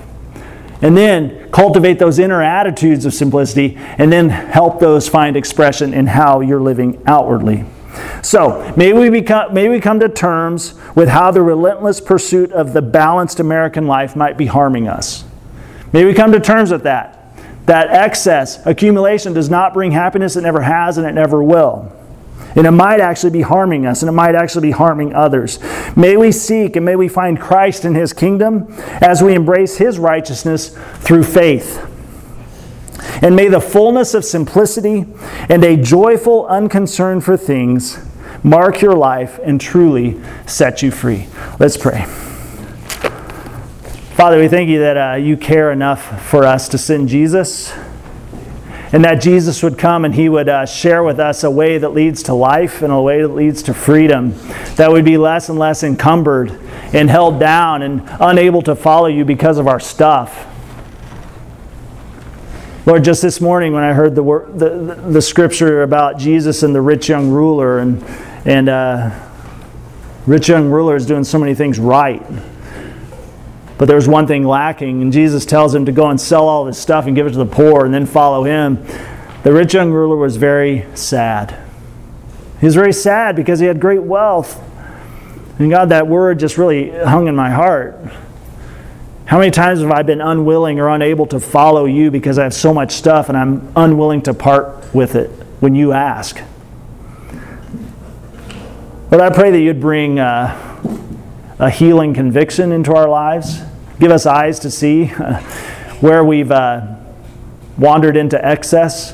and 0.81 0.95
then 0.95 1.51
cultivate 1.51 1.99
those 1.99 2.19
inner 2.19 2.41
attitudes 2.41 3.03
of 3.05 3.13
simplicity, 3.13 3.75
and 3.77 4.13
then 4.13 4.29
help 4.29 4.79
those 4.79 5.09
find 5.09 5.35
expression 5.35 5.93
in 5.93 6.07
how 6.07 6.39
you're 6.39 6.61
living 6.61 7.01
outwardly. 7.07 7.65
So, 8.21 8.73
may 8.77 8.93
we, 8.93 9.09
become, 9.09 9.53
may 9.53 9.67
we 9.67 9.79
come 9.79 9.99
to 9.99 10.09
terms 10.09 10.73
with 10.95 11.09
how 11.09 11.31
the 11.31 11.41
relentless 11.41 11.99
pursuit 11.99 12.51
of 12.51 12.73
the 12.73 12.81
balanced 12.81 13.39
American 13.39 13.87
life 13.87 14.15
might 14.15 14.37
be 14.37 14.45
harming 14.45 14.87
us. 14.87 15.23
May 15.93 16.05
we 16.05 16.13
come 16.13 16.31
to 16.31 16.39
terms 16.39 16.71
with 16.71 16.83
that. 16.83 17.17
That 17.65 17.89
excess, 17.89 18.65
accumulation 18.65 19.33
does 19.33 19.49
not 19.49 19.73
bring 19.73 19.91
happiness, 19.91 20.35
it 20.35 20.41
never 20.41 20.61
has, 20.61 20.97
and 20.97 21.05
it 21.05 21.13
never 21.13 21.43
will. 21.43 21.91
And 22.55 22.67
it 22.67 22.71
might 22.71 22.99
actually 22.99 23.31
be 23.31 23.41
harming 23.41 23.85
us, 23.85 24.01
and 24.01 24.09
it 24.09 24.13
might 24.13 24.35
actually 24.35 24.67
be 24.67 24.71
harming 24.71 25.13
others. 25.13 25.59
May 25.95 26.17
we 26.17 26.31
seek 26.31 26.75
and 26.75 26.85
may 26.85 26.95
we 26.95 27.07
find 27.07 27.39
Christ 27.39 27.85
in 27.85 27.95
His 27.95 28.13
kingdom 28.13 28.67
as 29.01 29.21
we 29.21 29.35
embrace 29.35 29.77
His 29.77 29.99
righteousness 29.99 30.77
through 30.99 31.23
faith. 31.23 31.90
And 33.21 33.35
may 33.35 33.47
the 33.47 33.61
fullness 33.61 34.13
of 34.13 34.25
simplicity 34.25 35.05
and 35.49 35.63
a 35.63 35.77
joyful 35.77 36.45
unconcern 36.47 37.21
for 37.21 37.37
things 37.37 37.99
mark 38.43 38.81
your 38.81 38.95
life 38.95 39.39
and 39.43 39.59
truly 39.59 40.19
set 40.45 40.81
you 40.81 40.91
free. 40.91 41.27
Let's 41.59 41.77
pray. 41.77 42.05
Father, 44.15 44.39
we 44.39 44.47
thank 44.47 44.69
you 44.69 44.79
that 44.79 44.97
uh, 44.97 45.15
you 45.15 45.37
care 45.37 45.71
enough 45.71 46.27
for 46.27 46.45
us 46.45 46.69
to 46.69 46.77
send 46.77 47.09
Jesus 47.09 47.73
and 48.93 49.05
that 49.05 49.15
Jesus 49.15 49.63
would 49.63 49.77
come 49.77 50.03
and 50.03 50.13
he 50.13 50.27
would 50.27 50.49
uh, 50.49 50.65
share 50.65 51.01
with 51.03 51.19
us 51.19 51.43
a 51.43 51.49
way 51.49 51.77
that 51.77 51.89
leads 51.89 52.23
to 52.23 52.33
life 52.33 52.81
and 52.81 52.91
a 52.91 53.01
way 53.01 53.21
that 53.21 53.29
leads 53.29 53.63
to 53.63 53.73
freedom, 53.73 54.33
that 54.75 54.91
would 54.91 55.05
be 55.05 55.17
less 55.17 55.49
and 55.49 55.57
less 55.57 55.81
encumbered 55.81 56.51
and 56.93 57.09
held 57.09 57.39
down 57.39 57.81
and 57.81 58.03
unable 58.19 58.61
to 58.63 58.75
follow 58.75 59.07
you 59.07 59.23
because 59.23 59.57
of 59.57 59.67
our 59.67 59.79
stuff. 59.79 60.47
Lord, 62.83 63.03
just 63.03 63.21
this 63.21 63.39
morning 63.39 63.73
when 63.73 63.83
I 63.83 63.93
heard 63.93 64.15
the, 64.15 64.23
word, 64.23 64.57
the, 64.57 64.95
the 64.95 65.21
scripture 65.21 65.83
about 65.83 66.17
Jesus 66.17 66.63
and 66.63 66.73
the 66.73 66.81
rich 66.81 67.09
young 67.09 67.29
ruler, 67.29 67.77
and, 67.77 68.03
and 68.43 68.67
uh, 68.67 69.11
rich 70.25 70.49
young 70.49 70.71
ruler 70.71 70.95
is 70.95 71.05
doing 71.05 71.23
so 71.23 71.37
many 71.37 71.53
things 71.53 71.77
right. 71.77 72.25
But 73.77 73.87
there's 73.87 74.07
one 74.07 74.25
thing 74.25 74.43
lacking, 74.43 75.03
and 75.03 75.13
Jesus 75.13 75.45
tells 75.45 75.75
him 75.75 75.85
to 75.85 75.91
go 75.91 76.09
and 76.09 76.19
sell 76.19 76.47
all 76.47 76.65
his 76.65 76.75
stuff 76.75 77.05
and 77.05 77.15
give 77.15 77.27
it 77.27 77.33
to 77.33 77.37
the 77.37 77.45
poor 77.45 77.85
and 77.85 77.93
then 77.93 78.07
follow 78.07 78.45
him. 78.45 78.83
The 79.43 79.53
rich 79.53 79.75
young 79.75 79.91
ruler 79.91 80.15
was 80.15 80.37
very 80.37 80.87
sad. 80.95 81.63
He 82.61 82.65
was 82.65 82.73
very 82.73 82.93
sad 82.93 83.35
because 83.35 83.59
he 83.59 83.67
had 83.67 83.79
great 83.79 84.01
wealth. 84.01 84.59
And 85.59 85.69
God, 85.69 85.89
that 85.89 86.07
word 86.07 86.39
just 86.39 86.57
really 86.57 86.89
hung 86.89 87.27
in 87.27 87.35
my 87.35 87.51
heart. 87.51 87.99
How 89.31 89.39
many 89.39 89.49
times 89.49 89.79
have 89.79 89.91
I 89.91 90.01
been 90.01 90.19
unwilling 90.19 90.81
or 90.81 90.89
unable 90.89 91.25
to 91.27 91.39
follow 91.39 91.85
you 91.85 92.11
because 92.11 92.37
I 92.37 92.43
have 92.43 92.53
so 92.53 92.73
much 92.73 92.91
stuff 92.91 93.29
and 93.29 93.37
I'm 93.37 93.71
unwilling 93.77 94.23
to 94.23 94.33
part 94.33 94.93
with 94.93 95.15
it 95.15 95.29
when 95.61 95.73
you 95.73 95.93
ask? 95.93 96.41
But 99.09 99.21
I 99.21 99.29
pray 99.29 99.51
that 99.51 99.61
you'd 99.61 99.79
bring 99.79 100.19
uh, 100.19 100.83
a 101.59 101.69
healing 101.69 102.13
conviction 102.13 102.73
into 102.73 102.93
our 102.93 103.07
lives. 103.07 103.61
Give 104.01 104.11
us 104.11 104.25
eyes 104.25 104.59
to 104.59 104.69
see 104.69 105.05
where 106.01 106.25
we've 106.25 106.51
uh, 106.51 106.97
wandered 107.77 108.17
into 108.17 108.45
excess, 108.45 109.13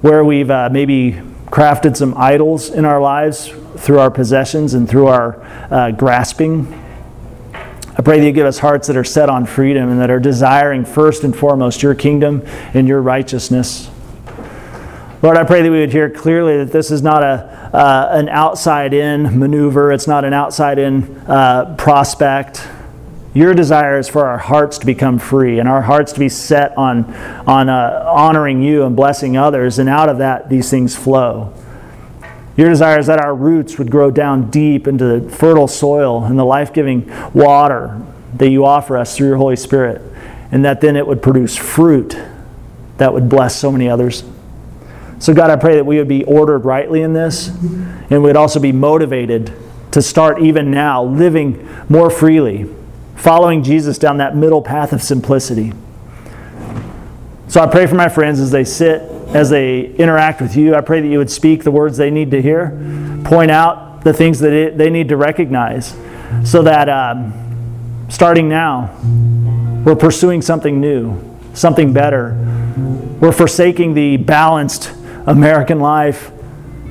where 0.00 0.24
we've 0.24 0.50
uh, 0.50 0.68
maybe 0.72 1.12
crafted 1.46 1.96
some 1.96 2.12
idols 2.16 2.70
in 2.70 2.84
our 2.84 3.00
lives 3.00 3.54
through 3.76 4.00
our 4.00 4.10
possessions 4.10 4.74
and 4.74 4.88
through 4.88 5.06
our 5.06 5.40
uh, 5.70 5.92
grasping 5.92 6.77
I 7.98 8.02
pray 8.02 8.20
that 8.20 8.26
you 8.26 8.30
give 8.30 8.46
us 8.46 8.60
hearts 8.60 8.86
that 8.86 8.96
are 8.96 9.02
set 9.02 9.28
on 9.28 9.44
freedom 9.44 9.90
and 9.90 10.00
that 10.00 10.08
are 10.08 10.20
desiring 10.20 10.84
first 10.84 11.24
and 11.24 11.36
foremost 11.36 11.82
your 11.82 11.96
kingdom 11.96 12.42
and 12.72 12.86
your 12.86 13.02
righteousness. 13.02 13.90
Lord, 15.20 15.36
I 15.36 15.42
pray 15.42 15.62
that 15.62 15.70
we 15.72 15.80
would 15.80 15.90
hear 15.90 16.08
clearly 16.08 16.58
that 16.58 16.70
this 16.70 16.92
is 16.92 17.02
not 17.02 17.24
a, 17.24 17.70
uh, 17.74 18.10
an 18.12 18.28
outside 18.28 18.94
in 18.94 19.36
maneuver, 19.40 19.90
it's 19.90 20.06
not 20.06 20.24
an 20.24 20.32
outside 20.32 20.78
in 20.78 21.16
uh, 21.26 21.74
prospect. 21.76 22.64
Your 23.34 23.52
desire 23.52 23.98
is 23.98 24.08
for 24.08 24.26
our 24.26 24.38
hearts 24.38 24.78
to 24.78 24.86
become 24.86 25.18
free 25.18 25.58
and 25.58 25.68
our 25.68 25.82
hearts 25.82 26.12
to 26.12 26.20
be 26.20 26.28
set 26.28 26.78
on, 26.78 27.12
on 27.48 27.68
uh, 27.68 28.04
honoring 28.06 28.62
you 28.62 28.84
and 28.84 28.94
blessing 28.94 29.36
others, 29.36 29.80
and 29.80 29.88
out 29.88 30.08
of 30.08 30.18
that, 30.18 30.48
these 30.48 30.70
things 30.70 30.94
flow. 30.94 31.52
Your 32.58 32.68
desire 32.68 32.98
is 32.98 33.06
that 33.06 33.20
our 33.20 33.36
roots 33.36 33.78
would 33.78 33.88
grow 33.88 34.10
down 34.10 34.50
deep 34.50 34.88
into 34.88 35.20
the 35.20 35.30
fertile 35.30 35.68
soil 35.68 36.24
and 36.24 36.36
the 36.36 36.44
life 36.44 36.72
giving 36.72 37.08
water 37.32 38.02
that 38.34 38.50
you 38.50 38.64
offer 38.64 38.96
us 38.98 39.16
through 39.16 39.28
your 39.28 39.36
Holy 39.36 39.54
Spirit, 39.54 40.02
and 40.50 40.64
that 40.64 40.80
then 40.80 40.96
it 40.96 41.06
would 41.06 41.22
produce 41.22 41.56
fruit 41.56 42.18
that 42.96 43.14
would 43.14 43.28
bless 43.28 43.54
so 43.54 43.70
many 43.70 43.88
others. 43.88 44.24
So, 45.20 45.32
God, 45.32 45.50
I 45.50 45.56
pray 45.56 45.76
that 45.76 45.86
we 45.86 45.98
would 45.98 46.08
be 46.08 46.24
ordered 46.24 46.64
rightly 46.64 47.02
in 47.02 47.12
this, 47.12 47.46
and 47.46 48.24
we'd 48.24 48.36
also 48.36 48.58
be 48.58 48.72
motivated 48.72 49.52
to 49.92 50.02
start 50.02 50.42
even 50.42 50.72
now 50.72 51.04
living 51.04 51.68
more 51.88 52.10
freely, 52.10 52.66
following 53.14 53.62
Jesus 53.62 53.98
down 53.98 54.16
that 54.16 54.34
middle 54.34 54.62
path 54.62 54.92
of 54.92 55.00
simplicity. 55.00 55.72
So, 57.46 57.60
I 57.60 57.68
pray 57.68 57.86
for 57.86 57.94
my 57.94 58.08
friends 58.08 58.40
as 58.40 58.50
they 58.50 58.64
sit 58.64 59.00
as 59.34 59.50
they 59.50 59.86
interact 59.94 60.40
with 60.40 60.56
you. 60.56 60.74
I 60.74 60.80
pray 60.80 61.00
that 61.00 61.08
you 61.08 61.18
would 61.18 61.30
speak 61.30 61.64
the 61.64 61.70
words 61.70 61.96
they 61.96 62.10
need 62.10 62.30
to 62.30 62.40
hear, 62.40 62.70
point 63.24 63.50
out 63.50 64.02
the 64.02 64.12
things 64.12 64.40
that 64.40 64.52
it, 64.52 64.78
they 64.78 64.90
need 64.90 65.08
to 65.08 65.16
recognize, 65.16 65.94
so 66.44 66.62
that 66.62 66.88
um, 66.88 68.06
starting 68.08 68.48
now, 68.48 68.94
we're 69.84 69.96
pursuing 69.96 70.42
something 70.42 70.80
new, 70.80 71.20
something 71.54 71.92
better. 71.92 72.36
We're 73.20 73.32
forsaking 73.32 73.94
the 73.94 74.16
balanced 74.16 74.92
American 75.26 75.80
life 75.80 76.30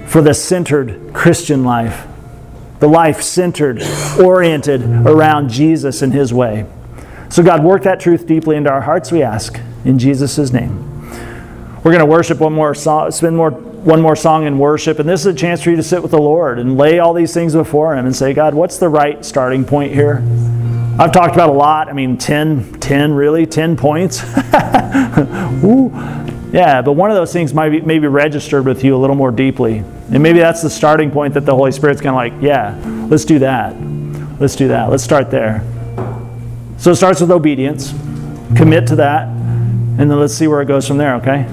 for 0.05 0.21
the 0.21 0.33
centered 0.33 1.13
Christian 1.13 1.63
life, 1.63 2.07
the 2.79 2.87
life 2.87 3.21
centered, 3.21 3.81
oriented 4.19 4.83
around 4.83 5.49
Jesus 5.49 6.01
and 6.01 6.13
His 6.13 6.33
way. 6.33 6.65
So, 7.29 7.43
God, 7.43 7.63
work 7.63 7.83
that 7.83 7.99
truth 7.99 8.25
deeply 8.25 8.55
into 8.55 8.69
our 8.69 8.81
hearts, 8.81 9.11
we 9.11 9.21
ask. 9.21 9.59
In 9.83 9.99
Jesus' 9.99 10.51
name. 10.51 10.86
We're 11.87 11.93
going 11.93 12.05
to 12.05 12.05
worship 12.05 12.41
one 12.41 12.51
more 12.51 12.75
song, 12.75 13.11
spend 13.11 13.37
more 13.37 13.49
one 13.49 14.01
more 14.01 14.17
song 14.17 14.45
in 14.45 14.59
worship, 14.59 14.99
and 14.99 15.07
this 15.07 15.21
is 15.21 15.27
a 15.27 15.33
chance 15.33 15.63
for 15.63 15.69
you 15.69 15.77
to 15.77 15.83
sit 15.83 16.01
with 16.01 16.11
the 16.11 16.19
Lord 16.19 16.59
and 16.59 16.77
lay 16.77 16.99
all 16.99 17.13
these 17.13 17.33
things 17.33 17.53
before 17.53 17.95
Him 17.95 18.05
and 18.05 18.13
say, 18.13 18.33
God, 18.33 18.53
what's 18.53 18.77
the 18.77 18.89
right 18.89 19.23
starting 19.23 19.63
point 19.63 19.93
here? 19.93 20.17
I've 20.99 21.13
talked 21.13 21.33
about 21.33 21.47
a 21.47 21.53
lot. 21.53 21.87
I 21.87 21.93
mean, 21.93 22.17
10, 22.17 22.81
10 22.81 23.13
really, 23.13 23.45
10 23.45 23.77
points. 23.77 24.21
Ooh. 25.63 25.89
Yeah, 26.51 26.81
but 26.81 26.91
one 26.91 27.09
of 27.09 27.15
those 27.15 27.31
things 27.31 27.53
might 27.53 27.69
be 27.69 27.79
maybe 27.79 28.07
registered 28.07 28.65
with 28.65 28.83
you 28.83 28.93
a 28.93 28.99
little 28.99 29.15
more 29.15 29.31
deeply. 29.31 29.77
And 29.77 30.21
maybe 30.21 30.39
that's 30.39 30.61
the 30.61 30.69
starting 30.69 31.09
point 31.09 31.35
that 31.35 31.45
the 31.45 31.55
Holy 31.55 31.71
Spirit's 31.71 32.01
kind 32.01 32.09
of 32.09 32.15
like, 32.15 32.33
yeah, 32.43 32.77
let's 33.09 33.23
do 33.23 33.39
that. 33.39 33.81
Let's 34.41 34.57
do 34.57 34.67
that. 34.67 34.89
Let's 34.89 35.05
start 35.05 35.31
there. 35.31 35.63
So 36.79 36.91
it 36.91 36.97
starts 36.97 37.21
with 37.21 37.31
obedience. 37.31 37.91
Commit 38.57 38.87
to 38.87 38.97
that. 38.97 39.29
And 39.29 40.11
then 40.11 40.19
let's 40.19 40.33
see 40.33 40.47
where 40.47 40.61
it 40.61 40.67
goes 40.67 40.85
from 40.85 40.97
there, 40.97 41.15
okay? 41.15 41.47